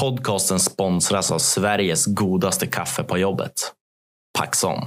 [0.00, 3.52] Podcasten sponsras av Sveriges godaste kaffe på jobbet.
[4.38, 4.78] Paxson.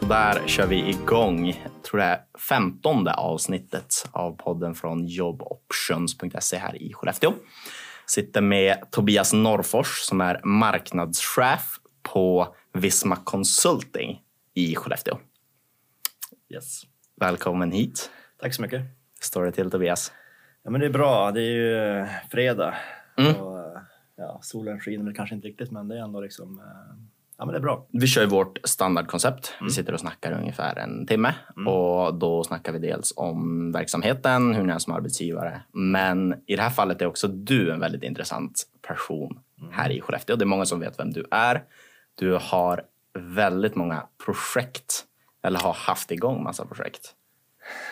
[0.00, 6.82] Där kör vi igång, jag tror det är femtonde avsnittet av podden från joboptions.se här
[6.82, 7.32] i Skellefteå.
[8.06, 14.20] Sitter med Tobias Norfors som är marknadschef på Visma Consulting
[14.54, 15.18] i Skellefteå.
[16.54, 16.82] Yes.
[17.20, 18.10] Välkommen hit.
[18.40, 19.05] Tack så mycket.
[19.20, 20.12] Står det till Tobias?
[20.62, 21.30] Ja, men det är bra.
[21.32, 22.74] Det är ju eh, fredag.
[23.18, 23.34] Mm.
[23.36, 23.80] Och, eh,
[24.16, 26.58] ja, solen skiner väl kanske inte riktigt, men det är ändå liksom...
[26.58, 26.96] eh,
[27.38, 27.86] Ja, men det är bra.
[27.92, 29.54] Vi kör vårt standardkoncept.
[29.60, 31.34] Vi sitter och snackar ungefär en timme
[31.66, 35.60] och då snackar vi dels om verksamheten, hur ni är som arbetsgivare.
[35.72, 40.36] Men i det här fallet är också du en väldigt intressant person här i Skellefteå.
[40.36, 41.62] Det är många som vet vem du är.
[42.14, 42.82] Du har
[43.18, 45.04] väldigt många projekt
[45.42, 47.14] eller har haft igång massa projekt.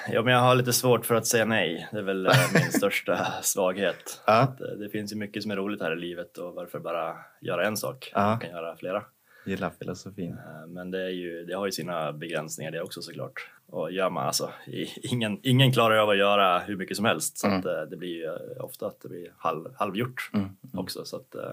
[0.09, 1.89] Ja, men jag har lite svårt för att säga nej.
[1.93, 4.23] Det är väl eh, min största svaghet.
[4.27, 4.33] Ja.
[4.41, 7.17] Att, eh, det finns ju mycket som är roligt här i livet och varför bara
[7.41, 8.11] göra en sak?
[8.15, 8.21] Ja.
[8.27, 9.03] Man kan göra flera.
[9.47, 10.33] Gillar filosofin.
[10.33, 13.51] Eh, Men det, är ju, det har ju sina begränsningar det också såklart.
[13.67, 14.51] Och gör man alltså,
[15.03, 17.39] ingen, ingen klarar av att göra hur mycket som helst.
[17.39, 20.49] Så eh, det blir ju ofta att det blir halv, halvgjort Mm.
[20.75, 21.05] också.
[21.05, 21.51] Så att, eh,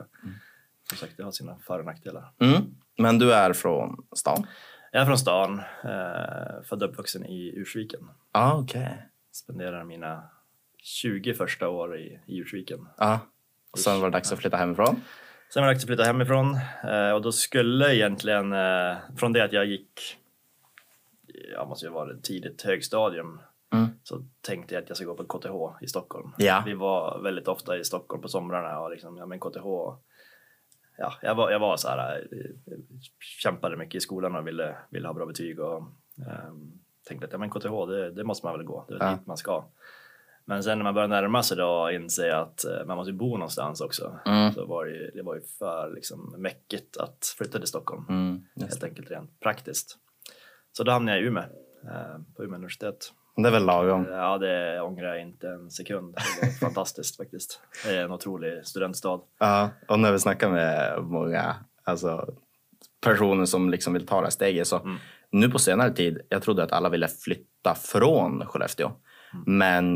[0.89, 2.31] som sagt, det har sina för och nackdelar.
[2.41, 2.61] Mm.
[2.97, 4.47] Men du är från stan?
[4.92, 8.09] Jag är från stan, eh, född och uppvuxen i Ursviken.
[8.34, 9.08] Ja, okej.
[9.31, 10.23] Spenderar mina
[10.78, 12.88] 20 första år i, i Ursviken.
[12.97, 13.19] Ja.
[13.72, 15.02] Och sen var det dags att flytta hemifrån.
[15.53, 19.44] Sen var det dags att flytta hemifrån eh, och då skulle egentligen, eh, från det
[19.44, 20.17] att jag gick,
[21.53, 23.42] jag måste ju vara tidigt högstadium,
[23.73, 23.88] Mm.
[24.03, 26.31] så tänkte jag att jag ska gå på KTH i Stockholm.
[26.38, 26.64] Ja.
[26.66, 29.64] Vi var väldigt ofta i Stockholm på somrarna och liksom, ja men KTH,
[31.02, 32.77] ja, jag var, jag var så här, eh,
[33.41, 35.83] kämpade mycket i skolan och ville, ville ha bra betyg och
[36.27, 36.71] ehm,
[37.07, 39.11] tänkte att ja men KTH, det, det måste man väl gå, det är Ja.
[39.11, 39.66] dit man ska.
[40.45, 43.38] Men sen när man börjar närma sig då och inse att eh, man måste bo
[43.38, 44.53] någonstans också Mm.
[44.53, 48.05] så var det, ju, det var ju för liksom, mäckigt att flytta till Stockholm.
[48.09, 48.45] Mm.
[48.56, 49.97] Helt enkelt rent praktiskt.
[50.72, 51.44] Så då hamnade jag i Umeå,
[51.83, 53.13] eh, på Umeå universitet.
[53.36, 54.06] Det är väl lagom.
[54.09, 56.16] Ja, det ångrar jag inte en sekund.
[56.16, 57.62] Det var fantastiskt faktiskt.
[57.86, 59.19] Det är en otrolig studentstad.
[59.40, 62.34] Ja, och när vi snackar med många alltså,
[63.06, 64.97] personer som liksom vill ta det här steget så Mm.
[65.31, 68.92] nu på senare tid, jag trodde att alla ville flytta från Skellefteå.
[69.34, 69.58] Mm.
[69.58, 69.96] Men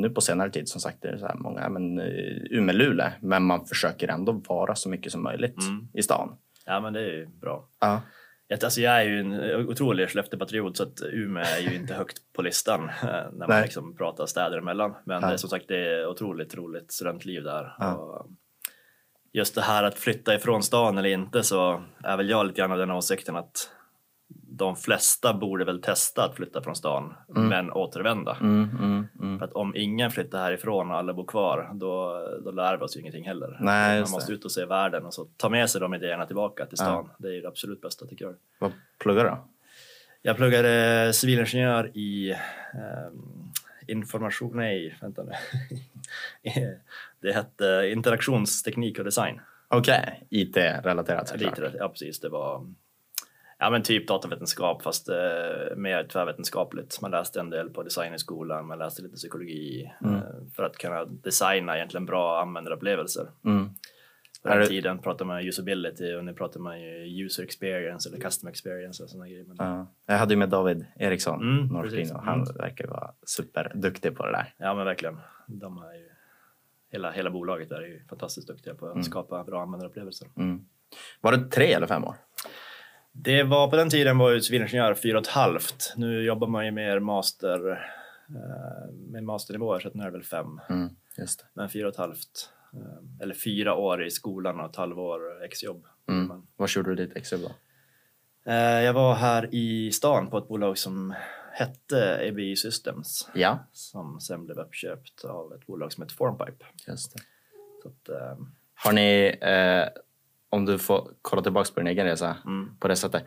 [0.00, 2.06] nu på senare tid som sagt det är så här många, men uh,
[2.50, 5.88] Umeå-Luleå, men man försöker ändå vara så mycket som möjligt Mm.
[5.94, 6.36] i stan.
[6.66, 7.68] Ja, men det är ju bra.
[7.80, 8.00] Ja.
[8.64, 12.42] Alltså, jag är ju en otrolig Skellefteåpatriot så att Umeå är ju inte högt på
[12.42, 13.62] listan eh, när man Nej.
[13.62, 14.94] liksom pratar städer emellan.
[15.06, 15.32] Men Ja.
[15.32, 17.74] är som sagt det är otroligt roligt studentliv där.
[17.78, 17.94] Ja.
[17.94, 18.26] Och
[19.32, 22.72] just det här att flytta ifrån stan eller inte så är väl jag lite grann
[22.72, 23.70] av den åsikten att
[24.56, 28.36] de flesta borde väl testa att flytta från stan men återvända.
[28.40, 29.38] Mm, mm, mm.
[29.38, 32.96] För att om ingen flyttar härifrån och alla bor kvar då, då lär vi oss
[32.96, 33.56] ju ingenting heller.
[33.60, 34.36] Nej, Man måste det.
[34.36, 37.10] ut och se världen och så ta med sig de idéerna tillbaka till stan.
[37.18, 38.34] Det är det absolut bästa tycker jag.
[38.58, 39.36] Vad pluggar du?
[40.22, 43.52] Jag pluggade civilingenjör i ehm,
[43.86, 44.56] information...
[44.56, 45.32] Nej, vänta nu.
[47.20, 49.40] det hette interaktionsteknik och design.
[49.68, 51.58] Okej, IT-relaterat såklart.
[51.78, 52.20] Ja, precis.
[52.20, 52.66] Det var
[53.64, 55.16] ja, men typ datavetenskap fast eh,
[55.76, 57.00] mer tvärvetenskapligt.
[57.02, 60.14] Man läste en del på design i skolan, man läste lite psykologi Mm.
[60.14, 60.22] eh,
[60.56, 63.26] för att kunna designa egentligen bra användarupplevelser.
[63.44, 63.68] Mm.
[64.42, 68.20] På den det- tiden pratade man usability och nu pratar man ju user experience eller
[68.20, 69.44] customer experience och sådana grejer.
[69.44, 69.86] Men, Ja.
[70.06, 72.54] Jag hade ju med David Eriksson, Mm, Norrfin, och han Mm.
[72.56, 74.54] verkar vara superduktig på det där.
[74.56, 75.16] Ja men verkligen.
[75.46, 76.08] De är ju,
[76.92, 80.28] hela, hela bolaget där är ju fantastiskt duktiga på att skapa bra användarupplevelser.
[80.36, 80.64] Mm.
[81.20, 82.14] Var det tre eller fem år?
[83.16, 85.92] Det var på den tiden var jag civilingenjör fyra och ett halvt.
[85.96, 87.70] Nu jobbar man ju mer master
[88.28, 90.60] eh, med masternivåer så att nu är det väl fem.
[90.68, 90.88] Mm.
[91.18, 91.44] Just det.
[91.54, 92.50] Men fyra och ett halvt.
[92.72, 95.86] eh, Eller fyra år i skolan och ett halvår exjobb.
[96.08, 96.26] Mm.
[96.26, 97.50] Men, Vad gjorde du ditt extra då?
[98.50, 101.14] eh, Jag var här i stan på ett bolag som
[101.52, 106.64] hette EBI Systems Ja, som sen blev uppköpt av ett bolag som heter Formpipe.
[106.86, 107.22] just det.
[107.82, 108.20] Så att,
[108.74, 109.88] Har ni, eh,
[110.54, 112.76] om du får kolla tillbaka på din egen resa mm.
[112.80, 113.22] på det sättet,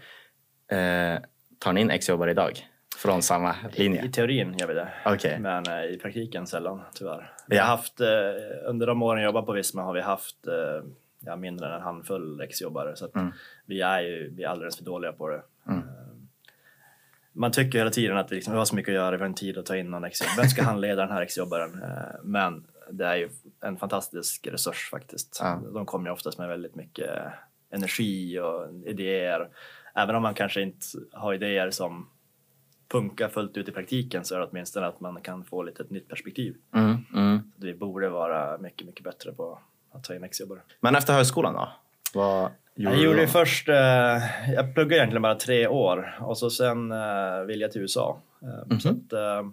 [0.71, 1.19] eh,
[1.59, 2.51] tar ni in exjobbare idag
[2.97, 4.11] från samma I linje?
[4.11, 4.89] teorin gör vi det.
[5.05, 5.39] Okej.
[5.39, 7.33] Men eh, i praktiken sällan tyvärr.
[7.47, 7.63] Vi Ja.
[7.63, 8.07] har haft, eh,
[8.69, 10.83] under de åren jag jobbat på Visma har vi haft eh,
[11.19, 12.95] ja, mindre än en handfull exjobbare.
[12.95, 13.31] Så Mm.
[13.65, 15.41] vi är ju vi är alldeles för dåliga på det.
[15.67, 15.79] Mm.
[15.79, 15.83] Eh,
[17.33, 19.25] Man tycker hela tiden att vi, liksom, vi har så mycket att göra, vi har
[19.25, 20.29] en tid att ta in någon exjobb.
[20.37, 21.83] Vem ska handleda den här exjobbaren?
[21.83, 23.29] Eh, Men det är ju
[23.61, 25.37] en fantastisk resurs faktiskt.
[25.41, 25.61] Ja.
[25.73, 27.09] De kommer ju oftast med väldigt mycket
[27.71, 29.49] energi och idéer.
[29.95, 32.09] Även om man kanske inte har idéer som
[32.91, 35.89] funka fullt ut i praktiken så är det åtminstone att man kan få lite ett
[35.89, 36.55] nytt perspektiv.
[36.75, 37.51] Mm, mm.
[37.59, 39.59] Så vi borde vara mycket, mycket bättre på
[39.91, 40.59] att ta in exjobbare.
[40.79, 41.69] Men efter högskolan då?
[42.13, 43.21] Vad Jag du gjorde då?
[43.21, 43.75] ju först, eh,
[44.53, 48.21] jag pluggade egentligen bara tre år och så sen eh, ville jag till USA.
[48.41, 49.01] Eh, Så Mhm.
[49.05, 49.49] att, eh,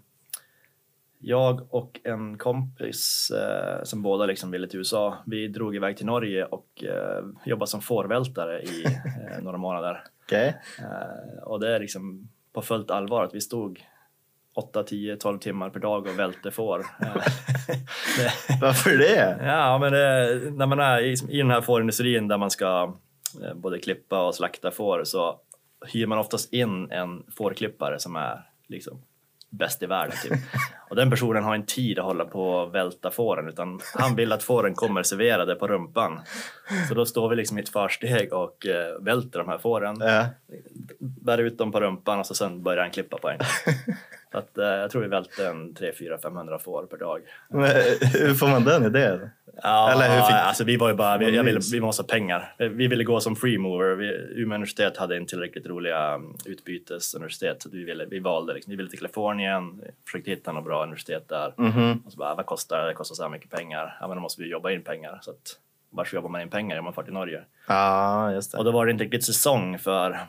[1.26, 6.06] jag och en kompis eh, som båda liksom ville till USA, vi drog iväg till
[6.06, 10.05] Norge och eh, jobbade som fårvältare i eh, några månader.
[10.26, 10.56] Okej.
[10.79, 13.81] Eh, och det är liksom på fullt allvar att vi stod
[14.55, 16.87] 8, 10, 12 timmar per dag och välte får.
[18.19, 19.38] Eh, det, Varför det?
[19.43, 22.94] Ja, men det, när man är i, i den här fårindustrin där man ska
[23.43, 25.41] eh, både klippa och slakta får så
[25.87, 29.03] hyr man oftast in en fårklippare som är liksom
[29.59, 30.17] bäst i världen.
[30.23, 30.33] Typ.
[30.91, 34.33] Och den personen har en tid att hålla på och välta fåren utan han vill
[34.33, 36.21] att fåren kommer serverade på rumpan.
[36.89, 40.27] Så då står vi liksom i ett försteg och eh, välter de här fåren, Ja.
[40.99, 43.39] bär ut dem på rumpan och så sen börjar han klippa på en.
[44.35, 47.21] Så att, eh, jag tror vi välte en 3 4 500 får per dag.
[47.51, 47.65] Men
[48.13, 49.31] hur får man den idén?
[49.63, 52.07] Ja, Eller hur fick- alltså vi var ju bara, vi, jag ville, vi måste ha
[52.09, 52.55] pengar.
[52.59, 53.95] Vi ville gå som free mover.
[53.95, 54.09] Vi,
[54.43, 58.77] Umeå universitet hade en tillräckligt roliga um, utbytesuniversitet så vi, ville, vi valde liksom, vi
[58.77, 61.55] ville till Kalifornien, försökte hitta något bra universitet där.
[61.57, 62.03] Mhm.
[62.07, 62.87] Och så bara, vad kostar det?
[62.89, 63.97] Det kostar så här mycket pengar.
[64.01, 65.19] Ja, men då måste vi jobba in pengar.
[65.23, 65.57] Så att,
[65.91, 66.79] vars jobbar man in pengar?
[66.79, 67.41] om man far till Norge.
[67.69, 68.59] Ja, just det.
[68.59, 70.21] Och då var det inte riktigt säsong för,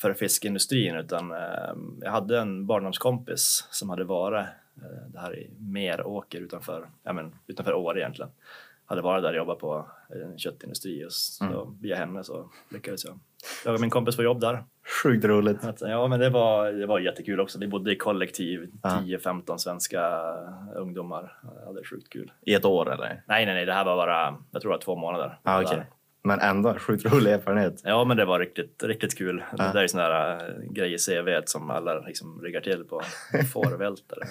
[0.00, 4.46] för fiskindustrin utan eh, jag hade en barndomskompis som hade varit
[4.76, 8.30] eh, det här i Meråker utanför, ja, men, utanför Åre egentligen.
[8.88, 11.78] Hade varit där och jobbat på en köttindustri och så Mm.
[11.80, 13.18] via henne så lyckades jag.
[13.64, 14.64] Jag och min kompis få jobb där.
[15.02, 15.58] Sjukt roligt.
[15.80, 17.58] Ja men det var, det var jättekul också.
[17.58, 18.88] Vi bodde i kollektiv, Ja.
[19.04, 20.20] 10-15 svenska
[20.74, 21.38] ungdomar.
[21.66, 22.32] Ja, det är sjukt kul.
[22.40, 23.22] I ett år eller?
[23.26, 25.38] Nej nej nej, det här var bara, jag tror det var två månader.
[25.42, 25.82] Ja, okej.
[26.26, 27.80] Men ändå sjukt rolig erfarenhet.
[27.84, 29.44] Ja, men det var riktigt, riktigt kul.
[29.50, 29.64] Ja.
[29.64, 33.02] Det där är sån där äh, grej i CV som alla liksom ryggar till på.
[33.52, 34.26] Fårvältare.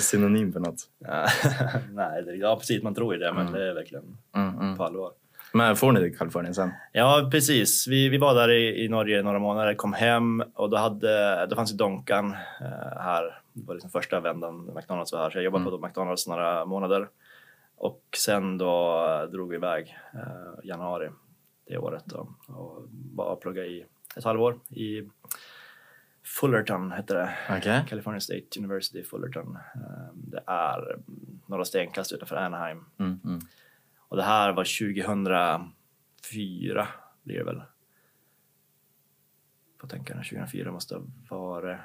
[0.00, 0.76] Synonym för något.
[1.92, 3.52] Nej, det, ja precis, man tror ju det, men Mm.
[3.60, 4.04] det är verkligen
[4.36, 4.76] Mm, mm.
[4.76, 5.12] på allvar.
[5.52, 6.70] Men får ni till Kalifornien sen?
[6.92, 7.86] Ja, precis.
[7.88, 11.56] Vi, vi var där i, i Norge några månader, kom hem och då, hade, då
[11.56, 12.30] fanns ju Donkan
[12.60, 13.40] eh, här.
[13.52, 17.08] Det var liksom första vändan McDonalds var här, så jag jobbade på McDonalds några månader.
[17.78, 21.10] Och sen då drog vi iväg eh, januari
[21.66, 23.86] det året då, och bara plugga i
[24.16, 25.10] ett halvår i
[26.24, 27.34] Fullerton hette det.
[27.50, 27.84] Okej.
[27.88, 29.56] California State University Fullerton.
[29.74, 32.84] Eh, Det är mm, några stenkast utanför Anaheim.
[32.98, 33.40] Mm, mm.
[33.98, 36.88] Och det här var 2004
[37.22, 37.62] blir det väl.
[39.80, 41.78] Får tänka när 2004 måste ha varit.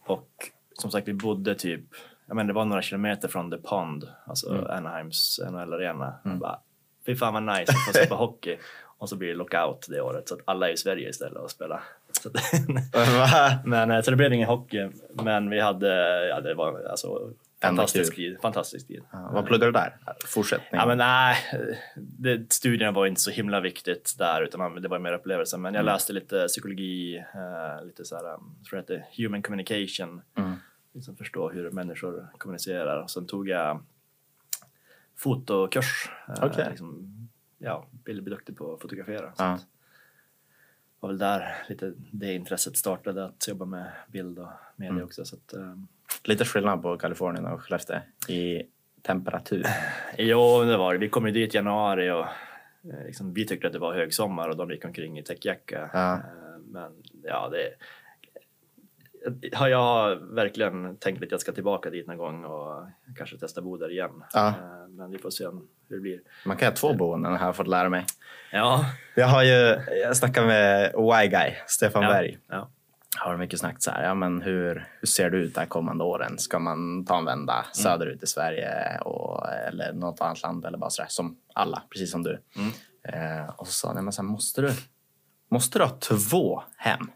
[0.00, 0.30] Och
[0.72, 1.84] som sagt vi bodde typ,
[2.26, 4.66] jag menar det var några kilometer från The Pond, alltså Mm.
[4.66, 6.14] Anaheims NHL-arena.
[6.24, 6.38] Mm.
[6.38, 6.58] Bara,
[7.06, 8.56] Fy fan vad nice att få se på hockey.
[8.98, 11.50] Och så blir det lockout det året så att alla är i Sverige istället och
[11.50, 11.82] spelar.
[12.22, 12.30] Så
[13.64, 14.88] men eh, så det blev ingen hockey.
[15.12, 17.32] Men vi hade, ja det var alltså
[17.62, 18.38] fantastisk tid.
[18.42, 19.02] Fantastisk tid.
[19.12, 19.96] Ja, vad pluggar du där?
[20.26, 20.80] Fortsättning?
[20.80, 21.36] Ja, men nej,
[21.96, 25.62] det, studierna var inte så himla viktigt där utan det var mer upplevelsen.
[25.62, 25.92] Men jag Mm.
[25.92, 30.54] läste lite psykologi, eh, lite så här, um, tror jag är human communication, Mm.
[30.96, 33.02] Liksom förstå hur människor kommunicerar.
[33.02, 33.82] Och sen tog jag
[35.16, 36.10] fotokurs.
[36.28, 36.66] eh, Okej.
[36.70, 37.12] liksom,
[37.58, 39.34] ja, ville bli duktig på att fotografera.
[39.34, 39.58] Så Ja.
[41.00, 45.04] var väl där lite det intresset startade att jobba med bild och media Mm.
[45.04, 45.24] också.
[45.24, 45.88] Så att, um,
[46.24, 48.62] Lite skillnad på Kalifornien och Skellefteå i
[49.02, 49.66] temperatur.
[50.18, 50.98] Jo, det var det.
[50.98, 52.26] Vi kom ju dit i januari och
[52.92, 55.90] eh, liksom, vi tyckte att det var högsommar och de gick omkring i täckjacka.
[55.92, 56.14] Ja.
[56.14, 56.20] Eh,
[56.68, 57.74] Men ja, det
[59.52, 62.84] har jag verkligen tänkt att jag ska tillbaka dit någon gång och
[63.16, 64.24] kanske testa bo där igen.
[64.32, 64.48] Ja.
[64.48, 66.20] Eh, Men vi får se hur det blir.
[66.46, 68.04] Man kan ha två boenden har jag fått lära mig.
[68.52, 72.08] Ja, Jag har ju, jag snackade med Y-guy, Stefan ja.
[72.08, 72.38] Berg.
[72.48, 72.70] ja.
[73.18, 76.38] Har mycket snackat så här, ja men hur, hur ser det ut de kommande åren?
[76.38, 80.90] Ska man ta en vända söderut i Sverige och, eller något annat land eller bara
[80.90, 82.38] sådär som alla, precis som du.
[82.56, 82.70] Mm.
[83.02, 84.70] Eh, och så sa han, måste du,
[85.48, 87.10] måste du ha två hem?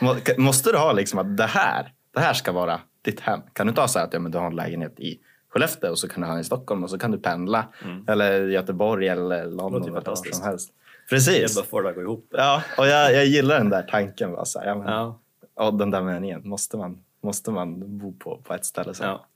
[0.00, 3.40] Må, måste du ha liksom att det här, det här ska vara ditt hem?
[3.52, 5.18] Kan du inte ha så att ja, men du har en lägenhet i
[5.52, 8.04] Skellefteå och så kan du ha en i Stockholm och så kan du pendla Mm.
[8.08, 10.70] eller Göteborg eller London eller vad som helst.
[11.10, 11.56] Jag Precis.
[11.56, 12.26] bara får det att gå ihop.
[12.30, 14.32] Ja, och jag, jag gillar den där tanken.
[14.32, 15.18] Bara så här, ja, men, Ja.
[15.54, 16.48] och den där meningen.
[16.48, 18.94] Måste man, måste man bo på, på ett ställe?
[18.94, 19.04] Så.
[19.04, 19.26] Ja.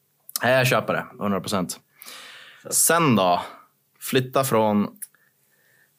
[0.42, 1.04] Jag köper det.
[1.20, 1.80] 100 procent.
[2.70, 3.40] Sen då?
[4.00, 4.88] Flytta från...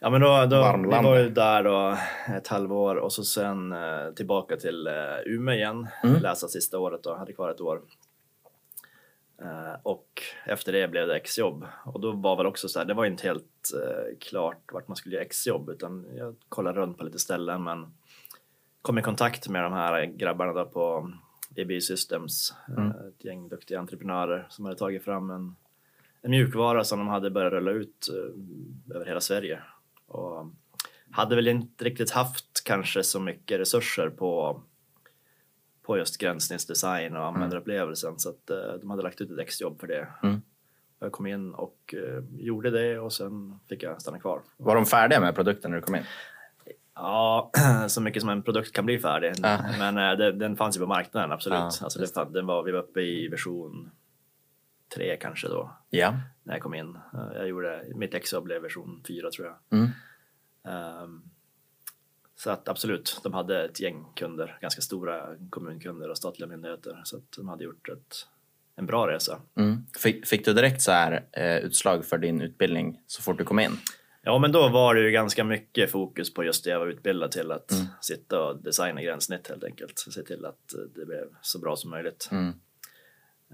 [0.03, 1.97] Ja men då, då vi var ju där då
[2.37, 4.93] ett halvår och så sen eh, tillbaka till eh,
[5.25, 6.21] Umeå igen, Mm.
[6.21, 7.81] läsa sista året då, hade kvar ett år.
[9.41, 12.93] Eh, och efter det blev det exjobb och då var väl också så här, det
[12.93, 13.43] var inte helt
[14.19, 17.93] klart vart man skulle göra exjobb utan jag kollade runt på lite ställen men
[18.81, 21.11] kom i kontakt med de här grabbarna då på
[21.55, 22.89] EBI Systems, Mm.
[22.89, 25.55] ett gäng duktiga entreprenörer som hade tagit fram en,
[26.21, 28.07] en mjukvara som de hade börjat rulla ut
[28.95, 29.59] över hela Sverige.
[30.13, 30.47] Och
[31.11, 34.61] hade väl inte riktigt haft kanske så mycket resurser på,
[35.83, 39.87] på just gränssnittsdesign och användarupplevelsen så att eh, de hade lagt ut ett extrajobb för
[39.87, 40.07] det.
[40.23, 40.41] Mm.
[40.99, 44.41] Jag kom in och eh, gjorde det och sen fick jag stanna kvar.
[44.57, 46.03] Var de färdiga med produkten när du kom in?
[46.95, 47.51] Ja,
[47.87, 49.33] så mycket som en produkt kan bli färdig.
[49.43, 49.59] Ja.
[49.79, 51.57] Men eh, det, den fanns ju på marknaden, absolut.
[51.57, 53.91] Ja, alltså, det, den var, vi var uppe i version
[54.95, 56.13] tre kanske då, Ja.
[56.43, 56.95] När jag kom in.
[57.13, 59.79] Eh, Jag gjorde, mitt exjobb blev version fyra tror jag.
[59.79, 59.89] Mm.
[60.67, 61.21] Ehm,
[62.35, 67.01] så att absolut, de hade ett gäng kunder, ganska stora kommunkunder och statliga myndigheter.
[67.03, 68.27] Så att de hade gjort ett,
[68.75, 69.41] en bra resa.
[69.55, 69.85] Mm.
[69.97, 73.59] Fick, fick du direkt så här, eh, utslag för din utbildning så fort du kom
[73.59, 73.71] in?
[74.25, 77.31] Ja, men då var det ju ganska mycket fokus på just det jag var utbildad
[77.31, 77.85] till, att Mm.
[78.01, 79.99] sitta och designa gränssnitt helt enkelt.
[79.99, 82.29] Se till att eh, det blev så bra som möjligt.
[82.31, 82.53] Mm.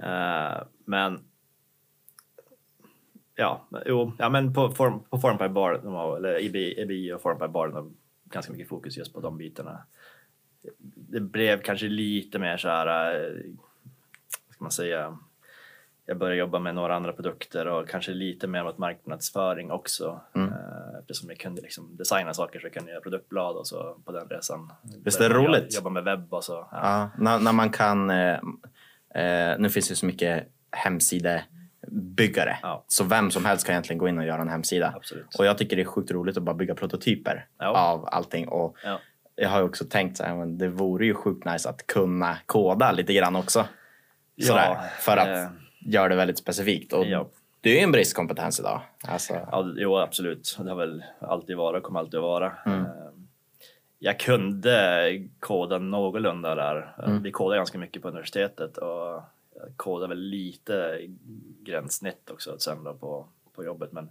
[0.02, 1.20] Eh, men
[3.40, 7.22] ja, jo, ja, men på, form, på Formpipe Bar, de har, eller EBI, EBI och
[7.22, 7.92] Formpipe Bar, de har
[8.24, 9.84] ganska mycket fokus just på de bitarna.
[10.84, 13.32] Det blev kanske lite mer så här, eh,
[14.48, 15.18] vad ska man säga,
[16.06, 20.22] jag började jobba med några andra produkter och kanske lite mer mot marknadsföring också.
[20.36, 20.50] Mm.
[20.50, 24.12] Eh, Eftersom jag kunde liksom designa saker så jag kunde göra produktblad och så på
[24.12, 24.72] den resan.
[25.04, 25.76] Visst är det roligt?
[25.76, 26.68] Jobba med webb och så.
[26.72, 26.80] Ja.
[26.82, 28.10] Ja, när, när man kan...
[28.10, 28.40] Eh,
[29.16, 30.48] eh, nu finns det så mycket
[31.82, 32.58] hemsidebyggare.
[32.62, 32.84] Ja.
[32.88, 34.94] Så vem som helst kan egentligen gå in och göra en hemsida.
[34.96, 35.36] Absolut.
[35.40, 37.68] Och jag tycker det är sjukt roligt att bara bygga prototyper Ja.
[37.68, 38.48] av allting.
[38.48, 39.00] Och Ja.
[39.36, 42.38] jag har ju också tänkt så här, men det vore ju sjukt nice att kunna
[42.46, 43.66] koda lite grann också.
[44.42, 45.48] Sådär, för att eh,
[45.80, 46.94] göra det väldigt specifikt.
[46.94, 47.06] Och.
[47.62, 48.82] Det är ju en bristkompetens idag.
[49.08, 50.58] Alltså, Ja, jo, absolut.
[50.64, 52.54] Det har väl alltid varit och kommer alltid att vara.
[52.66, 52.80] Mm.
[52.82, 52.92] Eh,
[54.00, 55.10] Jag kunde
[55.40, 56.94] koda någorlunda där.
[57.04, 57.24] Eh, Mm.
[57.24, 59.22] Vi kodade ganska mycket på universitetet och
[59.60, 61.02] jag kodade väl lite
[61.64, 63.92] gränssnitt också sen då på, på jobbet.
[63.92, 64.10] Men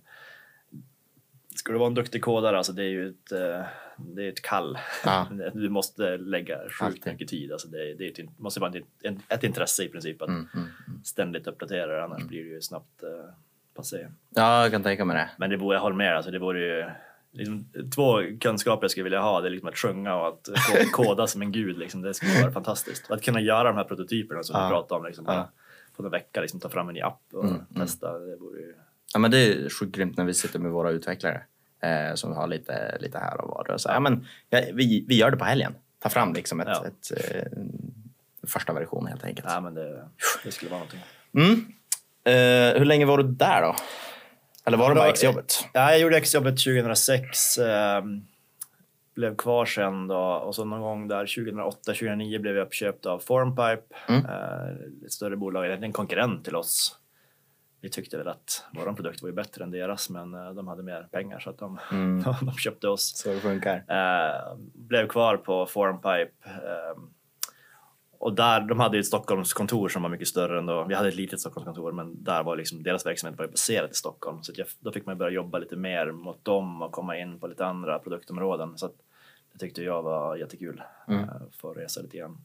[1.54, 3.64] ska du vara en duktig kodare, alltså det är ju ett, eh,
[3.96, 4.78] det är ett kall.
[5.04, 5.26] Ja.
[5.54, 7.52] Du måste lägga sjukt mycket tid.
[7.52, 11.04] Alltså det, det är ett, måste vara ett, ett intresse i princip att mm, mm.
[11.04, 13.34] ständigt uppdatera det, annars blir det ju snabbt eh,
[13.74, 14.06] passé.
[14.30, 15.30] Ja, jag kan tänka mig det.
[15.36, 16.90] Men det vore, jag håller med, alltså det vore ju
[17.32, 19.40] liksom, två kunskaper jag skulle vilja ha.
[19.40, 21.78] Det är liksom att sjunga och att ko- koda som en gud.
[21.78, 23.10] Liksom, det skulle vara fantastiskt.
[23.10, 24.66] Att kunna göra de här prototyperna som Ja.
[24.66, 25.50] vi pratade om, liksom, Ja.
[25.96, 27.86] på en vecka, liksom, ta fram en ny app och Mm, mm.
[27.86, 28.18] testa.
[28.18, 28.74] Det vore ju...
[29.14, 31.42] Ja, men det är sjukt grymt när vi sitter med våra utvecklare
[31.82, 33.70] eh, som har lite, lite här och var.
[33.70, 35.74] Och så, ja, men, ja, vi, vi gör det på helgen.
[35.98, 36.86] Ta fram liksom ett, Ja.
[36.86, 37.42] ett, eh,
[38.46, 39.48] första version helt enkelt.
[39.50, 40.08] Ja, men det,
[40.44, 41.00] det skulle vara någonting.
[41.34, 41.52] Mm.
[42.24, 43.74] Eh, hur länge var du där då?
[44.68, 45.68] Eller var det bara exjobbet?
[45.72, 47.58] Ja, jag gjorde exjobbet 2006.
[47.58, 48.02] Eh,
[49.14, 53.82] blev kvar sen då och så någon gång där 2008-2009 blev jag uppköpt av Formpipe.
[54.08, 54.24] Mm.
[54.26, 54.68] Eh,
[55.04, 56.98] ett större bolag, en konkurrent till oss.
[57.80, 60.82] Vi tyckte väl att vår produkt var ju bättre än deras men eh, de hade
[60.82, 62.22] mer pengar så att de, Mm.
[62.40, 63.12] de köpte oss.
[63.16, 63.84] Så det funkar.
[63.88, 66.32] Eh, blev kvar på Formpipe.
[68.18, 70.84] Eh, och där, de hade ju ett Stockholmskontor som var mycket större än då.
[70.84, 74.42] Vi hade ett litet Stockholmskontor men där var liksom, deras verksamhet var baserad i Stockholm.
[74.42, 77.40] Så att jag, då fick man börja jobba lite mer mot dem och komma in
[77.40, 78.78] på lite andra produktområden.
[78.78, 78.94] Så att
[79.52, 80.82] det tyckte jag var jättekul.
[81.08, 81.22] Mm.
[81.22, 82.38] Eh, få resa lite grann.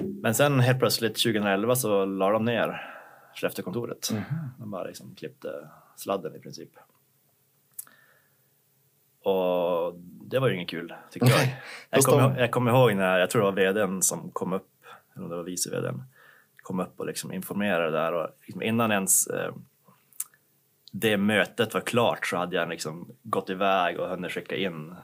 [0.00, 2.94] Men sen helt plötsligt 2011 så la de ner
[3.34, 4.10] Skellefteåkontoret.
[4.58, 6.70] De bara liksom klippte sladden i princip.
[9.28, 9.94] Och
[10.30, 11.48] det var ju inget kul tyckte jag.
[11.90, 14.70] Jag kommer, jag kommer ihåg när, jag tror det var vdn som kom upp,
[15.14, 16.02] eller om det var vice vdn,
[16.56, 19.52] kom upp och liksom informerade där och liksom innan ens eh,
[20.92, 24.94] det mötet var klart så hade jag liksom gått iväg och hunnit skicka in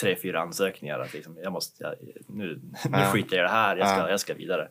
[0.00, 0.98] tre, fyra ansökningar.
[0.98, 1.94] Att liksom, jag måste, jag,
[2.28, 4.10] nu, nu skiter jag i det här, jag ska, Ja.
[4.10, 4.68] jag ska vidare.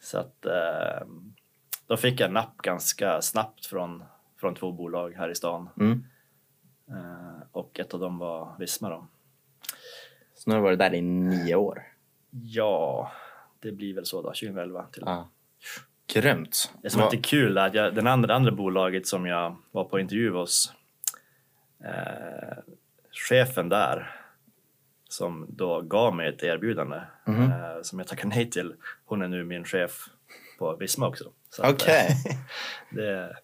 [0.00, 1.06] Så att eh,
[1.86, 4.04] då fick jag napp ganska snabbt från,
[4.40, 5.68] från två bolag här i stan.
[5.80, 6.04] Mm.
[6.92, 9.06] Eh, och ett av dem var Visma då.
[10.34, 11.82] Så nu har du varit där i nio år.
[12.30, 13.12] Ja,
[13.60, 15.02] det blir väl så då, 2011 till.
[15.06, 15.28] Ja.
[16.14, 16.72] Grymt.
[16.82, 19.84] Det som är lite kul är att jag, den andra, andra bolaget som jag var
[19.84, 20.72] på intervju hos,
[21.84, 22.58] eh,
[23.28, 24.20] chefen där,
[25.08, 27.42] som då gav mig ett erbjudande Mhm.
[27.52, 28.74] eh, som jag tackade nej till.
[29.04, 30.04] Hon är nu min chef
[30.58, 31.32] på Visma också.
[31.62, 32.06] Okej.
[32.30, 32.36] eh,
[32.90, 33.36] det,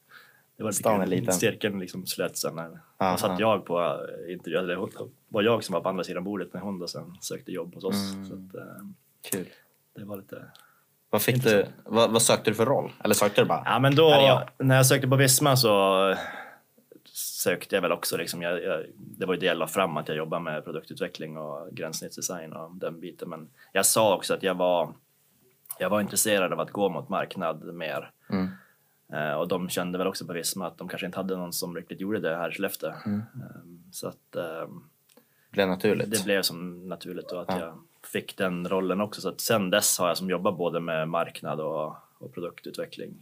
[0.58, 1.34] det var lite Stan är liten.
[1.34, 2.54] Cirkeln liksom slöts sen.
[2.54, 3.16] När, Aha.
[3.16, 4.88] satt jag på intervju, eller det
[5.28, 7.84] var jag som var på andra sidan bordet när hon då sen sökte jobb hos
[7.84, 8.12] oss.
[8.12, 8.26] Mm.
[8.28, 8.84] Så att, eh,
[9.30, 9.46] Kul.
[9.96, 10.44] det var lite
[11.10, 12.92] Vad, fick du, vad, vad sökte du för roll?
[13.04, 13.62] Eller sökte du bara?
[13.64, 14.48] Ja, men då jag.
[14.58, 16.14] när jag sökte på Visma så
[17.12, 20.08] sökte jag väl också, liksom, jag, jag, det var ju det jag la fram att
[20.08, 23.28] jag jobbar med produktutveckling och gränssnittsdesign och den biten.
[23.28, 24.92] Men jag sa också att jag var,
[25.78, 28.10] jag var intresserad av att gå mot marknad mer.
[28.30, 28.48] Mm.
[29.12, 31.76] Eh, och de kände väl också på Visma att de kanske inte hade någon som
[31.76, 32.92] riktigt gjorde det här i Skellefteå.
[33.06, 33.18] Mm.
[33.18, 33.60] Eh,
[33.92, 36.10] så att eh, Det blev naturligt.
[36.10, 37.58] det blev som naturligt och att Ja.
[37.60, 37.78] jag
[38.12, 39.20] fick den rollen också.
[39.20, 43.20] Så att sen dess har jag som jobbat både med marknad och, och produktutveckling.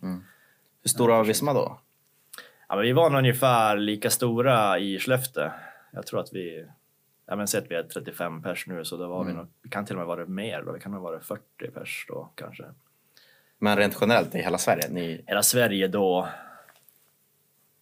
[0.83, 1.79] Hur stora var Visma då?
[2.69, 5.51] Ja, men vi var nog ungefär lika stora i Skellefteå.
[5.93, 6.67] Jag tror att vi,
[7.27, 9.69] ja men säg att vi är 35 pers nu så då var vi nog, vi
[9.71, 11.43] kan till och med vara mer då, vi kan nog vara 40
[11.75, 12.65] pers då kanske.
[13.59, 14.89] Men rent generellt i hela Sverige?
[14.91, 16.29] Ni, Hela Sverige då,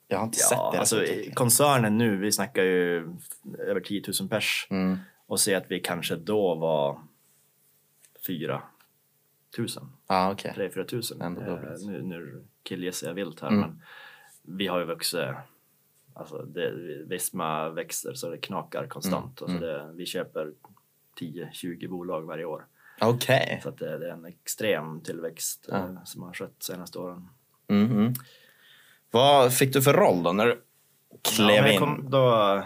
[0.09, 0.79] jag har inte ja sett det.
[0.79, 1.05] alltså
[1.35, 2.97] koncernen nu, vi snackar ju
[3.59, 4.99] över 10 000 pers Mm.
[5.27, 7.01] och se att vi kanske då var
[8.27, 8.63] 4
[9.59, 9.69] 000.
[10.09, 10.53] Ja, okej.
[10.57, 11.21] 3-4 tusen.
[11.21, 13.61] Ändå Eh, nu, nu killgissar jag vilt här Mm.
[13.61, 13.83] men
[14.43, 15.21] vi har ju vuxit
[16.17, 16.71] Alltså det,
[17.07, 19.41] Visma växer så det knakar konstant.
[19.41, 20.53] Mm, Alltså det, vi köper
[21.21, 22.67] 10-20 bolag varje år.
[23.01, 23.61] Okej.
[23.63, 25.77] Så det, det är en extrem tillväxt Ja.
[25.77, 27.29] eh, som har skett de senaste åren.
[27.69, 28.13] Mm, mm.
[29.11, 30.63] Vad fick du för roll då när du
[31.11, 31.79] Ja, klev men in?
[31.79, 32.63] kom, då,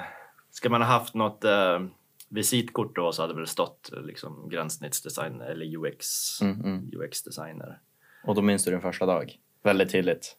[0.51, 1.81] ska man ha haft något eh,
[2.29, 6.07] visitkort då så hade det väl stått eh, liksom, gränssnittsdesign eller UX,
[6.43, 6.91] Mm, mm.
[6.95, 7.81] UX-designer.
[8.25, 9.39] Och då minns du din första dag?
[9.63, 10.37] Väldigt tydligt.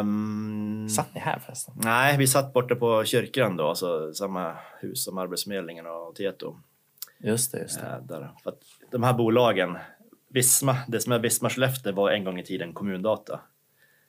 [0.00, 1.74] Um, Satt ni här förresten?
[1.76, 6.56] Nej, vi satt borta på kyrkan då, alltså samma hus som Arbetsförmedlingen och Tieto.
[7.26, 8.02] Just det, just det.
[8.08, 8.30] Där.
[8.42, 9.78] För att de här bolagen,
[10.28, 13.40] Visma, det som är Visma Skellefteå var en gång i tiden Kommundata.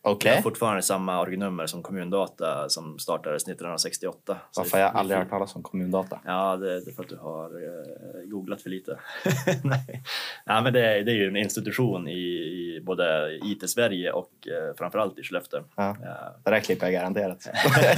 [0.03, 0.35] Det Okej.
[0.35, 4.37] har fortfarande samma orignummer som Kommundata som startades 1968.
[4.51, 6.19] Så Varför har jag aldrig hört talas om kommundata?
[6.25, 8.99] Ja, det, det är för att du har eh, googlat för lite.
[9.63, 10.03] Nej.
[10.45, 15.19] Ja, men det, det är ju en institution i, i både IT-Sverige och eh, framförallt
[15.19, 15.63] i Skellefteå.
[15.75, 15.97] Ja.
[16.03, 17.47] Ja, Det där klipper jag garanterat.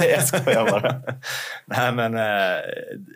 [0.00, 1.02] jag skojar bara.
[1.66, 2.60] Nej men eh,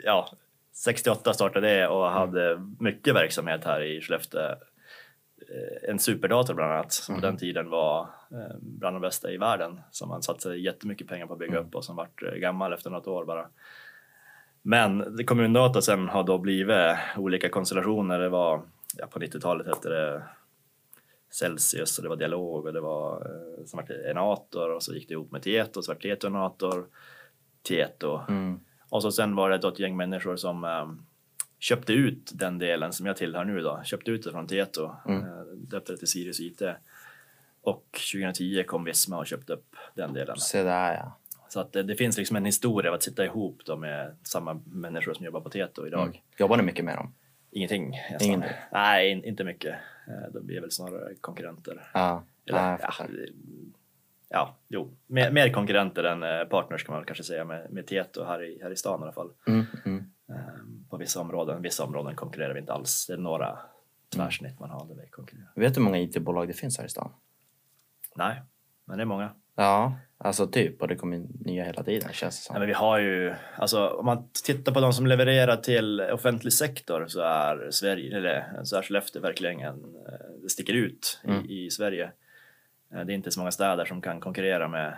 [0.04, 0.28] ja,
[0.74, 4.40] 68 startade det och hade mycket verksamhet här i Skellefteå.
[4.40, 8.00] Eh, En superdator bland annat som på den tiden var
[8.30, 11.74] eh, bland de bästa i världen som man satsade jättemycket pengar på att bygga upp
[11.74, 13.48] och som vart eh, gammal efter något år bara.
[14.62, 18.18] Men kommundata sen har då blivit olika konstellationer.
[18.18, 18.62] Det var
[18.96, 20.22] ja, på 90-talet hette det
[21.30, 23.26] Celsius och det var Dialog och det var
[23.66, 26.86] som vart Enator och så gick det ihop med Tieto och så vart Tieto Enator,
[27.62, 28.60] Tieto Mm.
[28.94, 30.88] Och så sen var det då ett gäng människor som eh,
[31.58, 35.22] köpte ut den delen som jag tillhör nu då, köpte ut det från Tieto, Mm.
[35.22, 36.62] eh, döpte det till Sirius IT.
[37.62, 40.36] Och 2010 kom Visma och köpte upp den delen.
[40.36, 41.18] Se där ja.
[41.48, 44.60] Så att det, det finns liksom en historia av att sitta ihop då med samma
[44.66, 46.02] människor som jobbar på Tieto idag.
[46.06, 46.16] Mm.
[46.38, 47.14] Jobbar ni mycket med dem?
[47.50, 47.94] Ingenting.
[48.08, 48.44] Ingenting.
[48.72, 49.74] Nej, in, inte mycket.
[50.08, 51.90] Eh, De blir väl snarare konkurrenter.
[51.94, 52.24] Ja.
[52.46, 53.06] Eller, ja,
[54.34, 54.96] ja, jo.
[55.06, 58.42] Mer, mer konkurrenter än eh, partners kan man väl kanske säga med, med Tieto här
[58.42, 59.30] i, här i stan i alla fall.
[59.46, 59.98] Mm, mm.
[60.28, 63.06] Ehm, På vissa områden, vissa områden konkurrerar vi inte alls.
[63.06, 63.58] Det är några
[64.14, 65.52] tvärsnitt man har där vi konkurrerar.
[65.56, 67.10] Vet du hur många IT-bolag det finns här i stan?
[68.16, 68.42] Nej,
[68.84, 69.30] men det är många.
[69.56, 70.82] Ja, alltså typ.
[70.82, 72.54] Och det kommer nya hela tiden känns det som.
[72.54, 76.52] Nej, men vi har ju, alltså om man tittar på de som levererar till offentlig
[76.52, 81.44] sektor så är Sverige, eller så är Skellefteå verkligen en, eh, det sticker ut Mm.
[81.50, 82.12] i Sverige.
[82.94, 84.94] Eh, Det är inte så många städer som kan konkurrera med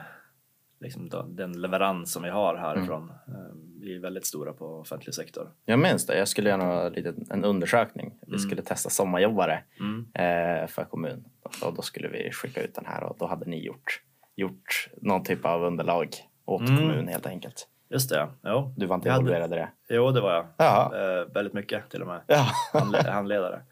[0.81, 3.13] liksom, då, den leverans som vi har härifrån.
[3.29, 3.41] Mm.
[3.41, 5.51] Eh, Vi är väldigt stora på offentlig sektor.
[5.65, 6.19] Jag minns det.
[6.19, 6.91] Jag skulle göra
[7.31, 8.19] en, undersökning.
[8.27, 10.07] Vi skulle testa sommarjobbare Mm.
[10.15, 11.25] eh, för kommun.
[11.65, 14.03] Och då skulle vi skicka ut den här och då hade ni gjort,
[14.37, 16.09] gjort någon typ av underlag
[16.45, 16.77] åt Mm.
[16.77, 17.69] kommun helt enkelt.
[17.89, 18.75] Just det, jo.
[18.77, 19.69] Du var inte hade- involverad i det?
[19.89, 20.47] Jo, det var jag.
[20.57, 20.93] Ja.
[20.95, 22.21] Eh, väldigt mycket till och med.
[22.27, 22.47] Ja.
[22.73, 23.63] Handle- handledare.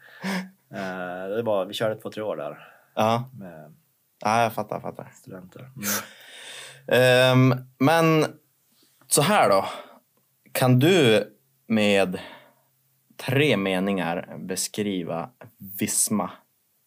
[0.71, 3.29] Eh, det var, vi körde två, tre år där ja.
[3.39, 3.73] med
[4.25, 4.79] ja, jag fattar.
[4.79, 5.11] fattar.
[5.13, 5.59] studenter.
[5.61, 5.89] Mm.
[6.87, 8.25] Ehm, men
[9.07, 9.65] så här då.
[10.51, 11.27] Kan du
[11.67, 12.19] med
[13.17, 15.29] tre meningar beskriva
[15.79, 16.31] Visma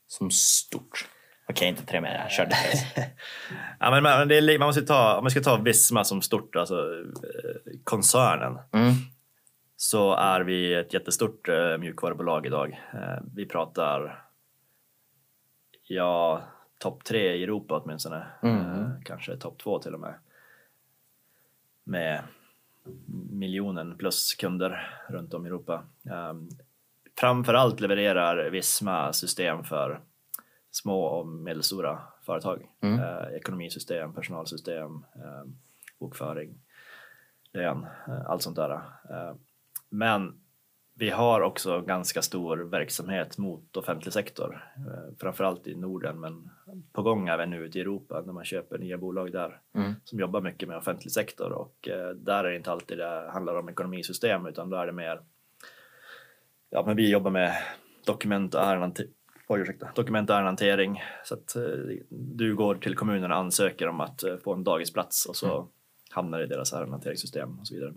[0.07, 1.09] som stort?
[1.48, 2.29] Okej, inte tre meningar.
[2.29, 2.57] Kör det.
[3.81, 6.57] ja, men, men det är, man måste ta, om man ska ta Visma som stort,
[6.57, 8.92] alltså eh, koncernen, Mm.
[9.77, 12.81] så är vi ett jättestort eh, mjukvarubolag idag.
[12.94, 14.24] Eh, vi pratar,
[15.88, 16.42] ja,
[16.78, 18.26] topp tre i Europa åtminstone.
[18.42, 18.60] Mm.
[18.60, 20.14] Eh, kanske topp två till och med.
[21.84, 22.22] Med
[23.30, 25.84] miljonen plus kunder runt om i Europa.
[26.30, 26.48] Um,
[27.20, 30.00] framförallt levererar Visma system för
[30.70, 32.66] små och medelstora företag.
[32.80, 33.00] Mm.
[33.00, 35.44] Eh, ekonomisystem, personalsystem, eh,
[35.98, 36.54] bokföring,
[37.52, 38.70] lön, eh, allt sånt där.
[39.10, 39.34] Eh,
[39.88, 40.40] men
[40.94, 44.64] vi har också ganska stor verksamhet mot offentlig sektor,
[45.20, 46.50] framförallt i Norden men
[46.92, 49.92] på gång även nu ute i Europa när man köper nya bolag där Mm.
[50.04, 53.59] som jobbar mycket med offentlig sektor och eh, där är det inte alltid det handlar
[53.59, 55.20] om ekonomisystem utan då är det mer
[56.70, 57.52] ja men vi jobbar med
[58.07, 59.09] dokument och ärendehante-
[59.48, 59.88] Oj, ursäkta.
[59.94, 61.62] dokument och ärendehantering så att eh,
[62.11, 65.68] du går till kommunen och ansöker om att eh, få en dagisplats och så
[66.11, 67.94] hamnar det i deras ärendehanteringssystem och så vidare.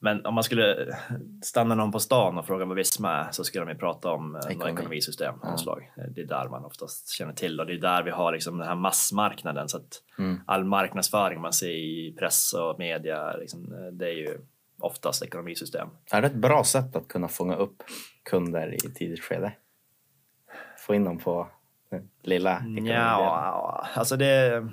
[0.00, 0.96] Men om man skulle
[1.42, 4.36] stanna någon på stan och fråga vad Visma är så skulle de ju prata om
[4.36, 4.72] eh, Ekonomi.
[4.72, 5.92] ekonomisystem av slag.
[5.96, 8.58] Eh, Det är där man oftast känner till och det är där vi har liksom
[8.58, 10.40] den här massmarknaden så att Mm.
[10.46, 14.38] all marknadsföring man ser i press och media liksom, eh, det är ju
[14.80, 15.88] oftast ekonomisystem.
[16.12, 17.82] Är det ett bra sätt att kunna fånga upp
[18.22, 19.52] kunder i tidigt skede?
[20.78, 21.48] Få in dem på
[21.90, 23.02] den lilla ekonomidelen?
[23.02, 24.66] Ja, alltså det...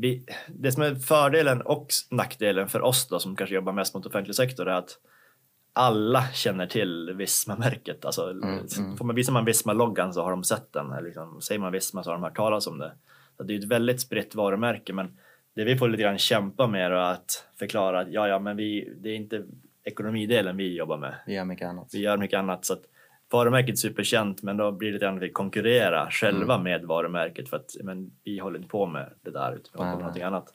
[0.00, 4.06] Vi, det som är fördelen och nackdelen för oss då som kanske jobbar mest mot
[4.06, 4.98] offentlig sektor är att
[5.72, 8.04] alla känner till Visma-märket.
[8.04, 8.96] Alltså, mm.
[8.96, 10.92] Får man, visar man Visma-loggan så har de sett den.
[10.92, 12.92] Eller liksom, säger man Visma så har de hört talas om det.
[13.36, 15.18] Så det är ett väldigt spritt varumärke men
[15.54, 18.92] det vi får lite grann kämpa med är att förklara att ja, ja, men vi,
[18.96, 19.44] det är inte
[19.84, 21.88] ekonomidelen vi jobbar med Vi gör mycket annat.
[21.92, 22.64] vi gör mycket annat.
[22.64, 22.82] Så att
[23.32, 27.48] varumärket är superkänt men då blir det lite grann att vi konkurrerar själva med varumärket
[27.48, 29.98] för att men, vi håller inte på med det där utan vi håller på med
[29.98, 30.54] någonting annat.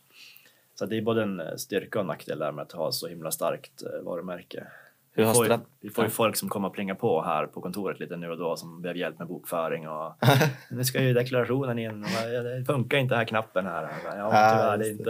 [0.75, 3.83] Så det är både en styrka och nackdel där med att ha så himla starkt
[3.83, 4.67] eh, varumärke.
[5.11, 7.61] Hur Vi får, ju, vi får ju folk som kommer och plinga på här på
[7.61, 10.13] kontoret lite nu och då som behöver hjälp med bokföring och
[10.71, 13.81] nu ska ju deklarationen in och bara, "Ja, det funkar inte här knappen här.
[14.03, 15.03] Bara, Ja, tyvärr, det är inte,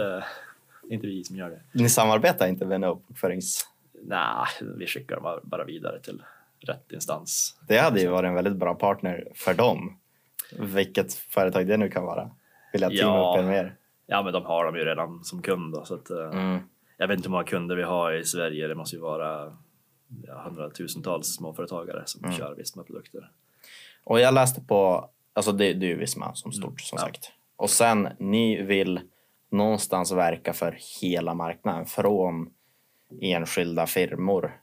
[0.82, 1.60] det är inte vi som gör det.
[1.72, 3.66] Ni samarbetar inte med någon bokförings...
[4.02, 4.46] Nej,
[4.78, 6.22] vi skickar dem bara vidare till
[6.60, 7.58] rätt instans.
[7.68, 9.98] Det hade ju varit en väldigt bra partner för dem.
[10.58, 12.30] Vilket företag det nu kan vara.
[12.72, 13.34] Vill jag teama Ja.
[13.38, 13.76] upp er mer?
[14.06, 16.58] Ja, men de har de ju redan som kund då, så att, eh, Mm.
[16.98, 18.66] Jag vet inte hur många kunder vi har i Sverige.
[18.68, 19.56] Det måste ju vara
[20.26, 22.36] ja, hundratusentals småföretagare som Mm.
[22.36, 23.30] kör Visma-produkter.
[24.04, 27.04] Och jag läste på, alltså det, det är ju Visma som stort som Ja.
[27.06, 27.32] sagt.
[27.56, 29.00] Och sen, ni vill
[29.50, 31.86] någonstans verka för hela marknaden.
[31.86, 32.50] Från
[33.20, 34.60] enskilda firmor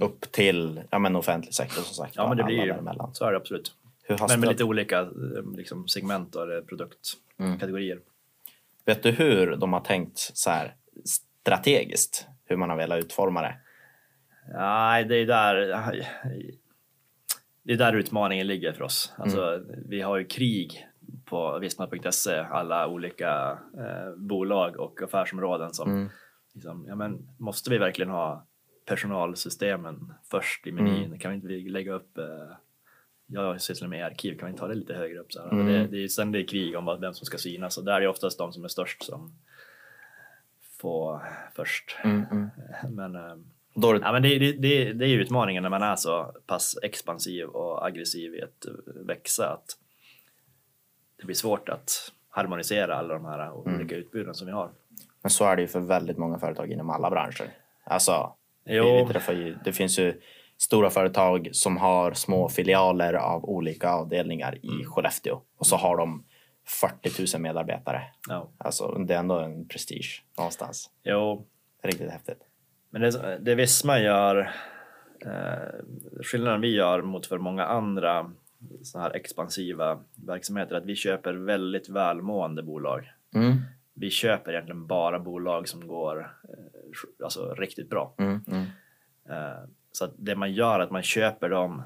[0.00, 2.16] upp till ja, men offentlig sektor som sagt.
[2.16, 3.14] Ja, men det blir ju däremellan.
[3.14, 3.74] så är det absolut.
[4.28, 5.08] Men med lite olika eh,
[5.56, 8.00] liksom, segment och eller produktkategorier.
[8.84, 12.26] Vet du hur de har tänkt så här strategiskt?
[12.44, 13.56] Hur man har velat utforma det?
[14.54, 15.54] Nej, det är där
[17.62, 19.12] det är där utmaningen ligger för oss.
[19.18, 20.86] Alltså, Vi har ju krig
[21.24, 26.08] på visma.se, alla olika eh, bolag och affärsområden som Mm.
[26.54, 28.46] liksom, ja, men, måste vi verkligen ha
[28.86, 31.04] personalsystemen först i menyn?
[31.04, 31.18] Mm.
[31.18, 32.24] Kan vi inte lägga upp eh,
[33.26, 35.32] jag sysslar med arkiv, kan vi inte ta det lite högre upp?
[35.32, 35.52] Så här?
[35.52, 35.66] Mm.
[35.66, 38.08] Det, det är är krig om vad- vem som ska synas och där är det
[38.08, 39.32] oftast de som är störst som
[40.80, 41.22] får
[41.54, 41.96] först.
[42.04, 42.48] Mm, mm.
[42.96, 43.36] Men, eh,
[43.74, 47.46] det, Ja, men det, det, det, det är utmaningen när man är så pass expansiv
[47.46, 49.78] och aggressiv i att växa att
[51.16, 54.70] det blir svårt att harmonisera alla de här olika utbuden som vi har.
[55.22, 57.50] men så är det ju för väldigt många företag inom alla branscher.
[57.84, 58.34] Alltså,
[58.66, 59.04] Jo.
[59.06, 60.20] Vi, träffar ju, det finns ju
[60.58, 64.84] stora företag som har små filialer av olika avdelningar i Mm.
[64.84, 66.24] Skellefteå och så har de
[66.66, 68.02] 40 000 medarbetare.
[68.28, 68.50] Ja.
[68.58, 70.90] Alltså, det är ändå en prestige någonstans.
[71.04, 71.46] Jo,
[71.82, 72.38] Riktigt häftigt.
[72.90, 74.50] men det, det Visma gör,
[75.26, 78.30] eh, skillnaden vi gör mot för många andra
[78.82, 83.10] så här expansiva verksamheter att vi köper väldigt välmående bolag.
[83.34, 83.56] Mm,
[83.94, 86.75] Vi köper egentligen bara bolag som går eh,
[87.24, 88.14] alltså riktigt bra.
[88.18, 88.66] mm, mm.
[89.28, 91.82] Eh, Så det man gör är att man köper dem,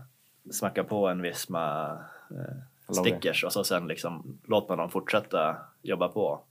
[0.51, 1.91] smackar på en Visma
[2.31, 2.57] eh,
[2.89, 3.01] Logga.
[3.11, 6.45] stickers och så sen liksom låter man dem fortsätta jobba på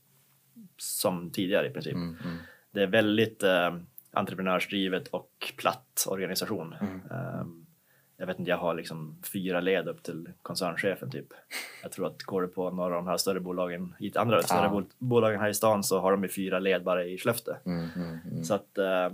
[0.77, 1.93] som tidigare i princip.
[1.93, 2.37] Mm, mm.
[2.71, 3.75] Det är väldigt eh,
[4.11, 6.75] entreprenörsdrivet och platt organisation.
[6.81, 7.65] Mm.
[8.21, 11.27] Jag vet inte, jag har liksom fyra led upp till koncernchefen typ.
[11.83, 14.63] Jag tror att går det på några av de här större bolagen, i andra större
[14.63, 14.69] Ja.
[14.69, 17.53] bol- bolagen här i stan så har de ju fyra led bara i Skellefteå.
[17.65, 18.43] Mm, mm, mm.
[18.43, 19.09] Så att eh,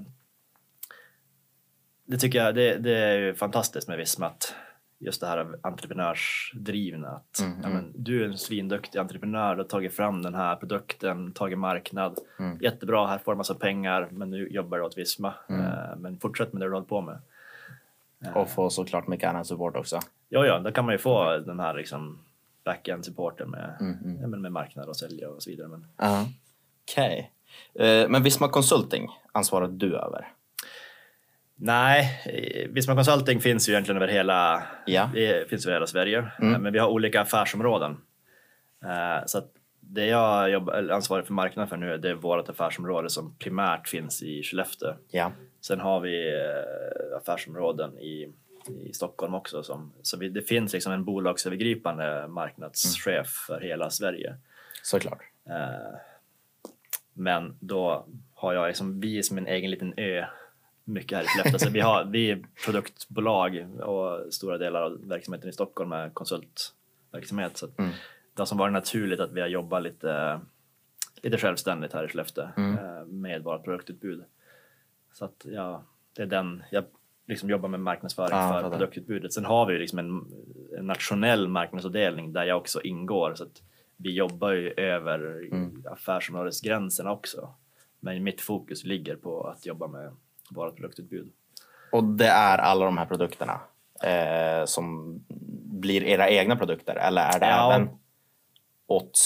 [2.06, 4.56] det tycker jag det, det är ju fantastiskt med Visma att
[5.00, 9.68] just det här entreprenörsdrivna att Mm, ja, men, du är en svinduktig entreprenör, du har
[9.70, 12.58] tagit fram den här produkten, tagit marknad, Mm.
[12.62, 15.34] jättebra, här får du massa pengar men nu jobbar du åt Visma.
[15.50, 15.62] Mm.
[15.62, 17.18] Eh, men fortsätt med det du håller på med.
[18.36, 20.00] Och få såklart mycket annan support också.
[20.30, 22.20] Ja, ja, då kan man ju få den här liksom
[22.66, 24.22] back-end supporten med, Mm, mm.
[24.22, 25.68] ja, med marknad och sälja och så vidare.
[25.68, 26.26] Men, Ja.
[26.92, 27.32] Okej.
[27.80, 30.28] Eh, Men Visma Consulting ansvarar du över?
[31.58, 32.22] Nej,
[32.70, 35.10] Visma Consulting finns ju egentligen över hela, Ja.
[35.50, 36.54] finns över hela Sverige, Mm.
[36.54, 37.92] Eh, men vi har olika affärsområden.
[38.86, 39.42] Eh, Så
[39.80, 44.24] det jag jobbar, ansvarar för marknaden för nu det är vårt affärsområde som primärt finns
[44.24, 44.94] i Skellefteå.
[45.12, 45.32] Ja.
[45.68, 48.34] Sen har vi eh, affärsområden i,
[48.84, 49.64] i Stockholm också.
[49.64, 54.36] Som, så vi, det finns liksom en bolagsövergripande marknadschef för hela Sverige.
[54.84, 55.22] Såklart.
[55.50, 55.96] Eh,
[57.14, 60.26] men då har jag liksom, vi som en egen liten ö
[60.84, 61.60] mycket här i Skellefteå.
[61.60, 67.58] Så vi, har, vi är produktbolag och stora delar av verksamheten i Stockholm är konsultverksamhet.
[67.58, 67.92] Så Mm.
[68.34, 70.40] det har som varit naturligt att vi har jobbat lite,
[71.22, 72.78] lite självständigt här i Skellefteå Mm.
[72.78, 74.24] eh, med vårt produktutbud.
[75.18, 75.84] Så att ja,
[76.16, 76.84] det är den, jag
[77.28, 79.34] liksom jobbar med marknadsföring Ja, för produktutbudet.
[79.34, 80.26] Sen har vi ju liksom en,
[80.78, 83.36] en nationell marknadsavdelning där jag också ingår.
[83.36, 83.62] Så att
[83.98, 85.20] vi jobbar ju över
[85.54, 85.84] Mm.
[85.92, 87.50] affärsområdesgränserna också.
[88.00, 90.12] Men mitt fokus ligger på att jobba med
[90.50, 91.32] vårt produktutbud.
[91.92, 93.60] Och det är alla de här produkterna
[94.04, 95.16] eh, som
[95.80, 97.74] blir era egna produkter eller är det Ja.
[97.74, 97.90] även
[98.88, 99.18] åt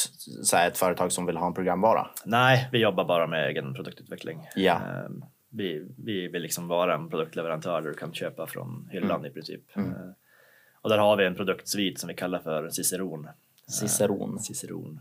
[0.43, 2.07] så ett företag som vill ha en programvara?
[2.25, 4.47] Nej, vi jobbar bara med egen produktutveckling.
[4.55, 4.73] Ja.
[4.73, 9.29] Ehm, Vi, vi vill liksom vara en produktleverantör där du kan köpa från hyllan i
[9.29, 9.75] princip.
[9.75, 9.89] Mm.
[9.89, 10.13] Ehm,
[10.81, 13.27] Och där har vi en produktsvit som vi kallar för Ciceron.
[13.67, 14.39] Ciceron.
[14.39, 14.99] Ciceron.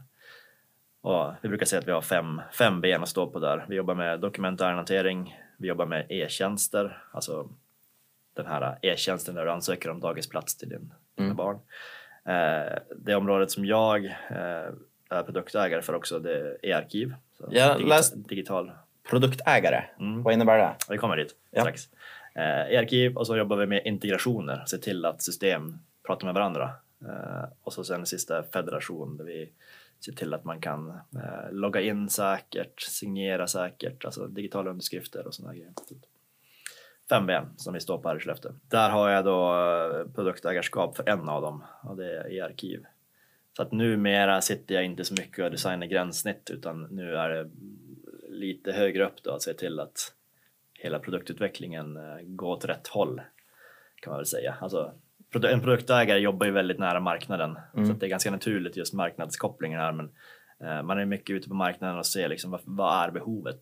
[1.01, 3.67] Och vi brukar säga att vi har fem, fem ben att stå på där.
[3.69, 7.49] Vi jobbar med dokumentärhantering, vi jobbar med e-tjänster, alltså
[8.35, 11.37] den här e-tjänsten där du ansöker om dagisplats till din, dina Mm.
[11.37, 11.57] barn.
[12.25, 14.73] Eh, det området som jag eh,
[15.11, 17.15] är produktägare för också, det är e-arkiv.
[17.39, 18.71] Så Jag läst- digital.
[19.11, 20.23] Produktägare, Mm.
[20.23, 20.75] vad innebär det?
[20.89, 21.61] Vi kommer dit Ja.
[21.61, 21.89] strax.
[22.35, 26.71] Eh, e-arkiv och så jobbar vi med integrationer, se till att system pratar med varandra.
[27.03, 29.53] Eh, och så sen sista federation där vi
[30.05, 35.35] ser till att man kan eh, logga in säkert, signera säkert, alltså digitala underskrifter och
[35.35, 35.73] sådana grejer.
[37.09, 38.53] Fem ben som vi står på här i Skellefteå.
[38.69, 39.55] Där har jag då
[40.15, 42.85] produktägarskap för en av dem och det är e-arkiv.
[43.57, 47.51] Så att numera sitter jag inte så mycket och designar gränssnitt utan nu är det
[48.39, 50.15] lite högre upp då att se till att
[50.75, 53.21] hela produktutvecklingen eh, går åt rätt håll
[54.03, 54.57] kan man väl säga.
[54.61, 54.93] Alltså,
[55.35, 59.81] en produktägare jobbar ju väldigt nära marknaden så att det är ganska naturligt just marknadskopplingen
[59.81, 60.11] här men
[60.61, 63.61] eh, man är mycket ute på marknaden och ser liksom vad, vad är behovet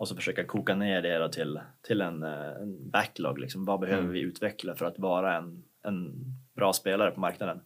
[0.00, 3.38] och så försöka koka ner det till, till en, eh, en backlog.
[3.38, 3.64] Liksom.
[3.64, 7.60] Vad behöver vi utveckla för att vara en, en bra spelare på marknaden?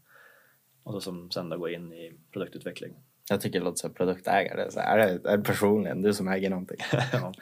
[0.83, 2.95] Och så som sen då gå in i produktutveckling.
[3.31, 4.71] Jag tycker det låter som produktägare.
[4.71, 6.77] Så är, det, är det personligen du som äger någonting?
[7.13, 7.33] ja.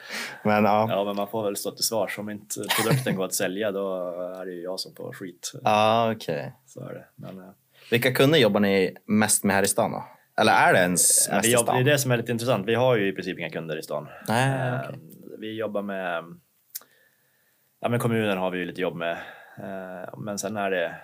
[0.43, 2.19] Men ja, ja, men man får väl stå till svars.
[2.19, 3.95] Om inte produkten går att sälja då
[4.41, 5.51] är det ju jag som får skit.
[5.63, 6.53] ah, okej.
[6.65, 7.05] Så är det.
[7.15, 7.49] Men, eh,
[7.91, 10.03] Vilka kunder jobbar ni mest med här i stan då?
[10.41, 11.91] Eller är det ens Ja, mest i jobbar, det är stan?
[11.91, 12.67] det som är lite intressant.
[12.67, 14.07] Vi har ju i princip inga kunder i stan.
[14.27, 14.99] Nej, Eh, okej.
[15.39, 16.23] Vi jobbar med
[17.79, 19.11] ja, men kommunen har vi ju lite jobb med.
[19.57, 20.95] Eh, Men sen är det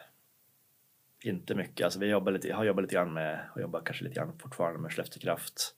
[1.24, 1.86] inte mycket.
[1.86, 4.80] Alltså vi jobbar lite, har jobbat lite grann med och jobbar kanske lite grann fortfarande
[4.80, 5.76] med Skellefteå Kraft.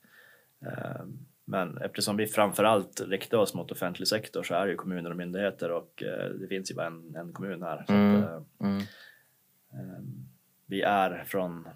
[0.66, 1.02] Eh,
[1.46, 5.16] Men eftersom vi framförallt riktar oss mot offentlig sektor så är det ju kommuner och
[5.18, 7.86] myndigheter och eh, det finns ju bara en, en kommun här.
[7.90, 8.16] Mm.
[8.24, 8.78] att, eh, Mm.
[9.74, 10.02] eh,
[10.66, 11.68] vi är från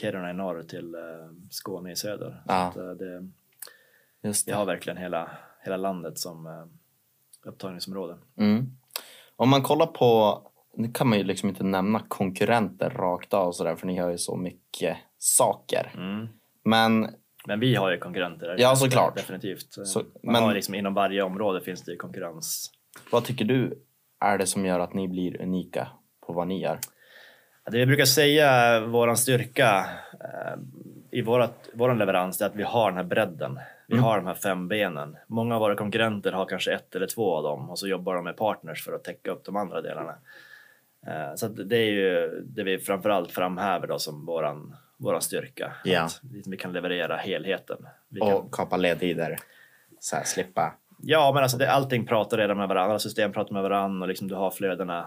[0.00, 1.00] Kiruna i norr till eh,
[1.50, 2.42] Skåne i söder.
[2.48, 2.72] Ja.
[2.98, 3.28] Det,
[4.22, 4.58] Just vi det.
[4.58, 5.30] har verkligen hela,
[5.64, 6.68] hela landet som
[7.44, 8.16] upptagningsområde.
[8.36, 8.66] Mm.
[9.36, 10.40] Om man kollar på,
[10.76, 14.18] nu kan man ju liksom inte nämna konkurrenter rakt av sådär för ni har ju
[14.18, 15.92] så mycket saker.
[15.96, 16.28] Mm.
[16.64, 17.08] Men
[17.46, 18.56] Men vi har ju konkurrenter.
[18.58, 19.16] Ja, såklart.
[19.16, 19.66] Definitivt.
[19.70, 22.70] Så- Man men- har liksom, inom varje område finns det ju konkurrens.
[23.12, 23.82] vad tycker du
[24.24, 25.88] är det som gör att ni blir unika
[26.26, 26.78] på vad ni gör?
[27.70, 29.86] Det vi brukar säga, våran styrka
[30.20, 30.58] eh,
[31.10, 33.58] i vårat, våran leverans, är att vi har den här bredden.
[33.88, 34.04] Vi Mm.
[34.04, 35.16] har de här fem benen.
[35.28, 38.24] Många av våra konkurrenter har kanske ett eller två av dem och så jobbar de
[38.24, 40.14] med partners för att täcka upp de andra delarna.
[41.06, 45.72] Eh, Så det är ju det vi framförallt framhäver då som våran, våran styrka.
[45.84, 46.02] Ja.
[46.04, 47.86] Att vi kan leverera helheten.
[48.08, 49.36] Vi kan, Och kapa ledtider.
[50.00, 50.74] Så här, slippa.
[51.02, 54.28] Ja, men alltså det, allting pratar redan med varandra, system pratar med varandra och liksom
[54.28, 55.06] du har flödena.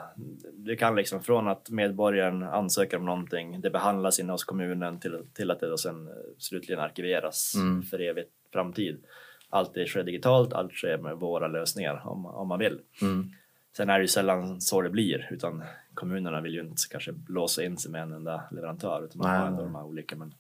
[0.53, 5.19] Du kan liksom från att medborgaren ansöker om någonting, det behandlas inne hos kommunen till,
[5.33, 7.83] till att det då sen eh, slutligen arkiveras Mm.
[7.83, 9.03] för evigt framtid.
[9.49, 12.79] Allt det sker digitalt, allt sker med våra lösningar om, om man vill.
[13.01, 13.29] Mm.
[13.77, 15.63] Sen är det ju sällan så det blir, utan
[15.99, 19.47] kommunerna vill ju inte kanske låsa in sig med en enda leverantör, utan man har
[19.47, 20.15] ändå de här olika.
[20.15, 20.33] Men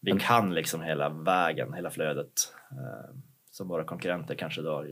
[0.00, 2.32] vi kan liksom hela vägen, hela flödet,
[2.70, 3.16] eh,
[3.50, 4.84] som våra konkurrenter kanske då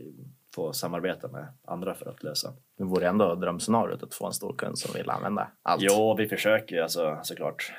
[0.55, 2.53] får samarbeta med andra för att lösa.
[2.77, 5.81] Det vore ändå drömscenariot att få en stor kund som vill använda allt.
[5.81, 7.73] Jo, vi försöker ju alltså, såklart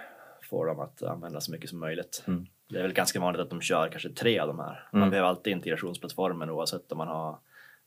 [0.50, 2.24] få dem att använda så mycket som möjligt.
[2.26, 2.46] Mm.
[2.68, 4.88] Det är väl ganska vanligt att de kör kanske tre av de här.
[4.92, 5.10] Man Mm.
[5.10, 7.38] behöver alltid integrationsplattformen oavsett om man har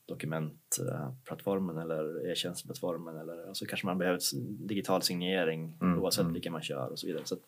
[0.08, 4.20] dokumentplattformen eller e-tjänstplattformen eller så kanske man behöver
[4.68, 6.34] digital signering Mm, oavsett mm.
[6.34, 7.26] vilken man kör och så vidare.
[7.26, 7.42] Så att,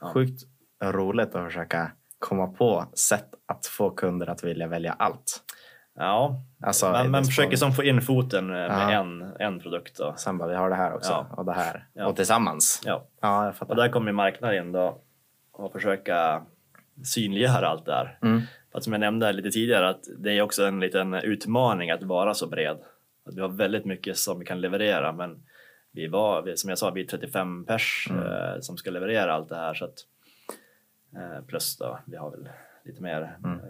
[0.00, 0.12] Ja.
[0.12, 0.42] Sjukt
[0.82, 5.42] roligt att försöka komma på sätt att få kunder att vilja välja allt.
[5.94, 8.90] Ja, Alltså, man är försöker som få in foten med Ja.
[8.92, 9.98] en, en produkt.
[9.98, 10.14] Då.
[10.16, 11.26] Sen bara, vi har det här också Ja.
[11.36, 11.88] och det här.
[11.92, 12.06] Ja.
[12.06, 12.82] Och tillsammans.
[12.84, 13.06] Ja.
[13.20, 13.70] Ja, jag fattar.
[13.74, 15.00] Och där kommer marknaden in då
[15.52, 16.42] och försöka
[17.04, 18.18] synliggöra allt det här.
[18.22, 18.40] Mm.
[18.72, 22.02] För att som jag nämnde lite tidigare att det är också en liten utmaning att
[22.02, 22.78] vara så bred.
[23.24, 25.42] Att vi har väldigt mycket som vi kan leverera men
[25.92, 28.22] vi var, som jag sa, vi är 35 pers Mm.
[28.24, 29.74] eh, som ska leverera allt det här.
[29.74, 29.98] Så att,
[31.16, 32.48] eh, plus då, vi har väl
[32.84, 33.58] lite mer Mm.
[33.58, 33.64] eh,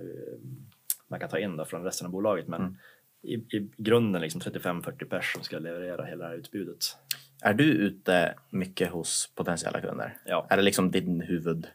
[1.08, 2.76] man kan ta in då från resten av bolaget men Mm.
[3.22, 6.78] i, i grunden liksom 35-40 pers som ska leverera hela det här utbudet.
[7.42, 10.16] Är du ute mycket hos potentiella kunder?
[10.26, 10.46] Ja.
[10.50, 11.66] Är det liksom din huvud?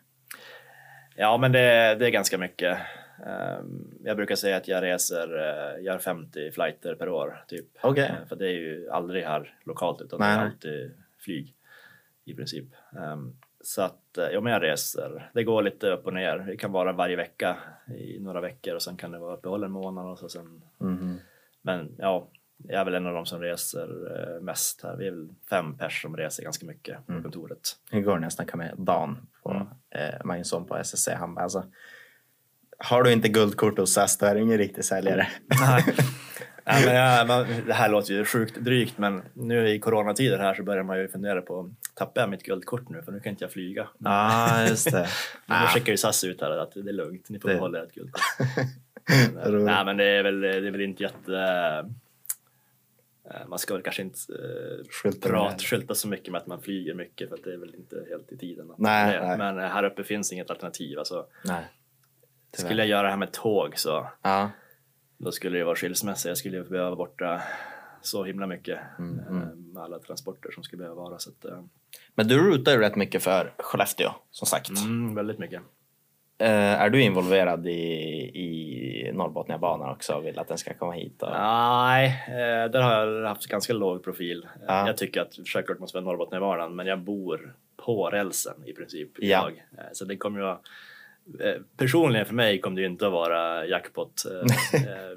[1.15, 2.78] Ja, men det, det är ganska mycket.
[3.26, 7.65] Ehm, Jag brukar säga att jag reser, eh, gör 50 flighter per år typ.
[7.82, 8.04] Okej.
[8.04, 11.54] Eh, För det är ju aldrig här lokalt utan Nej, det är alltid flyg
[12.26, 12.65] i princip.
[12.97, 15.30] Ehm, Så att eh, ja, men jag reser.
[15.34, 16.38] Det går lite upp och ner.
[16.38, 17.58] Det kan vara varje vecka
[17.97, 20.62] i några veckor och sen kan det vara uppehåll en månad och så sen.
[20.78, 21.19] Mhm.
[21.62, 23.88] Men ja, jag är väl en av de som reser
[24.38, 24.96] eh, mest här.
[24.98, 27.24] Vi är väl fem pers som reser ganska mycket på Mm.
[27.24, 27.60] kontoret.
[27.92, 29.68] Igår när jag snackade med Dan, på, Mm.
[29.96, 31.66] eh, Magnusson på SSC, han bara alltså,
[32.78, 35.28] har du inte guldkort hos SAS då är du ingen riktig säljare.
[35.62, 35.84] Nej.
[36.66, 40.54] Nej, men jag, man, det här låter ju sjukt drygt men nu i coronatider här
[40.54, 43.44] så börjar man ju fundera på tappar jag mitt guldkort nu för nu kan inte
[43.44, 43.82] jag flyga.
[43.82, 45.00] Ja, ah, just det.
[45.46, 45.68] Nu Ah.
[45.68, 48.22] skickar ju SAS ut här att det är lugnt, ni får Det- behålla ert guldkort.
[49.66, 51.89] Nej men det är väl, det är väl inte jätte...
[53.31, 55.57] eh, Man ska väl kanske inte eh, Skylta det.
[55.63, 58.31] skylta så mycket med att man flyger mycket för att det är väl inte helt
[58.31, 58.71] i tiden.
[58.77, 59.38] Nej, nej.
[59.38, 60.99] Men eh, här uppe finns inget alternativ.
[60.99, 61.63] Alltså, Nej.
[62.51, 62.67] Tyvärr.
[62.69, 64.51] skulle jag göra det här med tåg så Ja.
[65.17, 66.27] Då skulle det vara skilsmässa.
[66.29, 67.41] Jag skulle behöva vara borta
[68.01, 69.71] så himla mycket Mm, eh, mm.
[69.73, 71.19] med alla transporter som skulle behöva vara.
[71.19, 71.45] Så att,
[72.15, 74.69] Men du rutar ju rätt mycket för Skellefteå, som sagt.
[74.69, 75.62] mm, väldigt mycket.
[76.43, 77.71] Eh, är du involverad i,
[78.34, 81.23] i Norrbotniabanan också och vill att den ska komma hit?
[81.23, 81.29] Och...
[81.32, 84.47] Nej, eh, där har jag haft ganska låg profil.
[84.67, 84.88] Ja.
[84.88, 89.25] Jag tycker att självklart måste vara Norrbotniabanan, men jag bor på rälsen i princip Ja.
[89.49, 89.63] idag.
[89.77, 90.49] Eh, Så det kommer ju
[91.47, 94.23] eh, Personligen för mig kommer det ju inte att vara jackpot.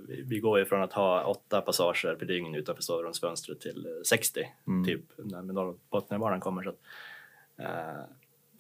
[0.27, 4.41] Vi- går ju från att ha åtta passager per dygn utanför sovrumsfönstret till eh, 60
[4.67, 4.85] Mm.
[4.85, 6.63] typ när Norrbotniabanan kommer.
[6.63, 6.81] Så att,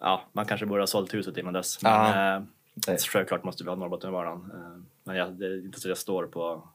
[0.00, 1.83] ja, man kanske borde ha sålt huset innan dess.
[1.83, 2.46] Men,
[2.77, 4.51] Eh, Det- Självklart måste vi ha Norrbotniabanan.
[4.55, 6.69] Eh, Men jag, det är inte så att jag står på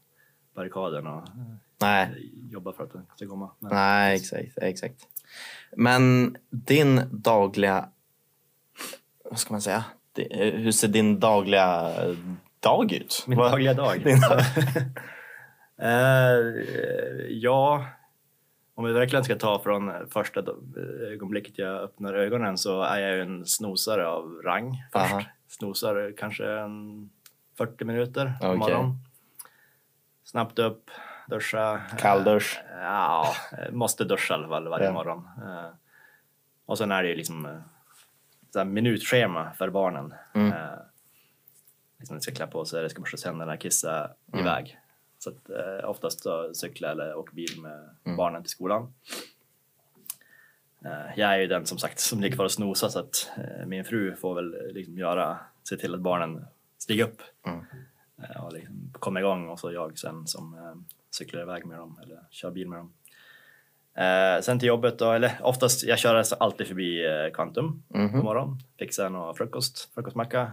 [0.56, 1.34] barrikaden och eh,
[1.82, 3.52] Nej, jobbar för att den ska komma.
[3.60, 5.08] Men, nej exakt, exakt.
[5.78, 7.90] Men din dagliga...
[9.24, 9.84] Vad ska man säga?
[10.18, 11.92] Eh, Hur ser din dagliga
[12.60, 13.24] dag ut?
[13.28, 14.00] Min Vad- dagliga dag?
[14.04, 14.22] Din-
[15.78, 16.40] Eh,
[17.30, 17.86] ja,
[18.76, 20.44] om vi verkligen ska ta från första
[21.12, 25.12] ögonblicket jag öppnar ögonen så är jag ju en snosare av rang först.
[25.14, 25.22] Aha.
[25.52, 27.10] Snosar kanske en
[27.58, 28.58] 40 minuter på Okej.
[28.60, 28.96] morgonen.
[30.24, 30.90] Snabbt upp,
[31.28, 31.82] duscha.
[32.00, 32.60] Kalldusch.
[32.70, 34.92] Eh, Ja, eh, måste duscha i alla fall varje Ja.
[34.94, 35.30] morgon.
[35.38, 35.70] Eh,
[36.66, 37.62] Och sen är det ju liksom
[38.54, 40.14] så minutschema för barnen.
[40.34, 40.54] Mm.
[42.00, 44.40] Liksom de ska klä på sig, det ska borsta tänderna, kissa Mm.
[44.46, 44.80] iväg.
[45.20, 48.18] Så att, eh, oftast så cykla eller åka bil med Mm.
[48.18, 48.94] barnen till skolan.
[50.86, 53.66] Eh, jag är ju den som sagt som ligger kvar och snosar så att eh,
[53.66, 55.40] min fru får väl eh, liksom göra,
[55.70, 56.46] se till att barnen
[56.78, 57.66] stiger upp Mm.
[58.46, 60.56] och liksom kommer igång och så jag sen som
[61.12, 62.94] cyklar iväg med dem eller kör bil med dem.
[64.44, 68.20] Sen till jobbet då, eller oftast, jag kör alltså alltid förbi Quantum på Mhm.
[68.24, 68.58] morgonen.
[68.80, 70.52] Fixar någon frukost, frukostmacka,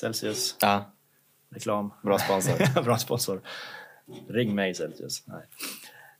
[0.00, 0.92] Celsius, Ja,
[1.50, 1.92] reklam.
[2.02, 2.82] bra sponsor.
[2.84, 3.40] Bra sponsor.
[4.28, 5.26] Ring mig Celsius.
[5.26, 5.42] Nej,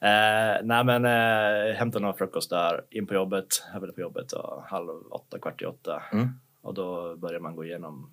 [0.02, 4.62] eh, nej men eh, hämta någon frukost där, in på jobbet, jag på jobbet och
[4.62, 6.02] halv åtta, kvart i åtta.
[6.12, 6.28] Mm.
[6.62, 8.12] Och då börjar man gå igenom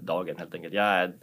[0.00, 0.74] dagen helt enkelt.
[0.74, 1.14] Jag är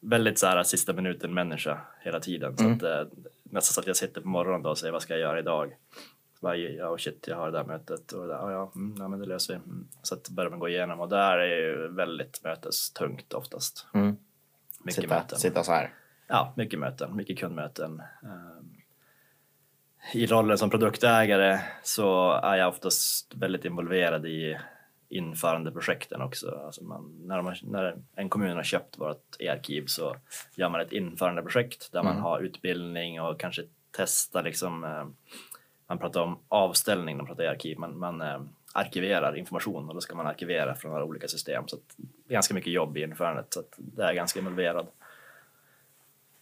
[0.00, 2.56] väldigt så här sista minuten människa hela tiden.
[2.56, 2.76] Så Mm.
[2.76, 3.04] att, eh,
[3.42, 5.76] nästan så att jag sitter på morgonen då och säger vad ska jag göra idag?
[6.34, 8.72] Så bara, ja oh shit, jag har det där mötet och det där, ja, ja,
[8.74, 9.60] mm, ja men det löser vi.
[9.64, 9.88] Mm.
[10.02, 13.86] Så att börjar man gå igenom och där är ju väldigt mötestungt oftast.
[13.94, 14.16] Mm.
[14.84, 15.38] Mycket Sitta, möten.
[15.38, 15.94] sitta så här.
[16.28, 18.02] Ja, mycket möten, mycket kundmöten.
[18.22, 18.61] Ehm,
[20.12, 24.58] I rollen som produktägare så är jag oftast väldigt involverad i
[25.08, 26.62] införandeprojekten också.
[26.66, 30.16] Alltså man, när, har, när en kommun har köpt vårt e-arkiv så
[30.54, 32.22] gör man ett införandeprojekt där man Mm.
[32.22, 33.62] har utbildning och kanske
[33.96, 35.06] testar liksom, eh,
[35.88, 38.40] man pratar om avställning när man pratar e-arkiv, man, man eh,
[38.72, 41.68] arkiverar information och då ska man arkivera från några olika system.
[41.68, 44.86] Så det är ganska mycket jobb i införandet så att det är ganska involverad.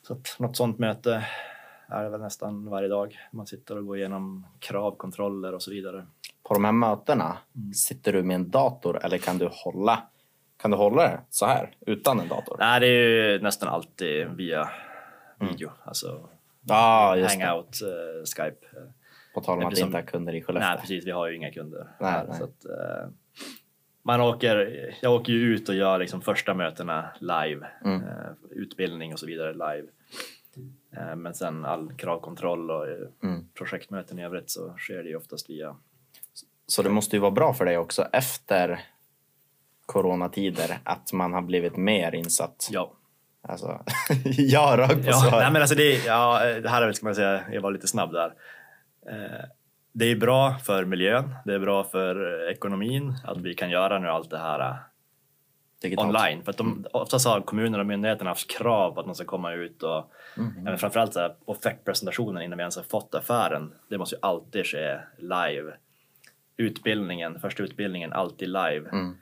[0.07, 1.27] Så att något sånt möte
[1.91, 3.19] är det väl nästan varje dag.
[3.33, 6.07] Man sitter och går igenom kravkontroller och så vidare.
[6.43, 7.73] På de här mötena, Mm.
[7.75, 10.03] sitter du med en dator eller kan du hålla
[10.63, 12.57] Kan du hålla det så här utan en dator?
[12.59, 14.69] Nej, det är ju nästan alltid via
[15.41, 16.29] video, alltså
[16.67, 17.45] Ja, just det.
[17.45, 18.67] hangout, eh, Skype.
[19.35, 20.81] På tal om att Eftersom- inte ha kunder i Nej, Skellefteå.
[20.81, 21.07] precis.
[21.07, 21.89] Vi har ju inga kunder.
[22.01, 22.39] Nej, här, nej.
[22.39, 23.09] Så att, eh,
[24.03, 28.01] man åker, jag åker ju ut och gör liksom första mötena live, Mm.
[28.03, 29.87] eh, utbildning och så vidare live.
[30.97, 33.49] Eh, men sen all kravkontroll och eh, Mm.
[33.55, 35.77] projektmöten i övrigt så sker det ju oftast via
[36.67, 38.81] Så det måste ju vara bra för dig också efter
[39.87, 42.69] coronatider att man har blivit mer insatt.
[42.71, 42.93] ja.
[43.43, 43.81] Alltså,
[44.25, 47.15] ja, rakt på Ja, nej, men alltså det, ja, det här är väl, ska man
[47.15, 48.35] säga, jag var lite snabb där.
[49.07, 49.45] Eh,
[49.93, 53.99] det är bra för miljön, det är bra för eh, ekonomin att vi kan göra
[53.99, 54.77] nu allt det här eh,
[55.83, 56.07] Digitalt.
[56.17, 56.43] online.
[56.43, 59.53] För att de, oftast har kommuner och myndigheterna haft krav på att man ska komma
[59.53, 60.53] ut och Mm.
[60.65, 63.73] men framförallt så här, offertpresentationen innan vi ens har fått affären.
[63.89, 65.73] Det måste ju alltid ske live.
[66.57, 68.89] Utbildningen, första utbildningen, alltid live.
[68.93, 69.17] Mm.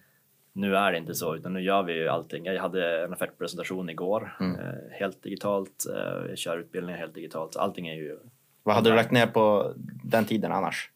[0.52, 2.44] Nu är det inte så, utan nu gör vi ju allting.
[2.44, 4.60] Jag hade en offertpresentation igår, Mm.
[4.60, 5.84] eh, helt digitalt.
[5.96, 7.56] Eh, jag kör utbildningar helt digitalt.
[7.56, 8.18] Allting är ju...
[8.62, 9.72] Vad hade du lagt ner på
[10.04, 10.90] den tiden annars?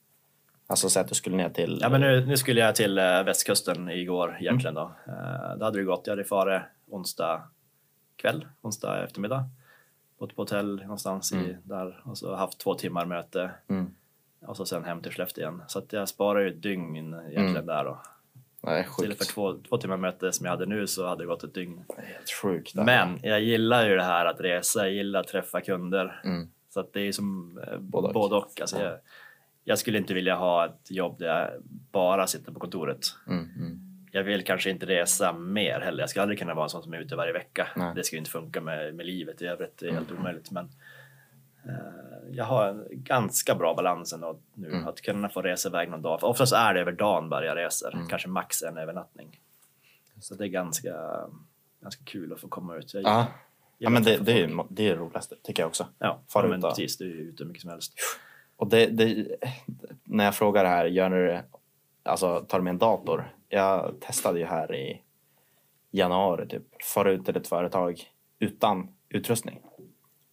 [0.72, 1.78] Alltså så att du skulle ner till...
[1.82, 4.92] Ja, men nu, nu skulle jag till eh, västkusten igår egentligen då.
[5.06, 6.06] Eh, då hade det gått.
[6.06, 7.42] Jag hade farit onsdag
[8.16, 9.44] kväll, onsdag eftermiddag.
[10.18, 13.94] Bott på hotell någonstans i, där och så haft två timmar möte Mm.
[14.46, 15.62] och så sen hem till Skellefteå igen.
[15.66, 17.66] Så att jag sparar ju ett dygn egentligen Mm.
[17.66, 18.02] där då.
[18.62, 19.34] Det är Istället för sjukt.
[19.34, 21.84] två, två timmar möte som jag hade nu så hade det gått ett dygn.
[21.98, 22.74] Helt sjukt.
[22.74, 26.20] Men jag gillar ju det här att resa, jag gillar att träffa kunder.
[26.24, 26.48] Mm.
[26.68, 28.14] Så att det är som eh, Både och.
[28.14, 28.60] både och.
[28.60, 28.82] Alltså Ja.
[28.84, 28.98] jag,
[29.64, 33.06] jag skulle inte vilja ha ett jobb där jag bara sitter på kontoret.
[33.26, 33.50] Mm.
[33.56, 33.78] Mm.
[34.12, 36.02] Jag vill kanske inte resa mer heller.
[36.02, 37.68] Jag ska aldrig kunna vara en sån som är ute varje vecka.
[37.76, 37.92] Nej.
[37.94, 39.78] Det ska ju inte funka med, med livet i övrigt.
[39.78, 40.50] Det är helt omöjligt.
[40.50, 40.70] Men
[41.64, 41.72] eh,
[42.30, 44.68] jag har en ganska bra balans ändå nu.
[44.68, 44.88] Mm.
[44.88, 46.20] Att kunna få resa iväg någon dag.
[46.20, 47.94] För oftast är det över dagen bara jag reser.
[47.94, 48.08] Mm.
[48.08, 49.40] Kanske max en övernattning.
[50.20, 50.94] Så det är ganska,
[51.82, 52.94] ganska kul att få komma ut.
[52.94, 53.26] Jag
[53.78, 53.90] Ja.
[53.90, 55.86] men det, det, är, det är det roligaste, tycker jag också.
[55.98, 56.96] Ja, ja men precis.
[56.98, 57.94] Du är ute mycket som helst.
[58.62, 59.26] Och det, det,
[60.04, 61.44] när jag frågar det här, gör ni det,
[62.02, 63.34] alltså tar du med en dator?
[63.48, 65.00] Jag testade ju här i
[65.90, 66.62] januari typ,
[66.94, 68.00] fara ut till ett företag
[68.38, 69.60] utan utrustning.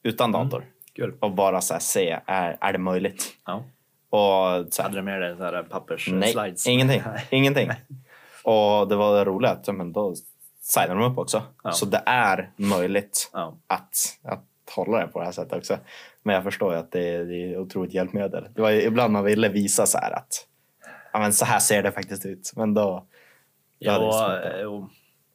[0.04, 0.50] Utan Mm.
[0.50, 0.66] dator.
[0.94, 1.18] Kul.
[1.20, 3.24] Och bara så här, se, är, är det möjligt?
[3.46, 3.64] Ja.
[4.10, 7.02] Och så här, Hade du med dig så här pappers nej, ingenting.
[7.30, 7.70] Ingenting.
[8.44, 10.16] Och det var det roliga att men då
[10.62, 11.44] signar de upp också.
[11.64, 11.72] Ja.
[11.72, 13.58] Så det är möjligt Ja.
[13.68, 15.78] att, att hålla det på det här sättet också.
[16.24, 18.48] Men jag förstår ju att det är, det är otroligt hjälpmedel.
[18.56, 20.48] Det var ibland man ville visa så här att
[21.14, 22.54] ja, men så här ser det faktiskt ut.
[22.56, 22.82] Men då...
[22.82, 23.06] då
[23.80, 24.90] Ja, jo.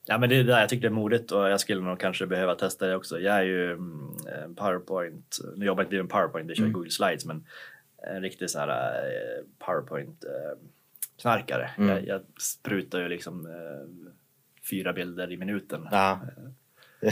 [0.07, 2.27] ja, men det är där jag tycker det är modigt och jag skulle nog kanske
[2.27, 3.21] behöva testa det också.
[3.21, 6.73] Jag är ju mm, PowerPoint, nu jobbar jag inte med PowerPoint, jag kör Mm.
[6.73, 7.47] Google Slides, men
[8.07, 10.59] en riktig sån här eh, PowerPoint eh,
[11.21, 11.71] knarkare.
[11.79, 11.91] Mm.
[11.91, 14.13] Jag, jag sprutar ju liksom eh,
[14.71, 15.89] fyra bilder i minuten.
[15.91, 16.21] Ja,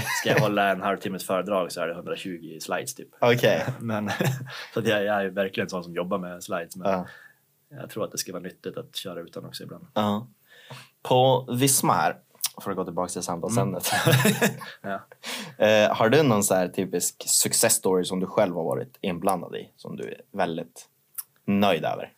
[0.01, 3.09] Ska jag hålla en halvtimmes föredrag så är det 120 slides typ.
[3.21, 3.65] okej.
[3.81, 4.11] Men,
[4.75, 6.77] så att jag, jag är verkligen sån som jobbar med slides.
[6.77, 7.07] Men Ja.
[7.71, 9.87] jag tror att det ska vara nyttigt att köra utan också ibland.
[9.95, 10.27] Ja.
[11.03, 12.17] På Visma här,
[12.63, 13.91] för att gå tillbaka till samtalsämnet.
[14.83, 15.01] Ja.
[15.67, 19.71] eh, har du någon så typisk success story som du själv har varit inblandad i?
[19.77, 20.89] Som du är väldigt
[21.45, 22.13] nöjd över?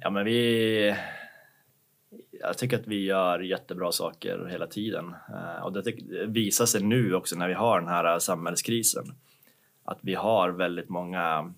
[0.00, 0.96] Ja, men vi...
[2.42, 5.14] Jag tycker att vi gör jättebra saker hela tiden.
[5.28, 5.84] Eh, Och det
[6.26, 9.04] visar sig nu också när vi har den här samhällskrisen.
[9.84, 11.52] Att vi har väldigt många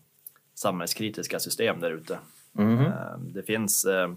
[0.55, 2.19] samhällskritiska system där ute.
[2.87, 3.85] Eh, Det finns...
[3.85, 4.09] eh,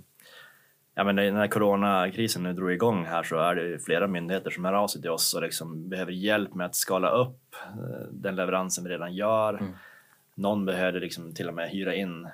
[0.99, 4.73] Ja, men när coronakrisen nu drog igång här så är det flera myndigheter som hör
[4.73, 8.83] av sig till oss och liksom behöver hjälp med att skala upp eh, den leveransen
[8.83, 9.53] vi redan gör.
[9.53, 9.71] Mm.
[10.35, 12.27] Någon behövde liksom till och med hyra in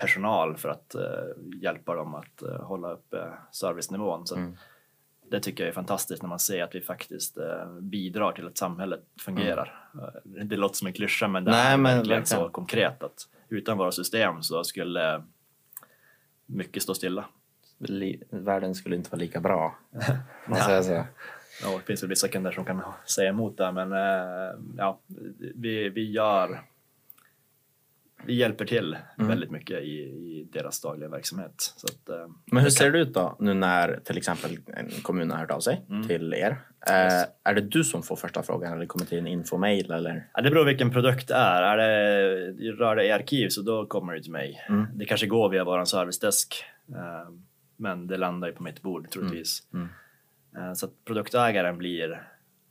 [0.00, 1.02] personal för att eh,
[1.62, 4.26] hjälpa dem att eh, hålla uppe servicenivån.
[4.26, 4.56] Så Mm.
[5.30, 8.58] Det tycker jag är fantastiskt när man ser att vi faktiskt eh, bidrar till att
[8.58, 9.88] samhället fungerar.
[9.94, 13.28] Eh, det låter som en klyscha men det Nej, är men verkligen så konkret att
[13.48, 15.22] utan våra system så skulle
[16.46, 17.24] mycket stå stilla.
[18.30, 19.78] Världen skulle inte vara lika bra.
[20.46, 21.06] Man säger så.
[21.62, 25.00] Ja, det finns väl vissa kunder som kan säga emot det, men eh, ja,
[25.54, 26.60] vi, vi gör
[28.26, 29.28] vi hjälper till Mm.
[29.28, 31.74] väldigt mycket i, i deras dagliga verksamhet.
[31.84, 35.38] Att, eh, Men hur ser det ut då nu när till exempel en kommun har
[35.38, 36.08] hört av sig Mm.
[36.08, 36.50] till er?
[36.86, 40.28] Eh, är det du som får första frågan eller kommer till en infomail eller?
[40.34, 41.62] ja, det beror vilken produkt det är.
[41.62, 44.64] är det, rör det i arkiv så då kommer det till mig.
[44.68, 44.86] Mm.
[44.94, 47.30] Det kanske går via vår servicedesk, eh,
[47.76, 49.62] men det landar ju på mitt bord troligtvis.
[49.74, 49.88] Mm.
[50.56, 52.22] Eh, Så att produktägaren blir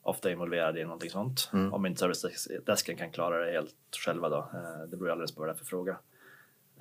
[0.10, 1.50] ofta involverad i någonting sånt.
[1.54, 1.74] Mm.
[1.74, 4.38] Om inte servicedesken kan klara det helt själva då.
[4.54, 5.98] Eh, Det beror alldeles på vad det är för fråga.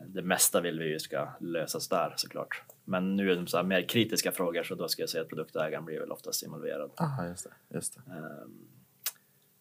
[0.07, 2.63] Det mesta vill vi ju ska lösas där såklart.
[2.85, 5.29] Men nu är det så här mer kritiska frågor så då ska jag säga att
[5.29, 6.91] produktägaren blir väl oftast involverad.
[6.97, 7.75] Ah, just det.
[7.77, 8.13] Just det.
[8.13, 8.69] Ehm,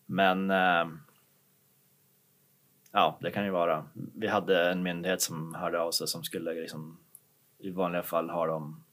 [0.05, 0.99] Men ehm,
[2.91, 3.86] ja, det kan ju vara.
[3.93, 6.99] Vi hade en myndighet som hörde av sig som skulle liksom
[7.57, 8.84] i vanliga fall ha de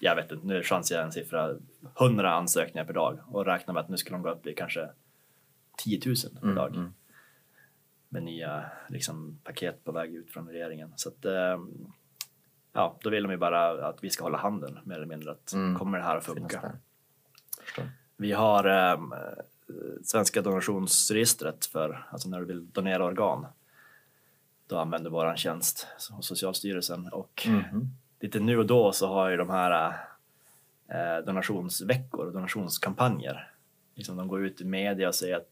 [0.00, 1.54] jag vet inte, nu chansar jag en siffra,
[2.00, 4.88] 100 ansökningar per dag och räknar med att nu skulle de gå upp i kanske
[5.78, 6.94] 10 000 per dag mm.
[8.08, 10.92] med nya liksom, paket på väg ut från regeringen.
[10.96, 11.92] Så att, ehm,
[12.72, 15.30] ja, då vill de ju bara att vi ska hålla handen mer eller mindre.
[15.30, 15.78] Att Mm.
[15.78, 16.72] kommer det här att funka?
[18.16, 19.00] Vi har eh,
[20.04, 23.46] Svenska donationsregistret för alltså när du vill donera organ.
[24.66, 27.88] Då använder våran tjänst hos Socialstyrelsen och Mhm.
[28.20, 29.94] lite nu och då så har ju de här
[31.26, 33.50] donationsveckor och donationskampanjer.
[33.94, 35.50] Liksom de går ut i media och säger att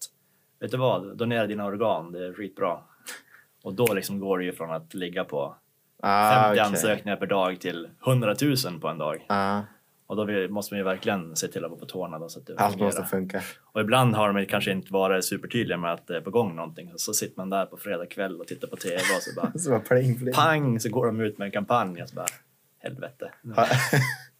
[0.60, 2.78] vet du vad, donera dina organ, det är skitbra.
[3.62, 5.56] Och då liksom går det ju från att ligga på 50
[6.02, 6.60] Ah, okej.
[6.60, 8.34] ansökningar per dag till 100
[8.66, 9.24] 000 på en dag.
[9.28, 9.60] Ah,
[10.06, 12.46] Och då måste man ju verkligen se till att vara på tårna då, så att
[12.46, 12.86] det allt fungerar.
[12.88, 13.40] måste funka.
[13.72, 16.92] Och ibland har de kanske inte varit supertydliga med att det är på gång någonting.
[16.96, 19.70] Så sitter man där på fredag kväll och tittar på TV och så bara Så
[19.70, 20.34] bara pling, pling.
[20.34, 22.26] pang så går de ut med en kampanj och så bara
[22.86, 23.30] helvete.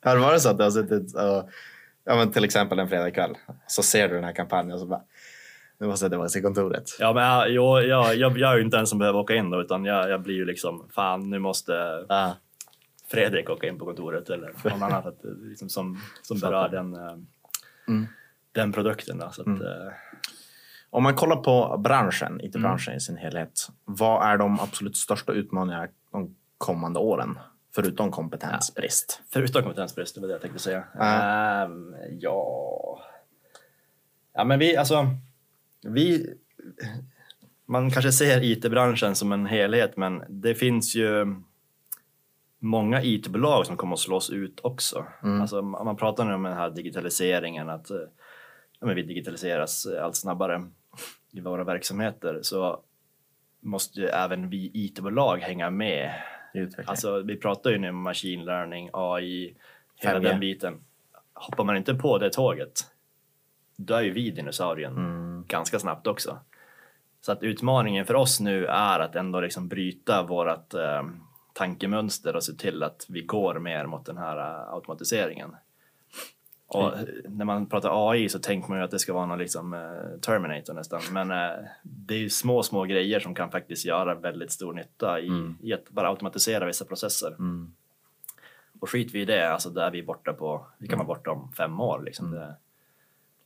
[0.05, 1.51] Har det varit så att du har suttit och,
[2.05, 3.35] ja men till exempel en fredagkväll,
[3.67, 5.03] så ser du den här kampanjen och så bara,
[5.79, 6.85] nu måste jag tillbaka till kontoret.
[7.01, 7.25] Ja, men
[7.55, 10.11] jag, jag, jag, jag, är ju inte den som behöver åka in då, utan jag,
[10.11, 12.33] jag blir ju liksom fan, nu måste Ah,
[13.11, 16.95] Fredrik åka in på kontoret eller någon annan för att, liksom, som, som berör den,
[16.95, 17.17] eh,
[17.89, 18.07] Mm.
[18.53, 19.19] den produkten.
[19.19, 19.93] Då, så att, eh,
[20.91, 22.97] Om man kollar på branschen, IT-branschen Mm.
[22.97, 27.39] i sin helhet, vad är de absolut största utmaningarna de kommande åren?
[27.77, 29.21] Förutom kompetensbrist.
[29.33, 30.85] Förutom kompetensbrist, det var det jag tänkte säga.
[30.95, 31.65] Ja.
[31.65, 33.03] Ehm, ja...
[34.33, 35.07] Ja, men vi, alltså...
[35.83, 36.35] Vi...
[37.67, 41.27] Man kanske ser IT-branschen som en helhet, men det finns ju
[42.59, 45.07] många IT-bolag som kommer att slås ut också.
[45.23, 45.41] Mm.
[45.41, 47.91] Alltså, man pratar nu om den här digitaliseringen, att
[48.81, 50.69] ja, vi digitaliseras allt snabbare
[51.33, 52.81] i våra verksamheter, så
[53.61, 56.15] måste ju även vi IT-bolag hänga med
[56.61, 56.87] utveckling.
[56.89, 59.57] Alltså, vi pratar ju nu om machine learning, AI,
[59.97, 60.23] hela 5G.
[60.23, 60.81] den biten.
[61.35, 62.81] Hoppar man inte på det tåget,
[63.77, 65.45] då är ju vi dinosaurien Mm.
[65.49, 66.39] ganska snabbt också.
[67.21, 71.03] Så att utmaningen för oss nu är att ändå liksom bryta vårt eh,
[71.53, 75.57] tankemönster och se till att vi går mer mot den här eh, automatiseringen.
[76.69, 77.07] Och Mm.
[77.29, 80.21] när man pratar AI så tänker man ju att det ska vara någon liksom eh,
[80.21, 81.01] Terminator nästan.
[81.13, 85.21] Men eh, det är ju små, små grejer som kan faktiskt göra väldigt stor nytta
[85.21, 85.57] i, Mm.
[85.63, 87.29] i att bara automatisera vissa processer.
[87.29, 87.75] Mm.
[88.81, 91.31] Och skit vi i det, alltså där är vi borta på, vi kan vara borta
[91.31, 92.31] om fem år liksom.
[92.31, 92.57] Det,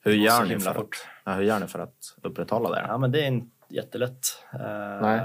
[0.03, 0.89] Hur, gör ni för att,
[1.25, 2.85] ja, hur gör ni för att upprätthålla det?
[2.89, 4.45] Ja, men det är inte jättelätt.
[4.53, 5.21] Eh, Nej.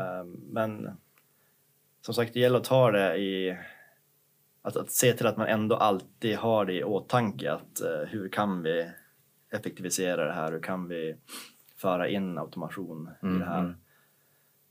[0.52, 0.98] Men
[2.02, 3.58] som sagt, det gäller att ta det i...
[4.66, 7.52] Att, att se till att man ändå alltid har det i åtanke.
[7.52, 8.92] Att, eh, hur kan vi
[9.54, 10.52] effektivisera det här?
[10.52, 11.16] Hur kan vi
[11.78, 13.60] föra in automation i Mm, det här?
[13.60, 13.76] mm.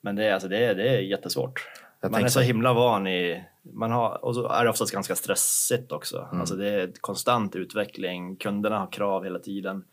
[0.01, 1.69] Men det är, alltså, det är, det är jättesvårt.
[2.01, 3.45] Jag man är så så- himla van i...
[3.63, 6.19] Man har, och så är det oftast ganska stressigt också.
[6.29, 6.41] Mm.
[6.41, 9.85] Alltså det är konstant utveckling, kunderna har krav hela tiden.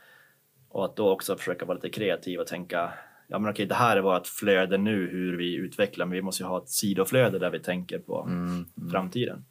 [0.70, 2.94] Och att då också försöka vara lite kreativ och tänka
[3.28, 6.44] ja men okej det här är vårt flöde nu hur vi utvecklar men vi måste
[6.44, 8.66] ju ha ett sidoflöde där vi tänker på Mm.
[8.92, 9.46] framtiden.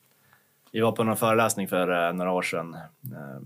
[0.70, 2.74] Vi var på någon föreläsning för eh, några år sedan.
[2.74, 3.40] Eh,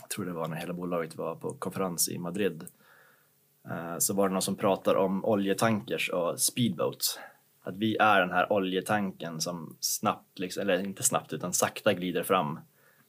[0.00, 2.66] jag tror det var när hela bolaget var på konferens i Madrid.
[3.70, 7.18] Eh, så var det någon som pratar om oljetankers och speedboats.
[7.62, 12.22] Att vi är den här oljetanken som snabbt, liksom, eller inte snabbt utan sakta glider
[12.22, 12.58] fram.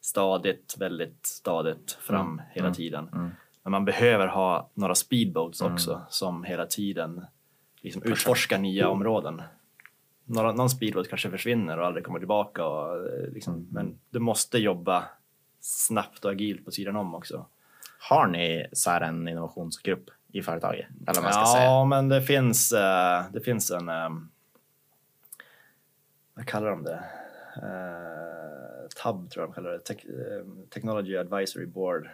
[0.02, 3.10] Stadigt, väldigt stadigt fram Mm, hela mm, tiden.
[3.14, 3.30] mm.
[3.64, 7.26] Men man behöver ha några speedboats också som hela tiden
[7.82, 9.42] liksom utforskar nya områden.
[10.26, 12.66] Några, någon speedboat kanske försvinner och aldrig kommer tillbaka.
[12.66, 13.68] Och, eh, liksom, Mm.
[13.72, 15.04] Men du måste jobba
[15.60, 17.46] snabbt och agilt på sidan om också.
[18.00, 20.86] Har ni så här en innovationsgrupp i företaget?
[21.08, 21.64] Eller man ska säga.
[21.64, 23.90] Ja, men det finns, eh, det finns en...
[23.90, 24.10] eh,
[26.34, 27.04] vad kallar de det?
[28.96, 29.80] TAB tror jag de kallar det.
[29.80, 29.98] Tech,
[30.70, 32.10] Technology Advisory Board.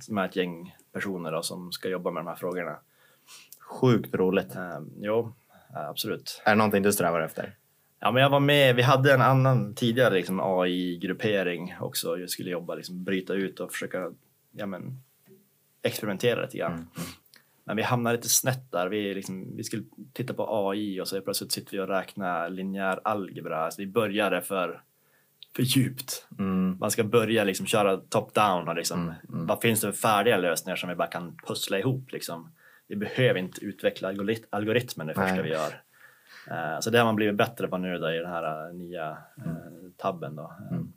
[0.00, 2.76] som är ett gäng personer då, som ska jobba med de här frågorna.
[3.60, 4.56] Sjukt roligt.
[4.56, 5.32] Uh, jo,
[5.72, 6.42] absolut.
[6.44, 7.56] Är det någonting du strävar efter?
[8.00, 12.18] Ja, men jag var med, vi hade en annan tidigare liksom, AI-gruppering också.
[12.18, 14.12] Jag skulle jobba, liksom, bryta ut och försöka
[14.52, 15.02] ja, men,
[15.82, 16.72] experimentera lite grann.
[16.72, 16.88] Mm.
[17.64, 18.88] Men vi hamnade lite snett där.
[18.88, 23.00] Vi, liksom, vi skulle titta på AI och så plötsligt sitter vi och räknar linjär
[23.04, 23.64] algebra.
[23.64, 24.82] Alltså, vi började för,
[25.56, 26.26] för djupt.
[26.38, 26.78] Mm.
[26.78, 29.46] Man ska börja liksom, köra top-down och liksom, Mm, mm.
[29.46, 32.12] vad finns det för färdiga lösningar som vi bara kan pussla ihop.
[32.12, 32.52] Liksom.
[32.88, 35.42] Vi behöver inte utveckla algorit- algoritmen det första Nej.
[35.42, 35.82] vi gör.
[36.50, 39.10] Eh, så det har man blivit bättre på nu då, i den här eh, nya
[39.46, 39.52] eh,
[39.96, 40.36] tabben.
[40.36, 40.52] Då.
[40.70, 40.92] Mm.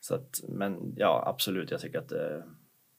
[0.00, 2.42] Så att, men ja, absolut, jag tycker att det,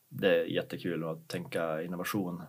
[0.10, 2.44] det är jättekul att tänka innovation.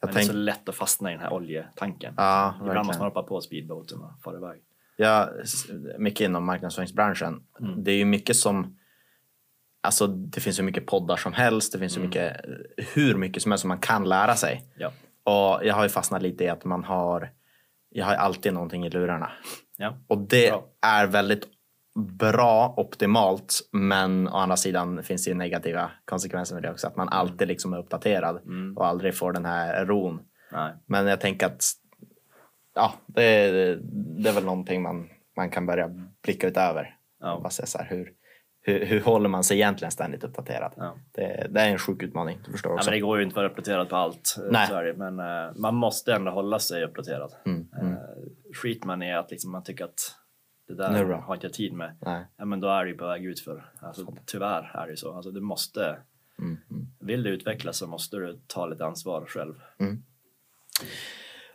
[0.00, 2.14] Jag men tänk- det är så lätt att fastna i den här oljetanken.
[2.16, 2.86] Ja, Ibland verkligen.
[2.86, 4.60] måste man hoppa på speedboaten och fara iväg.
[4.96, 5.28] Ja,
[5.98, 7.42] mycket inom marknadsföringsbranschen.
[7.60, 7.84] Mm.
[7.84, 8.76] Det är ju mycket som...
[9.82, 11.72] Alltså det finns ju mycket poddar som helst.
[11.72, 12.08] Det finns Mm.
[12.08, 12.36] mycket,
[12.94, 14.64] hur mycket som helst som man kan lära sig.
[14.76, 14.92] Ja.
[15.24, 17.30] Och jag har ju fastnat lite i att man har...
[17.90, 19.30] Jag har alltid någonting i lurarna.
[19.76, 19.96] Ja.
[20.06, 20.64] Och det Bra.
[20.86, 21.48] är väldigt
[22.18, 23.54] bra, optimalt.
[23.72, 26.86] Men å andra sidan finns det ju negativa konsekvenser med det också.
[26.86, 28.76] Att man alltid liksom är uppdaterad Mm.
[28.76, 30.20] och aldrig får den här ron.
[30.52, 30.72] Nej.
[30.86, 31.64] Men jag tänker att
[32.74, 33.78] ja, det, är,
[34.22, 35.90] det är väl någonting man, man kan börja
[36.22, 36.96] blicka utöver.
[37.20, 37.40] Ja.
[37.42, 38.12] Bara se så här, hur,
[38.62, 40.72] hur, hur håller man sig egentligen ständigt uppdaterad?
[40.76, 40.94] Ja.
[41.12, 42.90] Det, det är en sjuk utmaning, du förstår Ja, också.
[42.90, 44.36] men det går ju inte att vara uppdaterad på allt.
[44.38, 44.84] eh, Nej.
[44.84, 44.94] Det.
[44.96, 47.32] Men eh, man måste ändå hålla sig uppdaterad.
[47.46, 47.92] Mm, mm.
[47.92, 47.98] Eh,
[48.62, 50.14] skit man i att liksom man tycker att
[50.68, 51.14] det där då?
[51.14, 51.96] har inte jag tid med.
[52.00, 52.24] Nej.
[52.36, 53.64] Ja, men då är det ju på väg ut för.
[53.80, 55.12] Alltså, tyvärr är det ju så.
[55.12, 55.96] Alltså, du måste,
[56.38, 56.86] Mm, mm.
[57.00, 59.54] vill du utvecklas så måste du ta lite ansvar själv.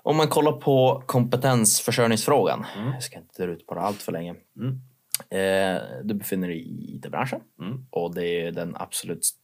[0.03, 2.65] Om man kollar på kompetensförsörjningsfrågan.
[2.77, 2.91] Mm.
[2.93, 4.35] Jag ska inte dra ut på det allt för länge.
[5.29, 5.75] Mm.
[5.75, 7.85] Eh, du befinner dig i IT-branschen Mm.
[7.89, 9.39] och det är den absolut st-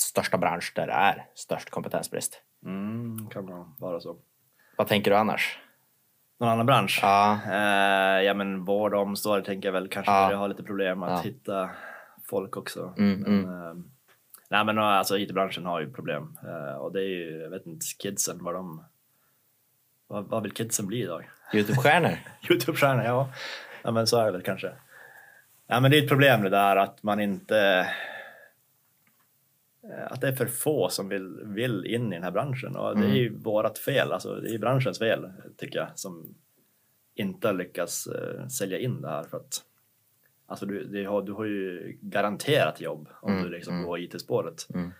[0.00, 2.42] största bransch där det är störst kompetensbrist.
[2.64, 4.16] Mm, kan nog vara så.
[4.76, 5.58] Vad tänker du annars?
[6.40, 6.98] Någon annan bransch?
[7.02, 10.26] Ja, Eh, ja men vård och omsorg tänker jag väl kanske Ja.
[10.26, 11.30] börjar ha lite problem att Ja.
[11.30, 11.70] hitta
[12.28, 12.94] folk också.
[12.98, 13.74] Mm, men, eh,
[14.50, 17.86] nej men alltså IT-branschen har ju problem eh, och det är ju, jag vet inte,
[17.98, 18.84] kidsen vad de
[20.08, 21.30] vad, vad vill kidsen bli idag?
[21.54, 22.18] Youtube-stjärnor.
[22.50, 23.28] Youtube-stjärnor, ja.
[23.82, 24.72] ja men så är det väl kanske.
[25.66, 27.88] Ja men det är ett problem det där att man inte
[29.82, 32.98] eh, att det är för få som vill, vill in i den här branschen och
[32.98, 36.34] det är ju vårat fel, alltså det är branschens fel tycker jag som
[37.14, 39.62] inte har lyckats eh, sälja in det här för att
[40.46, 43.86] alltså du, det har, du har ju garanterat jobb om Mm, du liksom mm.
[43.86, 44.66] går IT-spåret.
[44.74, 44.90] Mm.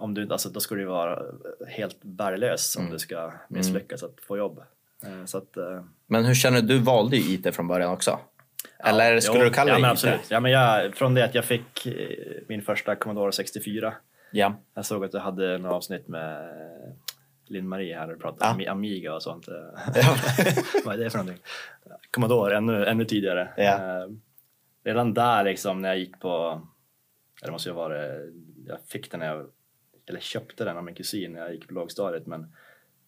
[0.00, 1.22] Om du, alltså, då ska du vara
[1.68, 2.92] helt värdelös om Mm.
[2.92, 4.62] du ska misslyckas att få jobb.
[5.06, 5.56] Eh, Så att,
[6.06, 6.66] Men hur känner du?
[6.66, 8.18] Du valde ju IT från början också.
[8.84, 10.30] Eller Ja, skulle jo, du kalla ja, det men absolut.
[10.30, 11.92] Ja, men jag, från det att jag fick eh,
[12.48, 13.94] min första Commodore 64.
[14.30, 14.54] Ja.
[14.74, 16.48] Jag såg att du hade några avsnitt med
[17.46, 18.72] Linn-Marie här och pratade Ja.
[18.72, 19.48] om Amiga och sånt.
[19.48, 20.14] Ja.
[20.84, 21.42] Vad är det för någonting?
[22.10, 23.48] Commodore, ännu, ännu tidigare.
[23.56, 24.02] Ja.
[24.02, 24.08] Eh,
[24.84, 26.62] Redan där liksom när jag gick på,
[27.42, 27.96] eller måste jag vara
[28.66, 29.46] jag fick den när jag,
[30.08, 32.54] eller köpte den av min kusin när jag gick på lågstadiet men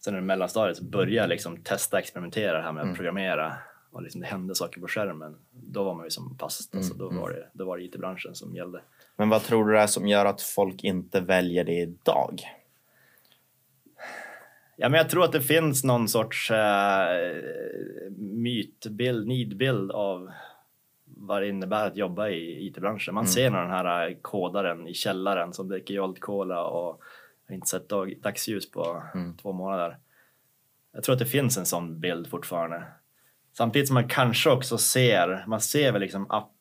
[0.04, 2.96] sen i mellanstadiet så började jag liksom testa experimentera det här med att Mm.
[2.96, 3.52] programmera
[3.92, 5.36] och liksom det hände saker på skärmen.
[5.50, 8.34] Då var man ju som fast, alltså, då, Mm, var det, då var det IT-branschen
[8.34, 8.80] som gällde.
[9.16, 12.40] Men vad tror du det är som gör att folk inte väljer det idag?
[14.76, 17.42] Ja, men jag tror att det finns någon sorts eh,
[18.18, 20.30] mytbild, nidbild av
[21.04, 23.14] vad det innebär att jobba i IT-branschen.
[23.14, 27.00] Man ser nog den här eh, kodaren i källaren som dricker Jolt Cola och
[27.48, 29.36] har inte sett dag, dagsljus på Mm.
[29.36, 29.96] två månader.
[30.92, 32.84] Jag tror att det finns en sån bild fortfarande.
[33.52, 36.52] Samtidigt som man kanske också ser, man ser väl liksom app,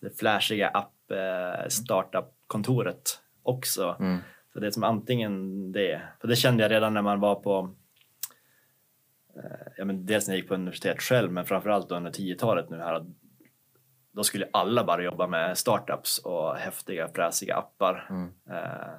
[0.00, 3.96] det flashiga app eh, startup-kontoret också.
[4.00, 4.18] Mm.
[4.52, 7.74] Så det är som antingen det, för det kände jag redan när man var på
[9.36, 12.76] eh, ja, men dels när jag gick på universitet själv men framförallt under 10-talet nu
[12.76, 13.06] här
[14.16, 18.06] då skulle alla bara jobba med startups och häftiga fräsiga appar.
[18.10, 18.32] Mm.
[18.50, 18.94] Eh,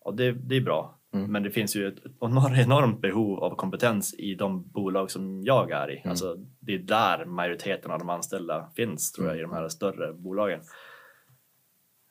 [0.00, 0.99] och det, det är bra.
[1.12, 1.32] Mm.
[1.32, 5.70] Men det finns ju ett enor- enormt behov av kompetens i de bolag som jag
[5.70, 5.96] är i.
[5.98, 6.10] Mm.
[6.10, 10.12] Alltså, det är där majoriteten av de anställda finns tror jag i de här större
[10.12, 10.60] bolagen.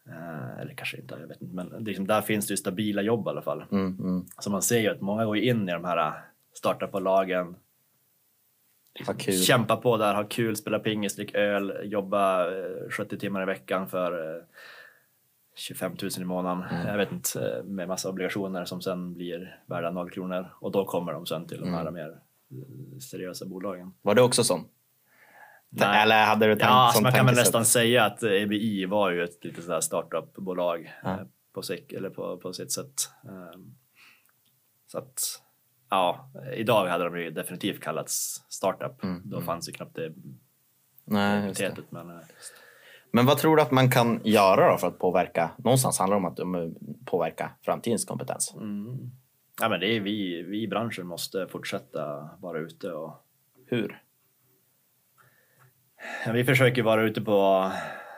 [0.07, 1.55] Eh, eller kanske inte, jag vet inte.
[1.55, 3.63] Men liksom, där finns det ju stabila jobb i alla fall.
[3.71, 4.25] Mm, mm.
[4.39, 6.13] Så man ser ju att många går in i de här
[6.53, 7.55] startupbolagen,
[9.07, 9.33] Vad kul.
[9.33, 13.87] kämpa på där, ha kul, spela pingis, dricka öl, jobba eh, 70 timmar i veckan
[13.87, 14.41] för eh,
[15.59, 16.63] 25 000 i månaden.
[16.63, 16.87] Mm.
[16.87, 20.85] Jag vet inte, eh, med massa obligationer som sen blir värda noll kronor och då
[20.85, 21.93] kommer de sen till de här Mm.
[21.93, 23.93] mer eh, seriösa bolagen.
[24.01, 24.65] Var det också sån?
[25.69, 26.03] Nej.
[26.03, 29.11] Eller hade du tänkt Ja, alltså sånt man kan väl nästan säga att EBI var
[29.11, 31.17] ju ett litet sådär startupbolag eh,
[31.53, 33.09] på, sitt, eller på, på sitt sätt.
[33.23, 33.75] Ehm,
[34.87, 35.41] Så att,
[35.89, 39.03] ja, idag hade de ju definitivt kallats startup.
[39.03, 39.45] Mm, Då mm.
[39.45, 40.13] fanns ju knappt det
[41.05, 41.77] Nej, det.
[41.89, 42.15] Men, eh,
[43.11, 45.51] Men vad tror du att man kan göra för att påverka?
[45.57, 48.53] Någonstans handlar det om att påverka framtidens kompetens.
[48.55, 49.11] mm.
[49.61, 53.25] ja, men det är vi, vi i branschen måste fortsätta vara ute och
[53.65, 54.03] Hur?
[56.25, 57.71] Ja, vi försöker vara ute på,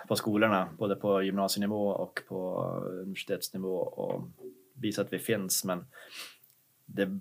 [0.07, 2.63] på skolorna, både på gymnasienivå och på
[3.01, 4.29] universitetsnivå och
[4.73, 5.65] visa att vi finns.
[5.65, 5.85] Men
[6.85, 7.19] det,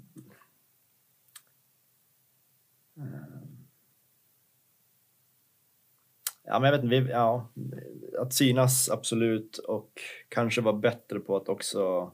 [6.51, 7.49] Ja, men jag vet inte, vi, ja,
[8.19, 9.91] att synas absolut och
[10.29, 12.13] kanske vara bättre på att också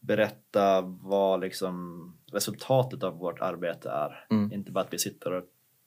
[0.00, 4.26] berätta vad liksom resultatet av vårt arbete är.
[4.30, 4.52] Mm.
[4.52, 5.44] Inte bara att vi sitter och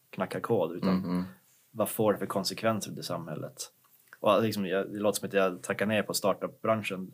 [0.09, 1.23] knackar kod utan Mm, mm.
[1.71, 3.71] vad får det för konsekvenser i samhället?
[4.19, 7.11] Och liksom, jag, det låter som att jag tackar ner på startup-branschen.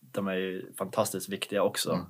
[0.00, 1.92] De är ju fantastiskt viktiga också.
[1.92, 2.08] Mm.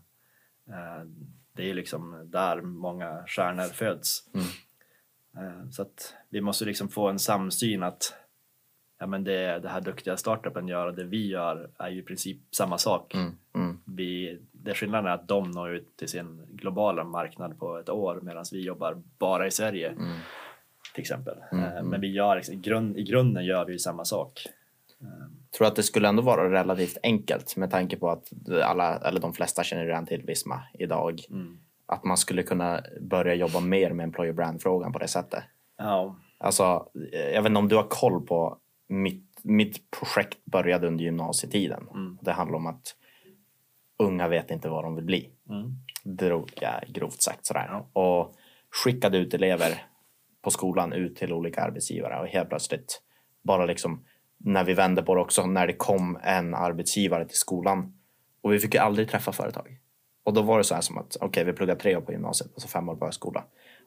[0.79, 1.07] Eh,
[1.53, 4.25] Det är ju liksom där många stjärnor föds.
[5.37, 5.47] Mm.
[5.61, 8.15] Eh, Så att vi måste liksom få en samsyn att
[8.99, 12.03] ja, men det, det här duktiga startupen gör och det vi gör är ju i
[12.03, 13.15] princip samma sak.
[13.15, 13.81] Mm, mm.
[13.85, 18.21] Vi, det skillnaden är att de når ut till sin globala marknad på ett år
[18.23, 20.19] medan vi jobbar bara i Sverige Mm.
[20.95, 21.37] till exempel.
[21.53, 21.87] Mm, Eh, mm.
[21.87, 24.47] Men vi gör, liksom- i, grund, i grunden gör vi ju samma sak.
[25.57, 28.33] tror att det skulle ändå vara relativt enkelt med tanke på att
[28.65, 31.21] alla, eller de flesta känner redan till Visma idag.
[31.31, 31.59] Mm.
[31.95, 35.45] Att man skulle kunna börja jobba mer med employer brand-frågan på det sättet.
[35.79, 40.87] Ja, Alltså, eh, jag vet inte om du har koll på mitt, mitt projekt började
[40.87, 41.89] under gymnasietiden.
[41.95, 42.19] Mm.
[42.23, 42.97] Det handlar om att
[43.99, 45.31] unga vet inte vad de vill bli.
[45.51, 45.73] mm.
[46.05, 47.69] Drog jag grovt sagt sådär.
[47.71, 48.01] Ja.
[48.03, 48.35] Och
[48.71, 49.87] skickade ut elever
[50.43, 53.03] på skolan ut till olika arbetsgivare och helt plötsligt
[53.43, 54.05] bara liksom
[54.39, 57.99] när vi vände på det också, när det kom en arbetsgivare till skolan
[58.43, 59.79] och vi fick ju aldrig träffa företag.
[60.25, 62.51] Och då var det så här som att okej, vi pluggar tre år på gymnasiet
[62.55, 63.45] och så fem år på högskola.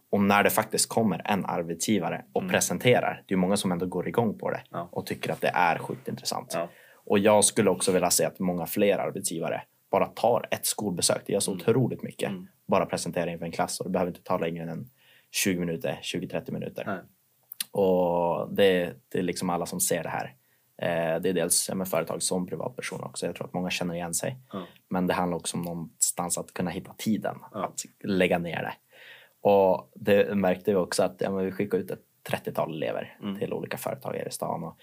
[0.10, 4.08] Och när det faktiskt kommer en arbetsgivare och presenterar, det är många som ändå går
[4.08, 4.90] igång på det Ja.
[4.92, 6.52] och tycker att det är sjukt intressant.
[6.54, 6.70] Ja.
[7.06, 9.62] Och jag skulle också vilja se att många fler arbetsgivare
[9.92, 11.22] bara tar ett skolbesök.
[11.26, 12.30] Det gör så otroligt mycket.
[12.30, 12.48] Mm.
[12.68, 14.90] Bara presentera inför en klass och det behöver inte ta längre än
[15.32, 16.84] 20 minuter, 20-30 minuter.
[16.86, 17.00] Nej.
[17.72, 20.34] Och det, det är liksom alla som ser det här.
[20.82, 23.26] Eh, det är dels med företag som privatpersoner också.
[23.26, 24.38] Jag tror att många känner igen sig.
[24.54, 24.64] Ja.
[24.90, 27.64] Men det handlar också om någonstans att kunna hitta tiden Ja.
[27.66, 28.74] att lägga ner det.
[29.50, 33.40] Och det märkte vi också att ja, vi skickade ut ett 30-tal elever Mm.
[33.40, 34.64] till olika företag här i stan.
[34.64, 34.78] Och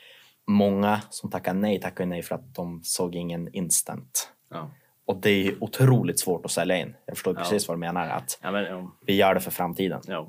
[0.46, 4.30] många som tackade nej tackade nej för att de såg ingen instant.
[5.06, 6.96] Och det är otroligt svårt att sälja in.
[7.06, 8.08] Jag förstår precis vad du menar.
[8.08, 8.90] Att Ja, men, ja.
[9.06, 10.00] vi gör det för framtiden.
[10.06, 10.28] Ja.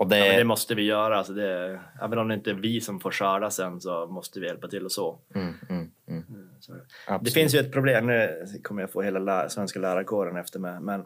[0.00, 1.18] Och det, Ja, men det måste vi göra.
[1.18, 4.46] Alltså det, även om det inte är vi som får skörda sen så måste vi
[4.46, 5.18] hjälpa till och så.
[5.34, 6.24] mm, mm, mm,
[6.60, 6.76] Så är
[7.08, 7.18] det.
[7.24, 10.80] Det finns ju ett problem, nu kommer jag få hela lä- svenska lärarkåren efter mig,
[10.80, 11.04] men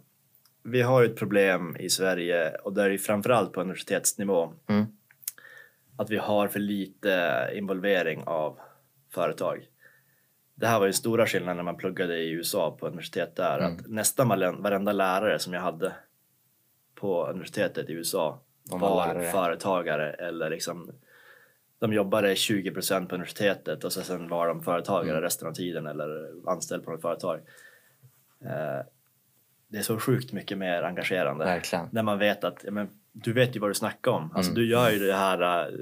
[0.62, 4.84] vi har ju ett problem i Sverige och där är det framförallt på universitetsnivå Mm.
[5.96, 8.58] att vi har för lite involvering av
[9.14, 9.68] företag.
[10.54, 13.72] Det här var ju stora skillnaden när man pluggade i USA på universitet där, Mm.
[13.76, 15.92] att nästan varen- varenda lärare som jag hade
[16.94, 20.90] på universitetet i USA De var företagare eller liksom
[21.78, 25.22] de jobbade 20% på universitetet och så sen var de företagare Mm.
[25.22, 27.40] resten av tiden eller anställd på något företag.
[28.44, 28.86] Eh,
[29.68, 31.44] det är så sjukt mycket mer engagerande.
[31.44, 31.88] Verkligen.
[31.92, 34.32] När man vet att ja, men, du vet ju vad du snackar om.
[34.34, 35.74] Alltså, Du gör ju det här eh,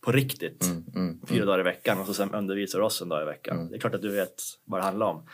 [0.00, 3.08] på riktigt Mm, mm, fyra dagar i veckan och så sen undervisar du oss en
[3.08, 3.56] dag i veckan.
[3.56, 3.68] Mm.
[3.70, 5.26] Det är klart att du vet vad det handlar om.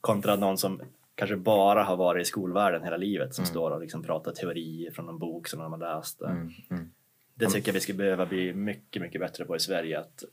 [0.00, 0.82] Kontra någon som
[1.18, 5.08] kanske bara har varit i skolvärlden hela livet som står och liksom pratar teori från
[5.08, 6.22] en bok som de har läst.
[6.22, 6.90] mm, mm.
[7.34, 10.00] Det tycker jag vi skulle behöva bli mycket, mycket bättre på i Sverige.
[10.00, 10.24] Att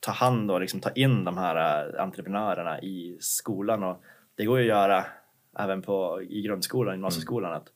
[0.00, 3.82] ta hand och liksom ta in de här eh, entreprenörerna i skolan.
[3.82, 4.02] Och
[4.34, 5.04] det går ju att göra
[5.58, 7.52] även på, i grundskolan, gymnasieskolan.
[7.52, 7.68] Att,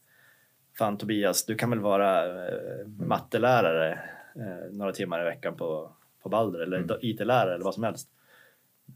[0.78, 3.92] Fan Tobias, du kan väl vara eh, mattelärare
[4.36, 5.92] eh, några timmar i veckan på,
[6.22, 8.08] på Balder eller IT-lärare eller vad som helst.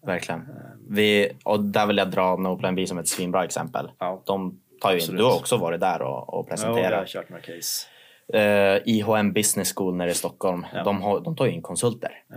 [0.07, 0.49] Verkligen.
[0.89, 3.91] Vi, och där vill jag dra Noplan B som ett svinbra exempel.
[3.99, 4.23] Ja.
[4.27, 6.99] De tar ju in, du har också varit där och, och Ja, jag presenterat.
[6.99, 7.87] har kört några case.
[8.35, 10.85] Eh, IHM Business School nere i Stockholm, Ja.
[10.85, 12.23] de, har, de tar ju in konsulter.
[12.29, 12.37] Ja.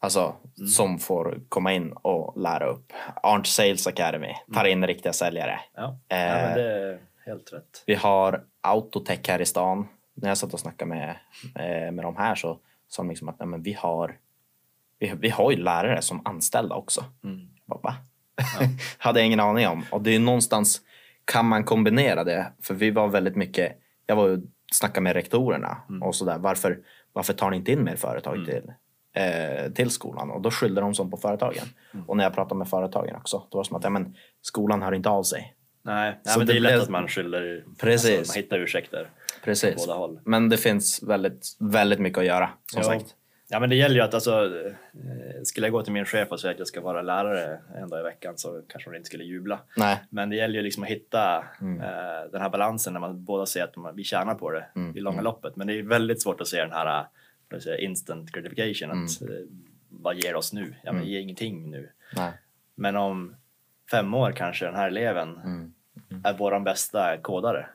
[0.00, 0.34] Alltså,
[0.76, 2.92] som får komma in och lära upp.
[3.22, 5.60] Arnt Sales Academy tar in riktiga säljare.
[5.74, 5.98] Ja.
[6.08, 7.82] Eh, ja, men det är helt rätt.
[7.86, 9.88] Vi har Autotech här i stan.
[10.14, 11.08] När jag satt och snackade med,
[11.54, 14.16] eh, med de här så sa de liksom att nej, men vi, har,
[15.02, 17.04] vi, vi har ju lärare som anställda också.
[17.24, 17.40] Mm.
[17.66, 17.94] Jag bara, va?
[18.98, 19.84] hade jag ingen aning om.
[19.90, 20.80] Och det är någonstans,
[21.24, 22.52] kan man kombinera det?
[22.62, 24.42] För vi var väldigt mycket, jag var ju
[24.72, 26.38] snackade med rektorerna och sådär.
[26.38, 26.78] Varför,
[27.12, 28.72] varför tar ni inte in mer företag till,
[29.14, 30.30] eh, till skolan?
[30.30, 31.64] Och då skyllde de som på företagen.
[32.06, 34.82] Och när jag pratade med företagen också, då var det som att ja, men, skolan
[34.82, 35.54] hör inte av sig.
[35.84, 37.64] Nej, nej men det det är lätt att man skyller.
[37.78, 38.18] Precis.
[38.18, 39.10] Alltså, man hittar ursäkter
[39.44, 39.74] Precis.
[39.74, 40.20] på båda håll.
[40.24, 42.84] Men det finns väldigt, väldigt mycket att göra, som Ja.
[42.84, 43.14] sagt.
[43.54, 46.40] Ja men det gäller ju att alltså, eh, skulle jag gå till min chef och
[46.40, 49.24] säga att jag ska vara lärare en dag i veckan så kanske hon inte skulle
[49.24, 49.60] jubla.
[49.76, 50.04] Nej.
[50.10, 51.80] Men det gäller ju liksom att hitta Mm.
[51.80, 54.96] eh, den här balansen när man båda ser att man, vi tjänar på det Mm,
[54.96, 55.24] i långa mm.
[55.24, 55.56] loppet.
[55.56, 57.06] Men det är väldigt svårt att se den här
[57.48, 58.90] jag säga, instant gratification.
[58.90, 59.34] Att, Mm.
[59.34, 59.40] eh,
[59.88, 60.74] vad ger oss nu?
[60.82, 61.90] Ja men ger ingenting nu.
[62.16, 62.32] Nej.
[62.74, 63.34] Men om
[63.90, 65.72] fem år kanske den här eleven Mm.
[66.24, 67.66] är vår bästa kodare.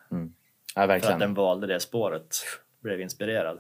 [0.76, 2.36] Ja, För att den valde det spåret.
[2.82, 3.60] blev inspirerad.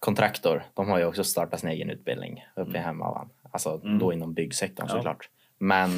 [0.00, 2.82] Kontraktor, de har ju också startat sin egen utbildning uppe i Mm.
[2.84, 3.28] Hemavan.
[3.52, 3.98] Alltså Mm.
[3.98, 4.94] då inom byggsektorn Ja.
[4.94, 5.28] såklart.
[5.58, 5.90] Men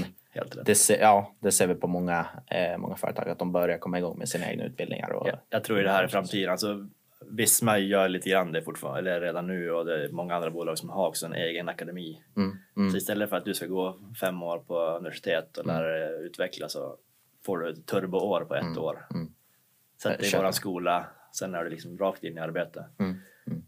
[0.64, 3.98] det ser, ja, det ser vi på många, eh, många företag att de börjar komma
[3.98, 5.10] igång med sina egna utbildningar.
[5.12, 6.50] Och, Jag, jag tror ju det här är framtiden.
[6.50, 6.88] Alltså,
[7.30, 10.78] Visma gör lite grann det fortfarande, eller redan nu och det är många andra bolag
[10.78, 12.22] som har också en egen akademi.
[12.36, 15.88] Mm, mm, Så istället för att du ska gå fem år på universitet och lära
[15.88, 16.96] dig utveckla så
[17.46, 19.06] får du ett turboår på ett Mm, år.
[19.14, 19.32] mm.
[20.02, 22.84] Sätt dig i våran skola, sen är du liksom rakt in i arbete.
[22.98, 23.62] Mm, mm.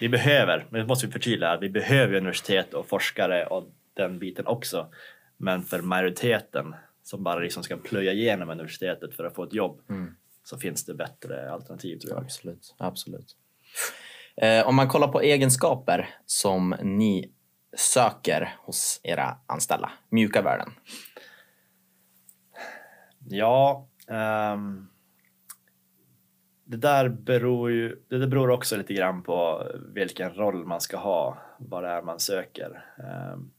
[0.00, 4.46] Vi behöver, men det måste vi förtydliga, vi behöver universitet och forskare och den biten
[4.46, 4.88] också.
[5.36, 9.80] Men för majoriteten som bara liksom ska plöja igenom universitetet för att få ett jobb
[9.88, 10.16] Mm.
[10.44, 12.22] så finns det bättre alternativ tror jag.
[12.22, 12.74] Absolut.
[12.78, 13.36] absolut.
[14.36, 17.32] Eh, om man kollar på egenskaper som ni
[17.76, 20.72] söker hos era anställda, mjuka värden.
[23.28, 24.88] Ja, ehm,
[26.70, 30.96] det där beror ju, det där beror också lite grann på vilken roll man ska
[30.96, 32.84] ha, vad det är man söker.
[32.98, 33.50] Ehm,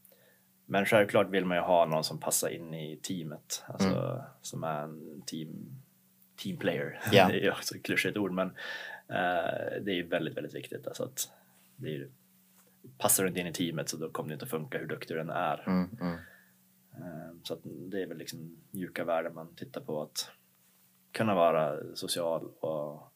[0.66, 4.82] men självklart vill man ju ha någon som passar in i teamet, alltså som är
[4.82, 5.48] en team,
[6.36, 7.00] team player.
[7.12, 7.28] Ja.
[7.30, 8.46] det är också ett klyschigt ord, men
[9.08, 10.86] eh, det är ju väldigt, väldigt viktigt.
[10.86, 11.30] Alltså att
[11.76, 12.08] det är,
[12.98, 15.16] passar du inte in i teamet så då kommer det inte att funka hur duktig
[15.16, 15.64] du än är.
[15.66, 16.14] Mm, mm.
[16.94, 20.30] Eh, Så det är väl liksom mjuka värden man tittar på att
[21.12, 23.08] kunna vara social och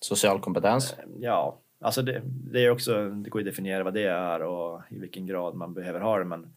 [0.00, 0.92] Social kompetens.
[0.92, 4.82] eh, ja, alltså det, det är också, det går att definiera vad det är och
[4.90, 6.54] i vilken grad man behöver ha det men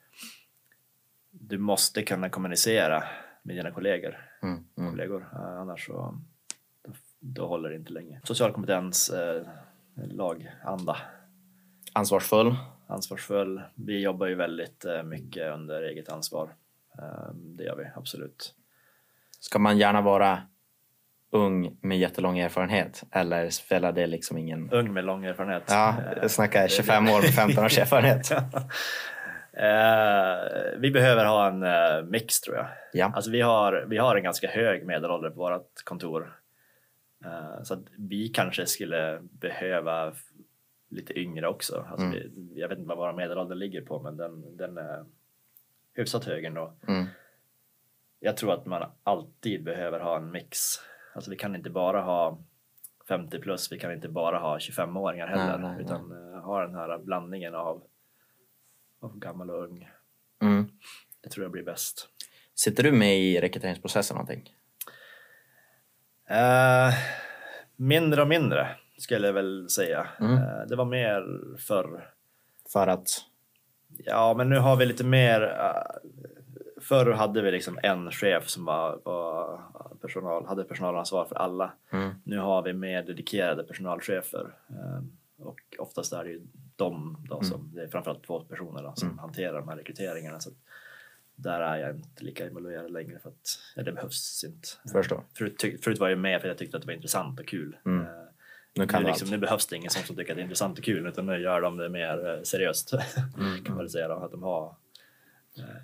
[1.31, 3.03] du måste kunna kommunicera
[3.43, 4.91] med dina kollegor, Mm, mm.
[4.91, 6.17] kollegor eh, annars så
[6.83, 8.21] då, då håller det inte länge.
[8.23, 9.43] Social kompetens, eh,
[9.95, 10.97] laganda,
[11.93, 12.55] Ansvarsfull.
[12.87, 13.61] ansvarsfull.
[13.75, 16.49] Vi jobbar ju väldigt eh, mycket under eget ansvar.
[17.33, 18.55] Det gör vi absolut.
[19.39, 20.41] Ska man gärna vara
[21.35, 24.71] ung med jättelång erfarenhet eller spelar det liksom ingen...
[24.71, 25.63] Ung med lång erfarenhet.
[25.67, 28.31] Ja, Eh, jag snackar 25 år med 15 års erfarenhet.
[29.53, 32.67] Eh, vi behöver ha en eh, mix tror jag.
[32.93, 33.11] Ja.
[33.15, 36.35] Alltså vi har, vi har en ganska hög medelålder på vårt kontor.
[37.25, 40.13] Eh, så vi kanske skulle behöva
[40.89, 41.85] lite yngre också.
[41.89, 42.17] Alltså Mm.
[42.19, 45.05] vi, jag vet inte vad vår medelålder ligger på men den, den är
[45.95, 46.73] hyfsat hög ändå.
[46.87, 47.05] Mm.
[48.19, 50.59] Jag tror att man alltid behöver ha en mix.
[51.15, 52.39] Alltså vi kan inte bara ha
[53.07, 55.57] 50 plus, vi kan inte bara ha 25-åringar heller.
[55.57, 55.85] Nej, nej, nej.
[55.85, 57.83] utan eh, ha den här blandningen av,
[58.99, 59.89] av gammal och ung.
[60.41, 60.69] Mm.
[61.21, 62.09] Det tror jag blir bäst.
[62.55, 64.53] Sitter du med i rekryteringsprocessen någonting?
[66.29, 66.93] Eh,
[67.75, 70.07] mindre och mindre skulle jag väl säga.
[70.19, 70.33] Mm.
[70.33, 71.23] Eh, det var mer
[71.57, 72.09] förr.
[72.73, 73.07] För att...
[73.87, 75.41] Ja, men nu har vi lite mer.
[75.41, 76.11] Uh,
[76.87, 79.59] förr hade vi liksom en chef som var, var
[80.01, 81.73] personal, hade personalansvar för alla.
[81.91, 82.11] Mm.
[82.23, 85.03] Nu har vi mer dedikerade personalchefer eh,
[85.45, 86.41] och oftast är det ju
[86.75, 89.19] de då som, det är framförallt två personer då, som Mm.
[89.19, 90.39] hanterar de här rekryteringarna.
[90.39, 90.49] Så
[91.35, 94.67] där är jag inte lika involverad längre för att ja, det behövs inte.
[94.91, 95.21] Förstår.
[95.37, 97.47] Förut, tyck- förut var jag med för att jag tyckte att det var intressant och
[97.47, 97.77] kul.
[97.85, 98.05] Mm.
[98.05, 98.11] Eh,
[98.75, 100.83] Nu kan nu, liksom, nu behövs det ingen som, tycker att det är intressant och
[100.85, 102.93] kul utan nu gör de det mer eh, seriöst.
[103.37, 104.75] Mm, kan man säga då, att de har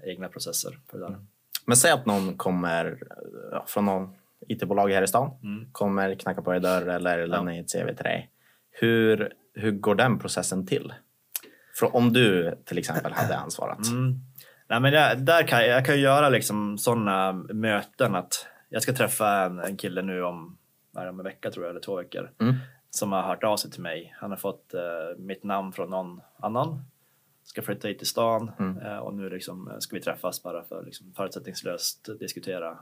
[0.06, 1.18] egna processer för det där.
[1.66, 2.98] Men säg att någon kommer
[3.52, 4.16] ja, från någon
[4.48, 5.32] IT-bolag här i stan.
[5.44, 5.72] Mm.
[5.72, 8.30] Kommer knacka på er dörr eller lämna in ett CV till dig.
[8.72, 10.94] Hur, hur går den processen till?
[11.80, 13.88] För om du till exempel hade ansvarat.
[13.88, 14.16] Mm.
[14.70, 19.42] Nej, men jag, där kan, jag- kan göra liksom sådana möten att jag ska träffa
[19.46, 20.58] en, en kille nu om,
[20.98, 22.32] är om en vecka tror jag, eller två veckor.
[22.42, 22.56] Mm.
[22.90, 24.16] Som har hört av sig till mig.
[24.20, 24.82] Han har fått eh,
[25.18, 26.84] mitt namn från någon annan.
[27.52, 28.78] Ska flytta hit till stan Mm.
[28.78, 32.80] eh, och nu liksom, eh, ska vi träffas bara för liksom, förutsättningslöst diskutera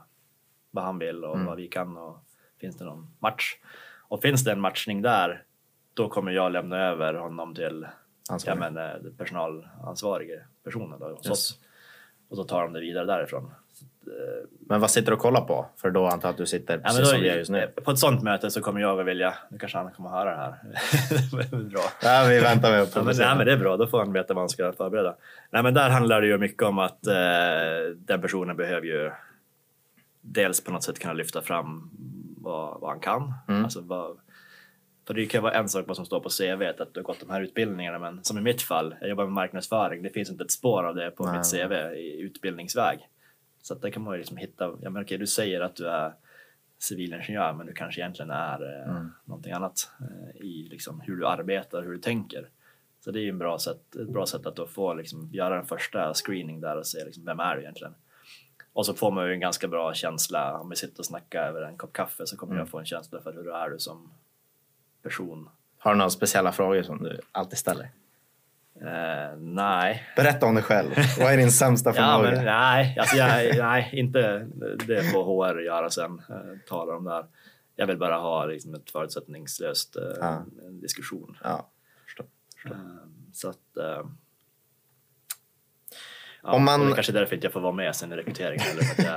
[0.70, 1.46] vad han vill och Mm.
[1.46, 2.18] vad vi kan och
[2.60, 3.56] finns det någon match.
[4.08, 5.44] Och finns det en matchning där
[5.94, 7.86] då kommer jag lämna över honom till
[8.46, 11.30] ja, men, eh, personalansvarige personen då, hos Yes.
[11.30, 11.58] oss.
[12.28, 13.52] Och så tar de det vidare därifrån.
[14.60, 15.66] Men vad sitter du och kollar på?
[15.76, 17.72] För då antar jag att du sitter precis då, som vi gör just nu.
[17.84, 20.30] På ett sånt möte så kommer jag att vilja, nu kanske han kommer att höra
[20.30, 20.54] det här.
[21.32, 21.82] Det är bra.
[22.02, 24.12] Ja, vi väntar med att Ja, men, nej, men det är bra, då får han
[24.12, 25.16] veta vad han ska förbereda.
[25.50, 27.14] Nej, men där handlar det ju mycket om att eh,
[27.96, 29.10] den personen behöver ju
[30.20, 31.90] dels på något sätt kunna lyfta fram
[32.36, 33.34] vad, vad han kan.
[33.48, 33.64] Mm.
[33.64, 34.16] Alltså vad,
[35.06, 37.20] för det kan vara en sak vad som står på CV, att du har gått
[37.20, 40.44] de här utbildningarna, men som i mitt fall, jag jobbar med marknadsföring, det finns inte
[40.44, 41.38] ett spår av det på Nej.
[41.38, 43.08] mitt CV i utbildningsväg.
[43.62, 45.88] Så att där kan man ju liksom hitta, ja men okej, du säger att du
[45.88, 46.14] är
[46.78, 49.12] civilingenjör, men du kanske egentligen är eh, Mm.
[49.24, 52.48] någonting annat eh, i liksom hur du arbetar, hur du tänker.
[53.04, 55.58] Så det är ju en bra sätt, ett bra sätt att då få liksom, göra
[55.58, 57.94] en första screening där och se liksom, vem är du egentligen.
[58.72, 61.62] Och så får man ju en ganska bra känsla, om vi sitter och snackar över
[61.62, 62.60] en kopp kaffe så kommer Mm.
[62.60, 64.10] jag få en känsla för hur du är du som,
[65.02, 65.48] person.
[65.78, 67.88] Har du några speciella frågor som du alltid ställer?
[68.82, 70.02] Eh, nej.
[70.16, 70.90] Berätta om dig själv.
[71.18, 72.30] Vad är din sämsta Ja, förmåga?
[72.36, 74.46] men, nej, alltså jag, nej, inte
[74.86, 75.24] det får
[75.54, 76.22] HR göra sen.
[76.28, 76.36] Eh,
[76.68, 77.24] tala om det här.
[77.76, 80.44] Jag vill bara ha liksom, ett förutsättningslöst eh, Ja.
[80.70, 81.36] diskussion.
[81.44, 81.68] Ja,
[82.04, 82.26] förstår.
[82.64, 82.70] Eh,
[83.32, 83.56] så att...
[86.42, 88.16] Ja, Om man- Det är kanske är därför inte jag får vara med sen i
[88.16, 88.66] rekryteringen.
[88.72, 89.08] Eller för att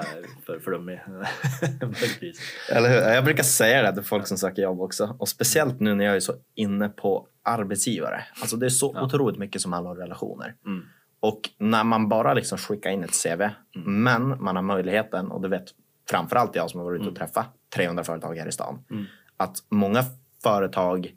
[0.46, 2.40] jag är för, möjligtvis.
[2.72, 2.98] Eller hur?
[3.14, 5.16] Jag brukar säga det till folk som söker jobb också.
[5.20, 8.24] Och speciellt nu när jag är så inne på arbetsgivare.
[8.42, 9.06] Alltså det är så Ja.
[9.06, 10.56] otroligt mycket som handlar om relationer.
[10.66, 10.86] Mm.
[11.20, 13.50] Och när man bara liksom skickar in ett CV,
[13.86, 15.66] men man har möjligheten, och det vet
[16.10, 19.06] framförallt jag som har varit ute och träffat 300 företag här i stan, Mm.
[19.38, 20.04] att många
[20.44, 21.12] företag,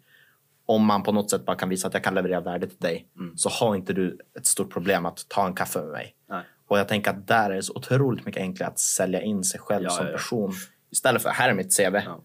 [0.67, 3.09] om man på något sätt bara kan visa att jag kan leverera värde till dig,
[3.19, 3.37] Mm.
[3.37, 6.15] så har inte du ett stort problem att ta en kaffe med mig.
[6.29, 6.43] Nej.
[6.69, 9.61] Och jag tänker att där är det så otroligt mycket enklare att sälja in sig
[9.61, 10.53] själv Ja, som ja, person.
[10.91, 11.95] Istället för, här är mitt CV.
[12.05, 12.21] Ja.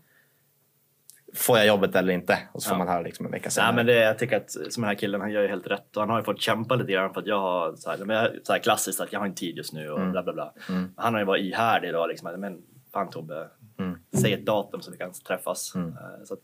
[1.36, 2.38] Får jag jobbet eller inte?
[2.52, 3.70] Och så får man höra liksom en vecka senare.
[3.72, 5.96] Nej, men det, jag tycker att som den här killen, han gör ju helt rätt.
[5.98, 8.54] Och han har ju fått kämpa lite grann för att jag har så här, så
[8.54, 10.12] här klassiskt att jag har inte tid just nu och Mm.
[10.12, 10.54] bla bla bla.
[10.96, 12.39] Han har ju varit ihärdig då liksom.
[12.42, 12.58] Men
[12.94, 13.48] fan Tobbe,
[13.80, 13.98] Mm.
[14.22, 15.76] säg ett datum så vi kan träffas.
[15.76, 15.82] Eh,
[16.24, 16.39] Så att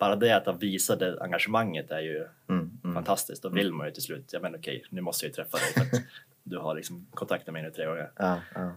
[0.00, 2.94] bara det att ha visat det engagemanget är ju Mm, mm.
[2.94, 3.42] fantastiskt.
[3.42, 5.66] Då vill man ju till slut, ja men okej, nu måste jag ju träffa dig
[5.74, 6.02] för att
[6.42, 8.10] du har liksom kontaktat mig nu tre gånger.
[8.16, 8.72] Ja, ja.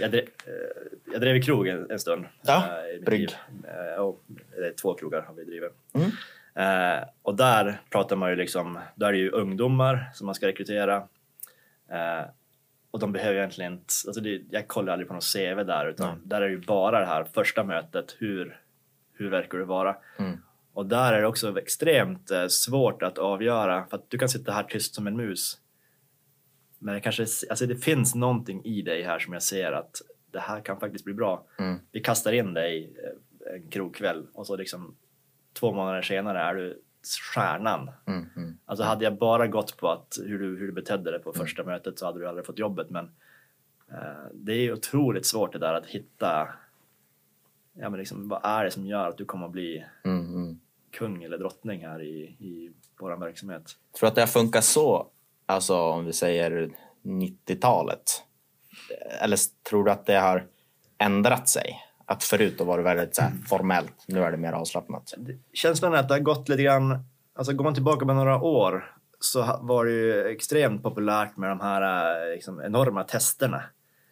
[0.00, 2.26] Jag drev, eh, jag drev i krog en, en stund.
[2.42, 3.30] Ja, eh, brygg.
[3.64, 4.22] Eh, och,
[4.56, 5.72] är två krogar har vi drivit.
[5.94, 6.10] Mm.
[6.54, 10.46] Eh, och där pratar man ju liksom, där är det ju ungdomar som man ska
[10.46, 10.96] rekrytera.
[11.88, 12.24] Eh,
[12.90, 16.08] och de behöver egentligen inte, alltså det, jag kollar aldrig på något CV där utan
[16.08, 16.18] Nej.
[16.24, 18.60] där är det ju bara det här första mötet, hur,
[19.20, 19.96] hur verkar du vara?
[20.18, 20.38] Mm.
[20.72, 24.52] Och där är det också extremt eh, svårt att avgöra för att du kan sitta
[24.52, 25.58] här tyst som en mus.
[26.78, 30.40] Men det kanske, alltså det finns någonting i dig här som jag ser att det
[30.40, 31.46] här kan faktiskt bli bra.
[31.58, 31.78] Mm.
[31.92, 34.96] Vi kastar in dig eh, en krogkväll och så liksom
[35.52, 36.82] två månader senare är du
[37.34, 37.90] stjärnan.
[38.06, 38.58] Mm, mm.
[38.64, 41.64] Alltså hade jag bara gått på att hur du, hur du betedde dig på första
[41.64, 42.90] mötet så hade du aldrig fått jobbet.
[42.90, 43.04] Men
[43.92, 46.48] eh, det är otroligt svårt det där att hitta,
[47.72, 50.60] ja men liksom vad är det som gör att du kommer att bli Mm, mm.
[50.90, 53.62] kung eller drottning här i, i vår verksamhet?
[53.98, 55.06] Tror du att det har funkat så,
[55.46, 56.70] alltså om vi säger
[57.02, 58.02] 90-talet?
[59.20, 60.46] Eller tror du att det har
[60.98, 61.80] ändrat sig?
[62.04, 65.14] Att förut var det väldigt så här, formellt, nu är det mer avslappnat.
[65.52, 67.04] Känslan är att det har gått lite grann,
[67.34, 71.60] alltså går man tillbaka med några år så var det ju extremt populärt med de
[71.60, 71.82] här
[72.26, 73.62] eh, liksom, enorma testerna.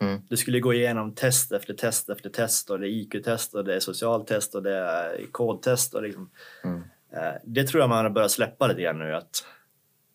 [0.00, 0.20] Mm.
[0.28, 3.74] Du skulle gå igenom test efter test efter test och det är IQ-test och det
[3.74, 5.94] är socialtest och det är kodtest.
[5.94, 6.30] Och liksom,
[6.64, 6.82] Mm.
[7.12, 9.14] eh, det tror jag man har börjat släppa lite grann nu.
[9.14, 9.44] Att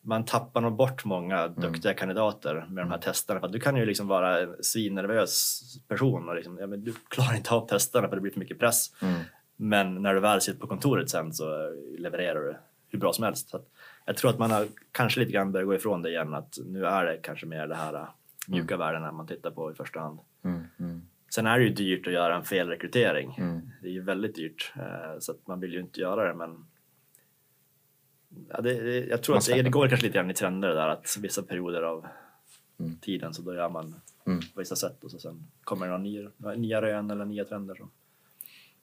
[0.02, 1.54] man tappar nog bort många Mm.
[1.62, 3.40] duktiga kandidater med de här testerna.
[3.40, 7.36] För du kan ju liksom vara en svinnervös person och liksom, ja, men du klarar
[7.36, 8.92] inte av testerna för det blir för mycket press.
[9.02, 9.20] Mm.
[9.56, 12.56] Men när du väl sitter på kontoret sen så levererar du
[12.90, 13.50] hur bra som helst.
[13.50, 13.62] Så
[14.06, 16.34] jag tror att man har kanske lite grann börjat gå ifrån det igen.
[16.34, 18.08] Att nu är det kanske mer det här
[18.48, 20.20] mjuka värdena man tittar på i första hand.
[20.44, 21.02] Mm, mm,
[21.36, 23.36] Sen är det ju dyrt att göra en felrekrytering.
[23.38, 23.70] Mm.
[23.82, 24.74] Det är ju väldigt dyrt.
[24.76, 26.66] eh, Så att man vill ju inte göra det men
[28.50, 30.88] ja, det, det, jag tror att det, det går kanske lite grann i trender där
[30.88, 32.06] att vissa perioder av
[32.80, 32.98] Mm.
[33.02, 33.96] tiden så då gör man
[34.28, 34.40] Mm.
[34.54, 37.76] på vissa sätt och så sen kommer det några nya, nya rön eller nya trender.
[37.76, 37.90] Så.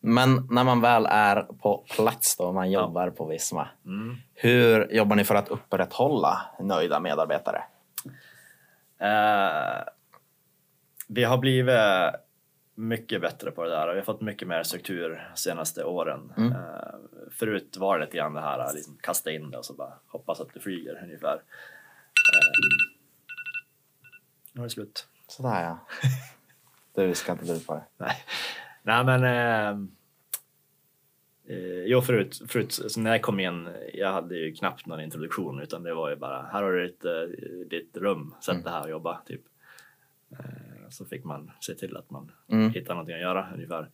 [0.01, 3.69] Men när man väl är på plats då, man jobbar på Visma.
[3.87, 4.17] Mm.
[4.35, 7.63] Hur jobbar ni för att upprätthålla nöjda medarbetare?
[9.01, 9.85] Eh,
[11.09, 11.81] vi har blivit
[12.75, 16.33] mycket bättre på det där och vi har fått mycket mer struktur de senaste åren.
[16.37, 16.53] Mm.
[16.53, 16.59] Eh,
[17.31, 20.41] förut var det lite grann det här liksom, kasta in det och så bara hoppas
[20.41, 21.35] att du flyger ungefär.
[21.35, 21.41] Eh,
[24.53, 25.07] nu är det slut.
[25.27, 25.79] Sådär ja.
[26.95, 27.85] Du ska inte du på det.
[27.97, 28.17] Nej,
[28.83, 29.97] Nej men
[31.51, 35.61] eh, jo förut, förut så när jag kom in, jag hade ju knappt någon introduktion
[35.63, 37.13] utan det var ju bara här har du ditt, eh,
[37.71, 38.63] ditt rum, sätt Mm.
[38.65, 39.43] dig här och jobba typ.
[40.33, 42.71] Eh, så fick man se till att man Mm.
[42.71, 43.89] hittar någonting att göra ungefär.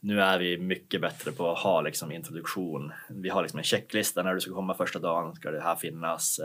[0.00, 2.92] Nu är vi mycket bättre på att ha liksom introduktion.
[3.10, 6.40] Vi har liksom en checklista när du ska komma första dagen ska det här finnas.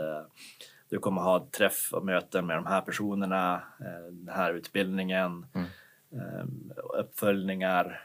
[0.88, 3.62] Du kommer ha träff och möten med de här personerna,
[4.10, 5.68] den här utbildningen, Mm.
[6.98, 8.00] uppföljningar.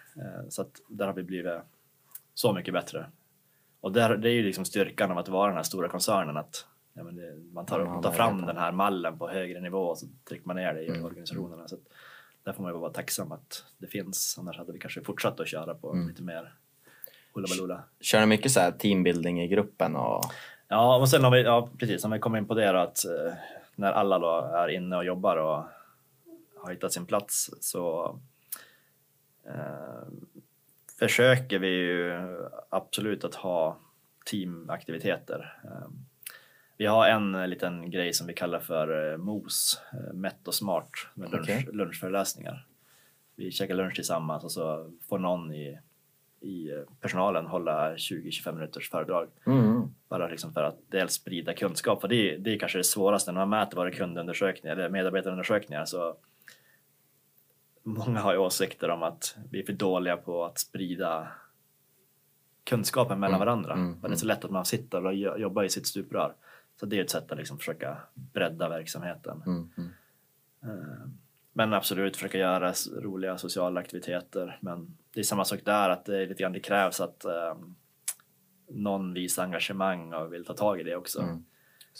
[0.49, 1.61] Så att där har vi blivit
[2.33, 3.05] så mycket bättre.
[3.81, 6.65] Och där, det är ju liksom styrkan av att vara den här stora koncernen att
[6.93, 10.05] ja, det, man tar, man tar fram den här mallen på högre nivå och så
[10.29, 11.05] trycker man ner det i Mm.
[11.05, 11.67] organisationerna.
[11.67, 11.81] Så att
[12.43, 14.35] där får man ju vara tacksam att det finns.
[14.39, 16.07] Annars hade vi kanske fortsatt att köra på Mm.
[16.07, 16.53] lite mer
[17.33, 17.83] hullabaloola.
[18.01, 19.95] Kör ni mycket så här teambuilding i gruppen?
[19.95, 20.23] Och...
[20.67, 23.05] Ja, och sen har vi, ja precis, om vi kommer in på det då att
[23.05, 23.33] eh,
[23.75, 25.63] när alla då är inne och jobbar och
[26.63, 28.05] har hittat sin plats så
[29.47, 30.07] eh,
[31.07, 32.19] försöker vi ju
[32.69, 33.79] absolut att ha
[34.31, 35.59] teamaktiviteter.
[35.63, 35.87] Eh,
[36.77, 40.89] vi har en liten grej som vi kallar för eh, MOS, eh, Mätt och smart,
[41.13, 41.67] med lunch, Okej.
[41.71, 42.67] lunchföreläsningar.
[43.35, 45.79] Vi käkar lunch tillsammans och så får någon i,
[46.39, 49.27] i eh, personalen hålla 20-25 minuters föredrag.
[49.45, 49.81] Mm.
[50.09, 53.31] Bara liksom för att dels sprida kunskap, för det är, det är kanske det svåraste
[53.31, 55.85] när man mäter våra kundundersökningar eller medarbetarundersökningar.
[55.85, 56.15] Så
[57.83, 61.27] många har ju åsikter om att vi är för dåliga på att sprida
[62.63, 63.73] kunskapen mellan Mm, varandra.
[63.73, 66.35] mm, Men det är så lätt att man sitter och jo- jobbar i sitt stuprör.
[66.79, 69.43] Så det är ett sätt att liksom försöka bredda verksamheten.
[69.45, 69.69] Mm.
[69.77, 69.89] Mm.
[70.63, 71.07] Eh,
[71.55, 74.57] Men absolut försöka göra roliga sociala aktiviteter.
[74.61, 77.55] Men det är samma sak där, att det, är lite grann, det krävs att eh,
[78.69, 81.21] någon visar engagemang och vill ta tag i det också.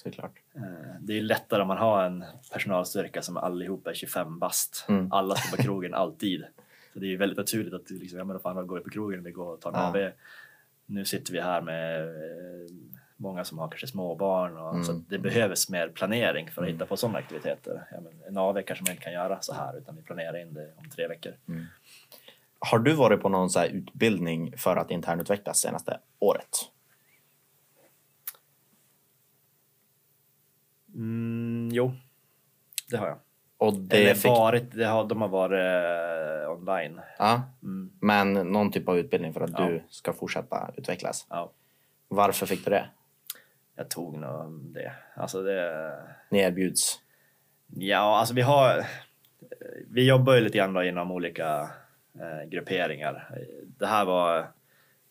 [0.06, 0.14] Mm.
[0.14, 0.39] Såklart.
[0.56, 0.62] Eh,
[1.00, 4.86] Det är lättare om man har en personalstyrka som allihopa är 25 bast.
[4.89, 5.12] Mm.
[5.12, 6.46] Alla står på krogen alltid.
[6.94, 9.24] Så det är väldigt naturligt att du liksom, ja men fan går vi på krogen,
[9.24, 9.88] vi går och tar en Ja.
[9.88, 10.12] AV.
[10.86, 12.72] Nu sitter vi här med eh,
[13.18, 14.84] många som har kanske småbarn och Mm.
[14.84, 17.84] så det behövs mer planering för att hitta på sådana aktiviteter.
[17.91, 20.54] Ja, men en AV kanske man inte kan göra så här utan vi planerar in
[20.54, 21.34] det om tre veckor.
[22.60, 26.50] Har du varit på någon så här utbildning för att internutvecklas senaste året?
[30.94, 31.91] Mm, jo,
[32.89, 33.18] det har jag.
[33.58, 34.32] Och det Eller fick...
[34.32, 35.60] varit, det har, de har varit
[36.46, 37.02] eh, online.
[37.20, 39.66] Ja, Mm, men någon typ av utbildning för att Ja.
[39.66, 41.28] du ska fortsätta utvecklas.
[41.30, 41.52] ja.
[42.08, 42.86] Varför fick du det?
[43.76, 44.91] Jag tog nog det.
[45.16, 45.94] Alltså det...
[46.30, 47.00] Ni erbjuds.
[47.68, 48.86] Ja, alltså vi har...
[49.89, 51.70] Vi jobbar ju lite grann inom olika
[52.20, 53.30] eh, grupperingar.
[53.80, 54.48] Det här var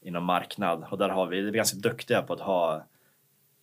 [0.00, 2.86] inom marknad och där har vi, vi är ganska duktiga på att ha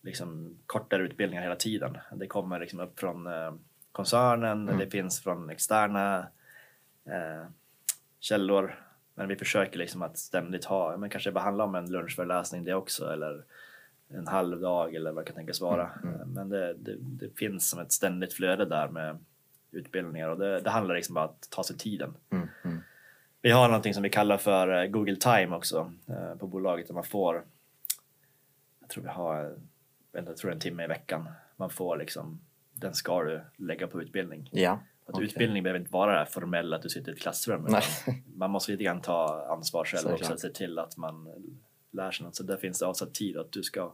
[0.02, 1.98] liksom, kortare utbildningar hela tiden.
[2.12, 3.52] Det kommer liksom upp från eh,
[3.92, 4.78] koncernen, Mm.
[4.78, 6.18] det finns från externa
[7.04, 7.46] eh,
[8.20, 8.84] källor.
[9.14, 13.12] Men vi försöker liksom att ständigt ha, men kanske behandla om en lunchföreläsning det också
[13.12, 13.44] eller
[14.08, 15.90] en halv dag eller vad det kan tänkas vara.
[16.02, 19.18] Mm, Eh, Men det, det, det finns som ett ständigt flöde där med
[19.70, 22.14] utbildningar och det, det handlar liksom bara om att ta sig tiden.
[22.30, 22.48] Mm.
[22.64, 22.80] Mm.
[23.42, 26.94] Vi har någonting som vi kallar för eh, Google Time också eh, på bolaget där
[26.94, 27.42] man får,
[28.80, 29.56] jag tror vi har,
[30.12, 31.28] jag tror en timme i veckan.
[31.56, 32.40] Man får liksom,
[32.72, 34.48] den ska du lägga på utbildning.
[34.52, 34.72] Ja.
[35.06, 35.24] Att okej.
[35.24, 37.66] Utbildning behöver inte vara det här formella att du sitter i ett klassrum.
[38.34, 40.20] Man måste lite grann ta ansvar själv Såklart.
[40.20, 41.28] också, se till att man
[41.92, 42.36] lär sig något.
[42.36, 43.92] Så där finns det avsatt tid att du ska,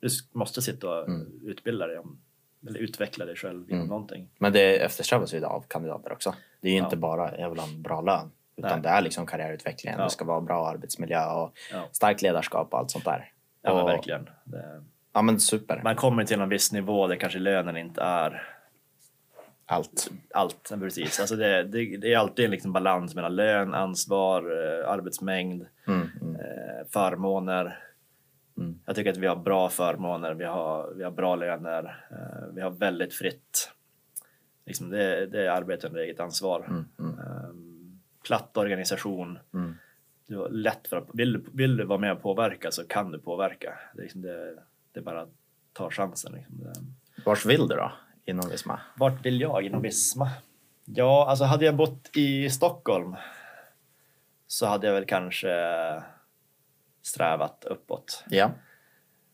[0.00, 1.40] du måste sitta och Mm.
[1.44, 2.20] utbilda dig om,
[2.68, 3.88] eller utveckla dig själv inom Mm.
[3.88, 4.28] någonting.
[4.38, 6.34] Men det eftersträvas ju av kandidater också.
[6.60, 6.84] Det är ju Ja.
[6.84, 8.30] inte bara jag vill ha en bra lön.
[8.56, 8.80] Utan Nej.
[8.82, 9.94] det är liksom karriärutveckling.
[9.98, 10.04] Ja.
[10.04, 13.32] Det ska vara bra arbetsmiljö och Ja, starkt ledarskap och allt sånt där.
[13.62, 14.28] ja och, verkligen.
[14.44, 14.84] Det,
[15.18, 15.80] Ja men super.
[15.84, 18.42] man kommer till en viss nivå där kanske lönen inte är
[19.66, 20.10] Allt.
[20.34, 20.70] allt.
[20.80, 21.20] Precis.
[21.20, 26.08] Alltså det, det, det är alltid en liksom balans mellan lön, ansvar, eh, arbetsmängd, Mm.
[26.20, 26.34] Mm.
[26.34, 27.78] eh, förmåner.
[28.58, 28.78] Mm.
[28.86, 32.60] Jag tycker att vi har bra förmåner, vi har, vi har bra löner, eh, vi
[32.60, 33.72] har väldigt fritt.
[34.66, 36.64] Liksom det, det är arbete under eget ansvar.
[36.70, 36.84] Mm.
[36.98, 37.18] Mm.
[37.18, 37.50] Eh,
[38.26, 39.38] platt organisation.
[39.54, 39.74] Mm.
[40.26, 43.18] Du har lätt för att, vill, vill du vara med och påverka så kan du
[43.18, 43.78] påverka.
[43.94, 44.54] Det liksom det,
[44.98, 45.32] det bara att
[45.72, 46.32] ta chansen.
[46.32, 46.94] Liksom.
[47.26, 47.92] Vars vill du då
[48.24, 48.80] inom Visma?
[48.96, 50.30] vart vill jag inom Visma?
[50.84, 53.16] Ja, alltså hade jag bott i Stockholm
[54.46, 55.50] så hade jag väl kanske
[57.02, 58.24] strävat uppåt.
[58.30, 58.50] Ja.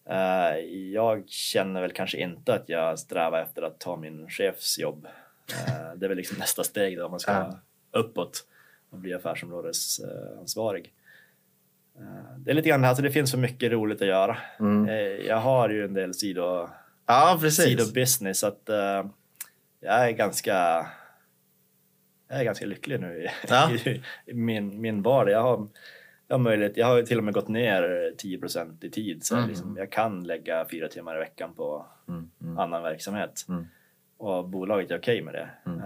[0.08, 0.56] Eh,
[0.92, 5.06] Jag känner väl kanske inte att jag strävar efter att ta min chefs jobb.
[5.68, 7.58] Eh, Det är väl liksom nästa steg då om man ska Ja.
[7.90, 8.46] uppåt
[8.90, 10.92] och bli affärsområdesansvarig.
[11.98, 14.36] Eh, Det är lite grann, alltså det finns så mycket roligt att göra.
[14.60, 14.88] Mm.
[14.88, 16.68] Eh, Jag har ju en del sido,
[17.06, 17.64] Ja precis.
[17.64, 19.06] sidobusiness så att eh,
[19.80, 20.86] jag är ganska
[22.28, 23.70] jag är ganska lycklig nu i, Ja.
[24.26, 25.32] i, min, min vardag.
[25.32, 25.68] Jag har,
[26.28, 29.48] jag har möjlighet, jag har till och med gått ner 10% i tid så Mm.
[29.48, 32.30] liksom, jag kan lägga fyra timmar i veckan på Mm.
[32.42, 32.58] Mm.
[32.58, 33.44] annan verksamhet.
[33.48, 33.66] Mm.
[34.16, 35.48] Och bolaget är okej med det.
[35.66, 35.80] Mm.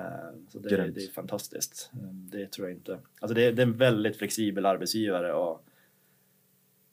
[0.49, 1.91] Så det, det är fantastiskt.
[2.33, 2.99] Det tror jag inte.
[3.21, 5.65] Alltså det, det är en väldigt flexibel arbetsgivare och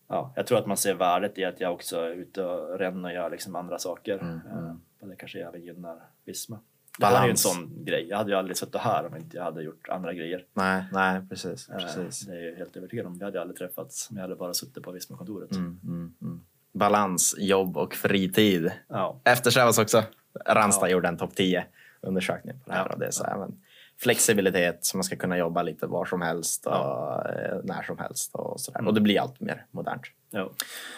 [0.07, 3.09] ja, jag tror att man ser värdet i att jag också är ute och ränner
[3.09, 4.17] och gör liksom andra saker.
[4.17, 4.65] Mm, mm.
[4.65, 6.59] Eh, Och det kanske även gynnar Visma.
[6.99, 8.07] Det här är ju en sån grej.
[8.09, 10.45] Jag hade ju aldrig suttit här om inte jag hade gjort andra grejer.
[10.53, 11.69] Nej, nej precis.
[11.69, 12.19] Eh, precis.
[12.27, 13.17] Det är jag helt övertygad om.
[13.17, 15.51] Vi hade aldrig träffats om jag hade bara suttit på Visma-kontoret.
[15.51, 15.79] Mm.
[15.83, 16.13] Mm.
[16.21, 16.41] Mm.
[16.73, 18.71] Balans, jobb och fritid.
[18.87, 20.03] Ja, Eftersträvas också.
[20.45, 20.91] Ranstad Ja.
[20.91, 21.65] gjorde en topp 10
[22.01, 22.85] undersökning på det här.
[22.89, 22.93] Ja.
[22.93, 23.61] Och det är så men
[23.99, 27.25] flexibilitet, så man ska kunna jobba lite var som helst och Ja.
[27.29, 28.35] eh, när som helst.
[28.35, 28.79] Och, sådär.
[28.79, 28.87] Mm.
[28.87, 30.01] och det blir allt mer modernt.
[30.31, 30.43] Jo.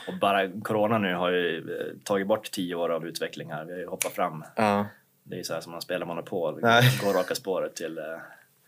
[0.07, 3.65] Och bara corona nu har ju eh, tagit bort tio år av utveckling här.
[3.65, 4.43] Vi har ju hoppat fram.
[4.55, 4.85] Ja.
[5.23, 6.53] Det är ju så här som man spelar Monopol.
[7.03, 8.03] Går raka spåret till, eh,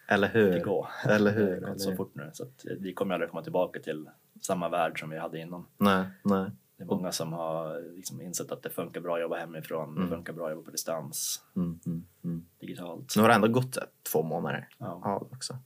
[0.08, 0.52] Eller hur?
[0.54, 0.88] Det går.
[1.10, 1.62] Eller hur?
[1.62, 4.10] Det Eller så fort nu så att vi kommer aldrig komma tillbaka till
[4.42, 5.66] samma värld som vi hade innan.
[5.78, 6.46] Nej, nej.
[6.80, 10.04] Det är många som har liksom insett att det funkar bra att jobba hemifrån, Mm.
[10.04, 12.46] det funkar bra att jobba på distans, Mm, mm, mm.
[12.60, 13.14] digitalt.
[13.16, 13.78] Nu har det ändå gått
[14.12, 15.02] två månader Ja.
[15.06, 15.58] av också.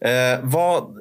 [0.00, 0.98] Eh, vad,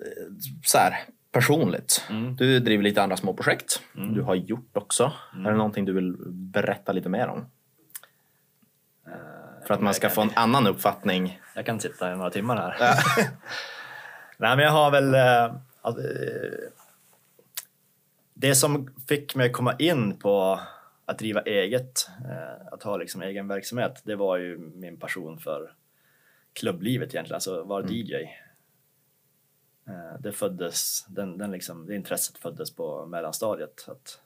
[0.63, 0.93] så här,
[1.31, 2.05] personligt.
[2.09, 2.35] Mm.
[2.35, 3.81] Du driver lite andra små projekt.
[3.97, 4.13] Mm.
[4.13, 5.11] Du har gjort också.
[5.45, 7.39] Är det någonting du vill berätta lite mer om?
[9.07, 11.41] Eh, För att man ska få en annan uppfattning.
[11.55, 12.75] Jag kan sitta i några timmar här.
[14.37, 15.13] Nej, men jag har väl...
[15.15, 16.03] Eh, att, eh,
[18.39, 20.59] det som fick mig att komma in på
[21.05, 25.73] att driva eget, eh, att ha liksom egen verksamhet, det var ju min passion för
[26.53, 27.93] klubblivet egentligen, alltså vara Mm.
[27.93, 28.13] DJ.
[29.87, 33.85] Eh, det föddes, den, den liksom, det intresset föddes på mellanstadiet.
[33.87, 34.21] Att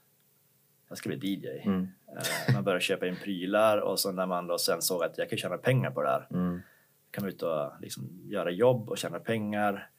[0.89, 1.47] jag ska bli DJ.
[1.47, 1.87] Mm.
[2.17, 5.29] Eh, man började köpa in prylar och så när man då sen såg att jag
[5.29, 6.61] kan tjäna pengar på det här Mm.
[7.11, 9.89] kan ute och liksom göra jobb och tjäna pengar.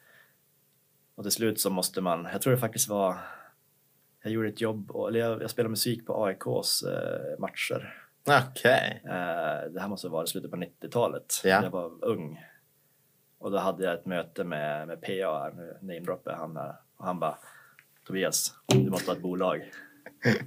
[1.15, 3.17] Och till slut så måste man, jag tror det faktiskt var,
[4.23, 7.95] jag gjorde ett jobb, och, eller jag, jag spelade musik på AIKs eh, matcher.
[8.29, 9.03] Okej.
[9.05, 11.41] Eh, det här måste vara i slutet på 90-talet.
[11.45, 11.63] Ja.
[11.63, 12.45] Jag var ung.
[13.39, 15.51] Och då hade jag ett möte med, med PA
[15.81, 16.75] namedroppar han här.
[16.97, 17.39] Och han bara,
[18.07, 19.73] Tobias, du måste ha ett bolag.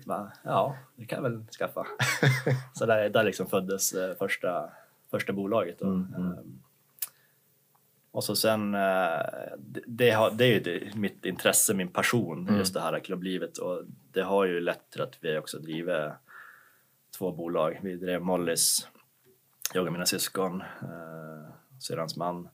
[0.06, 1.88] Bara, ja, det kan jag väl skaffa.
[2.74, 4.70] Så där, där liksom föddes eh, första,
[5.12, 5.80] första bolaget.
[5.80, 5.86] Då.
[5.86, 6.32] Mm, mm.
[6.32, 6.62] Ehm,
[8.16, 9.22] och så sen, eh,
[9.58, 12.58] det, det, har, det är ju det, mitt intresse, min passion, Mm.
[12.60, 13.58] just det här klubblivet.
[13.58, 16.18] Och det har ju lett till att vi också driver
[17.18, 17.80] två bolag.
[17.84, 18.88] Vi drev Mollys,
[19.74, 22.50] jag och mina syskon, eh, syrrans man.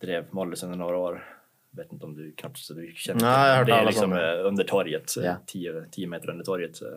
[0.00, 1.36] Drev Mollys under några år.
[1.70, 4.18] Vet inte om du knappt så du känner Nej, jag hört Det är liksom om
[4.18, 4.40] det.
[4.40, 5.36] eh, under torget, Ja.
[5.46, 6.82] tio, tio meter under torget.
[6.82, 6.88] eh,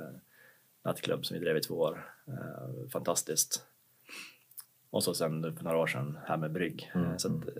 [0.83, 2.05] Nattklubb som vi drev i två år.
[2.27, 3.63] Eh, fantastiskt.
[4.97, 6.91] Och så sen för några år sedan här med Brygg.
[6.95, 7.53] Mm, Eh, Så att, eh,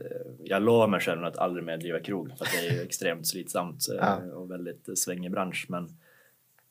[0.43, 3.27] jag lovar mig själv att aldrig mer driva krog för att det är ju extremt
[3.27, 4.15] slitsamt eh, Ja.
[4.34, 5.65] och väldigt svängig bransch.
[5.69, 5.89] Men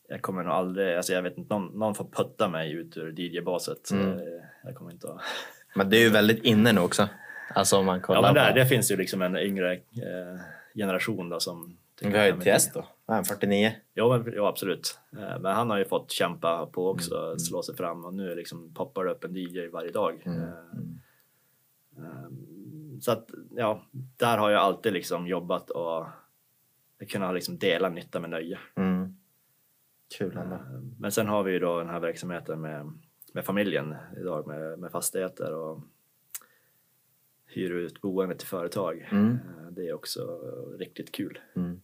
[0.09, 3.20] jag kommer nog aldrig, alltså jag vet inte, någon, någon får putta mig ut ur
[3.20, 3.90] DJ-baset.
[3.90, 4.18] Mm.
[4.64, 5.20] Jag kommer inte att...
[5.76, 7.09] Men det är ju väldigt inne nu också.
[7.55, 8.59] Alltså om man kollar Ja men där, på...
[8.59, 10.40] det finns ju liksom en yngre eh,
[10.74, 11.76] generation då som...
[12.01, 12.84] Vi har ju TS då.
[13.06, 13.72] Ja, 49.
[13.94, 14.98] Jo, men, jo absolut.
[15.12, 18.34] Eh, Men han har ju fått kämpa på också, Mm, slå sig fram och nu
[18.34, 20.22] liksom poppar det upp en DJ varje dag.
[20.26, 20.98] Mm, Eh, mm.
[21.96, 23.82] ehm, Så att ja,
[24.16, 26.06] där har jag alltid liksom jobbat och
[27.08, 28.58] kunnat liksom dela nytta med nöje.
[28.74, 29.16] Mm.
[30.18, 30.54] Kul ändå.
[30.56, 32.92] Eh, Men sen har vi ju då den här verksamheten med,
[33.32, 35.80] med familjen idag med, med fastigheter och
[37.46, 39.08] hyr ut boende till företag.
[39.10, 39.32] Mm.
[39.32, 40.20] Eh, Det är också
[40.78, 41.38] riktigt kul.
[41.56, 41.80] Mm.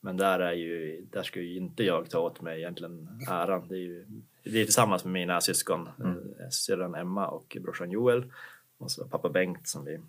[0.00, 3.68] Men där, är ju, där ska ju inte jag ta åt mig egentligen äran.
[3.68, 4.06] Det är, ju,
[4.44, 6.12] det är tillsammans med mina syskon, Mm.
[6.40, 8.32] eh, syrran Emma och brorsan Joel
[8.78, 10.00] och så pappa Bengt som vi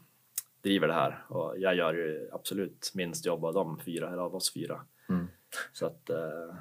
[0.63, 1.25] driver det här.
[1.27, 4.81] Och jag gör ju absolut minst jobb av de fyra, eller av oss fyra.
[5.09, 5.27] Mm.
[5.73, 6.55] Så att, eh,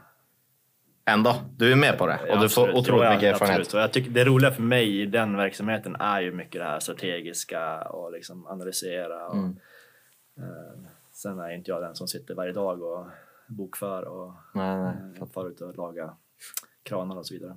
[1.05, 2.75] Ändå, du är med på det och ja, du får absolut.
[2.77, 3.61] otroligt Jo, ja, mycket erfarenhet.
[3.61, 3.75] Absolut.
[3.75, 6.81] Och jag tycker det roliga för mig i den verksamheten är ju mycket det här
[6.81, 9.27] strategiska och liksom analysera.
[9.29, 9.57] Och, Mm.
[10.39, 10.91] eh,
[11.23, 13.07] sen är inte jag den som sitter varje dag och
[13.49, 14.95] bokför och Nej, nej.
[15.21, 16.17] eh, far ut och laga
[16.83, 17.57] kranar och så vidare.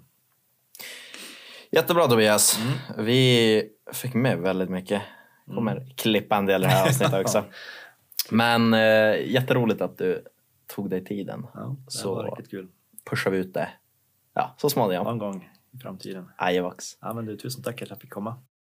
[1.72, 2.60] Jättebra Tobias.
[2.62, 3.06] Mm.
[3.06, 5.02] Vi fick med väldigt mycket.
[5.46, 7.44] kommer klippa en del i det här avsnittet också.
[8.32, 10.24] Men eh, jätteroligt att du
[10.68, 11.48] tog dig tiden.
[11.54, 12.68] Ja, det Så- var riktigt kul.
[13.10, 13.70] Pushar vi ut det.
[14.34, 15.06] Ja, så småningom.
[15.06, 16.30] Någon gång i framtiden.
[16.38, 16.98] Ajevax.
[17.02, 18.44] Ja, men du, tusen tack att jag fick komma.